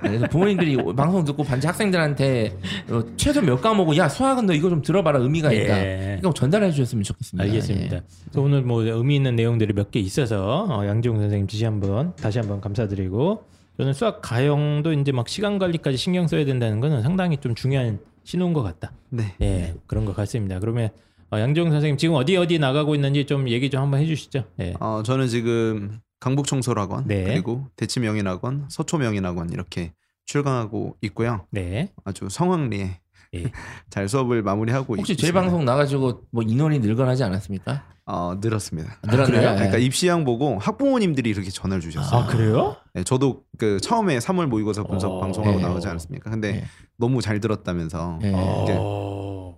그래서 0.00 0.26
부모님들이 0.28 0.76
방송 0.96 1.24
듣고 1.24 1.44
반지 1.44 1.66
학생들한테 1.66 2.56
어, 2.90 3.02
최소 3.16 3.42
몇 3.42 3.60
과목은 3.60 3.96
야 3.98 4.08
수학은 4.08 4.46
너 4.46 4.54
이거 4.54 4.70
좀 4.70 4.80
들어봐라 4.80 5.18
의미가 5.20 5.52
있다. 5.52 5.78
예. 5.78 6.16
이거 6.18 6.32
전달해 6.32 6.70
주셨으면 6.70 7.04
좋겠습니다. 7.04 7.44
알겠습니다. 7.44 7.96
예. 7.96 8.02
그래서 8.24 8.40
오늘 8.40 8.62
뭐 8.62 8.82
의미 8.82 9.16
있는 9.16 9.36
내용들이 9.36 9.74
몇 9.74 9.90
개 9.90 10.00
있어서 10.00 10.66
어, 10.68 10.86
양지용 10.86 11.18
선생님 11.20 11.46
지시 11.46 11.64
한번 11.64 12.16
다시 12.16 12.38
한번 12.38 12.60
감사드리고 12.60 13.44
저는 13.76 13.92
수학 13.92 14.20
가형도 14.22 14.94
이제 14.94 15.12
막 15.12 15.28
시간 15.28 15.58
관리까지 15.58 15.96
신경 15.98 16.26
써야 16.26 16.44
된다는 16.46 16.80
거는 16.80 17.02
상당히 17.02 17.36
좀 17.36 17.54
중요한 17.54 18.00
신호인 18.24 18.52
것 18.54 18.62
같다. 18.62 18.90
네. 19.10 19.34
예, 19.42 19.74
그런 19.86 20.04
것 20.06 20.16
같습니다. 20.16 20.58
그러면 20.58 20.88
어, 21.32 21.38
양지용 21.38 21.70
선생님 21.70 21.96
지금 21.96 22.14
어디 22.14 22.36
어디 22.36 22.58
나가고 22.58 22.94
있는지 22.94 23.26
좀 23.26 23.48
얘기 23.48 23.68
좀 23.70 23.82
한번 23.82 24.00
해주시죠. 24.00 24.44
예. 24.60 24.74
어, 24.80 25.02
저는 25.04 25.28
지금 25.28 25.98
강북청솔학원 26.20 27.04
네. 27.06 27.24
그리고 27.24 27.66
대치명인학원, 27.76 28.66
서초명인학원 28.68 29.50
이렇게 29.50 29.92
출강하고 30.26 30.96
있고요. 31.02 31.46
네. 31.50 31.92
아주 32.04 32.28
성황리에 32.28 33.00
예. 33.34 33.42
잘 33.90 34.08
수업을 34.08 34.42
마무리하고 34.42 34.96
혹시 34.96 35.12
있습니다. 35.12 35.22
저희 35.22 35.32
방송 35.32 35.64
나가지고 35.64 36.22
뭐 36.30 36.42
인원이 36.42 36.78
늘거나지 36.78 37.24
않았습니까? 37.24 37.84
어, 38.08 38.38
늘었습니다. 38.40 38.98
늘었나요? 39.02 39.26
그래요? 39.26 39.50
예. 39.50 39.54
그러니까 39.56 39.78
입시양 39.78 40.24
보고 40.24 40.58
학부모님들이 40.60 41.28
이렇게 41.30 41.50
전화를 41.50 41.80
주셨어요. 41.80 42.20
아 42.20 42.26
그래요? 42.26 42.76
네, 42.94 43.02
저도 43.02 43.42
그 43.58 43.80
처음에 43.80 44.18
3월 44.18 44.46
모의고사 44.46 44.84
분석 44.84 45.12
어. 45.12 45.20
방송하고 45.20 45.56
네. 45.58 45.62
나오지 45.62 45.88
않았습니까? 45.88 46.30
근데 46.30 46.52
네. 46.52 46.64
너무 46.98 47.20
잘 47.20 47.40
들었다면서 47.40 48.20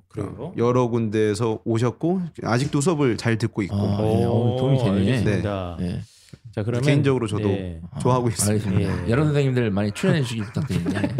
그래요? 0.08 0.52
여러 0.56 0.88
군데에서 0.88 1.60
오셨고 1.64 2.22
아직도 2.42 2.80
수업을 2.80 3.16
잘 3.16 3.38
듣고 3.38 3.62
있고 3.62 3.76
아, 3.76 3.98
예. 4.02 4.24
어, 4.24 4.56
도움이 4.58 4.78
되네. 4.78 4.90
알겠습니다. 4.90 5.76
예. 5.80 6.00
자 6.52 6.62
그러면 6.62 6.82
개인적으로 6.82 7.26
저도 7.26 7.48
예. 7.50 7.80
좋아하고 8.00 8.28
있습니다. 8.28 8.68
알겠습니다. 8.68 9.06
예. 9.06 9.10
여러 9.10 9.24
선생님들 9.24 9.70
많이 9.70 9.92
출연해 9.92 10.22
주시기 10.22 10.42
부탁드립니다. 10.42 11.02
예. 11.02 11.16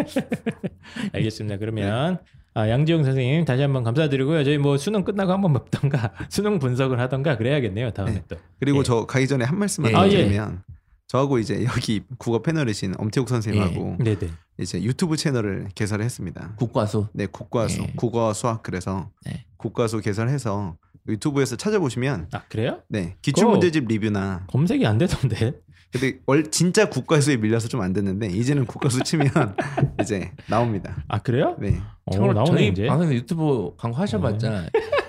알겠습니다. 1.13 1.59
그러면 1.59 2.19
아, 2.55 2.69
양지용 2.69 3.05
선생님 3.05 3.45
다시 3.45 3.63
한번 3.63 3.85
감사드리고요. 3.85 4.43
저희 4.43 4.59
뭐 4.59 4.77
수능 4.79 5.05
끝나고 5.05 5.31
한번 5.33 5.53
뵙던가 5.53 6.13
수능 6.29 6.59
분석을 6.59 6.99
하던가 6.99 7.37
그래야겠네요. 7.37 7.93
다음에 7.93 8.15
네. 8.15 8.23
또. 8.27 8.37
그리고 8.59 8.79
예. 8.79 8.83
저 8.83 9.07
가기 9.07 9.29
전에 9.29 9.45
한 9.45 9.59
말씀만 9.59 9.93
예. 9.93 9.97
아, 9.97 10.07
예. 10.09 10.11
드리면 10.25 10.63
저하고 11.09 11.39
이제 11.39 11.65
여기 11.65 12.03
국어 12.19 12.43
패널이신 12.43 12.95
엄태욱 12.99 13.29
선생님하고 13.29 13.97
네네. 13.99 14.29
이제 14.61 14.83
유튜브 14.83 15.17
채널을 15.17 15.69
개설했습니다. 15.75 16.55
국과수. 16.57 17.09
네, 17.15 17.27
국과수, 17.27 17.81
예. 17.83 17.93
국어 17.97 18.33
수학 18.35 18.63
그래서 18.63 19.11
네. 19.25 19.45
국과수 19.57 20.01
개설해서 20.01 20.77
유튜브에서 21.09 21.57
찾아보시면 21.57 22.29
아 22.33 22.43
그래요? 22.51 22.83
네 22.89 23.17
기출 23.23 23.47
문제집 23.47 23.87
리뷰나 23.89 24.45
검색이 24.49 24.87
안 24.87 24.99
되던데. 24.99 25.53
근데 25.91 26.19
월 26.27 26.51
진짜 26.51 26.91
국과수에 26.91 27.39
밀려서 27.39 27.69
좀 27.69 27.81
안 27.81 27.95
됐는데 27.95 28.27
이제는 28.27 28.67
국과수 28.67 29.03
치면 29.05 29.31
이제 30.03 30.33
나옵니다. 30.47 31.03
아 31.09 31.19
그래요? 31.21 31.57
네, 31.59 31.81
어, 32.05 32.17
나오네 32.35 32.45
저희 32.45 32.69
이제. 32.69 32.87
방송 32.87 33.11
유튜브 33.15 33.75
광고 33.79 33.97
하셔봤자 33.97 34.67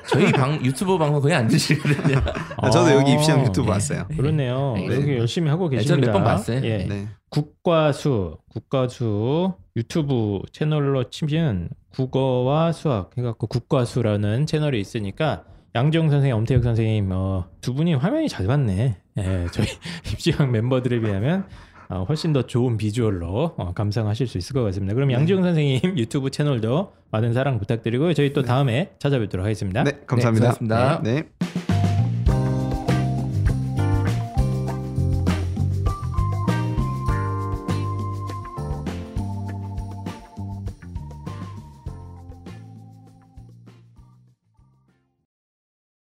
저희 0.10 0.32
방 0.32 0.64
유튜브 0.66 0.98
방송 0.98 1.22
거의 1.22 1.36
안 1.36 1.48
드시거든요. 1.48 2.22
아, 2.58 2.70
저도 2.70 2.92
여기 2.92 3.14
입시한 3.14 3.42
유튜브 3.46 3.68
네. 3.68 3.74
봤어요. 3.74 4.06
그렇네요. 4.16 4.74
네. 4.76 4.86
이렇게 4.86 5.18
열심히 5.18 5.50
하고 5.50 5.70
네, 5.70 5.78
계십니다. 5.78 6.08
몇번 6.08 6.24
봤어요. 6.24 6.62
예. 6.64 6.86
네, 6.86 7.08
국과수, 7.30 8.38
국과수 8.52 9.54
유튜브 9.76 10.42
채널로 10.52 11.10
치면 11.10 11.70
국어와 11.92 12.72
수학 12.72 13.12
해갖고 13.18 13.48
국과수라는 13.48 14.46
채널이 14.46 14.80
있으니까 14.80 15.44
양정 15.76 16.10
선생님, 16.10 16.36
엄태혁 16.36 16.64
선생님 16.64 17.10
어, 17.12 17.46
두 17.62 17.74
분이 17.76 17.94
화면이 17.94 18.28
잘 18.28 18.48
봤네. 18.48 18.98
예, 19.20 19.48
저희 19.52 19.68
입시학 20.12 20.50
멤버들에 20.50 21.00
비하면 21.00 21.46
어, 21.90 22.06
훨씬 22.08 22.34
더 22.34 22.44
좋은 22.44 22.78
비주얼로 22.78 23.56
어, 23.58 23.74
감상하실 23.74 24.28
수 24.28 24.38
있을 24.38 24.54
것 24.54 24.64
같습니다. 24.64 24.94
그럼 24.94 25.12
양지영 25.12 25.42
선생님 25.42 25.82
유튜브 25.98 26.30
채널도 26.30 26.94
많은 27.12 27.34
사랑 27.34 27.60
부탁드리고요. 27.60 28.14
저희 28.14 28.32
또 28.32 28.44
다음에 28.44 28.92
찾아뵙도록 29.00 29.44
하겠습니다. 29.44 29.84
네 29.84 30.00
감사합니다. 30.06 30.50
네, 30.50 30.54
수고하셨습니다. 30.54 31.02
네. 31.04 31.69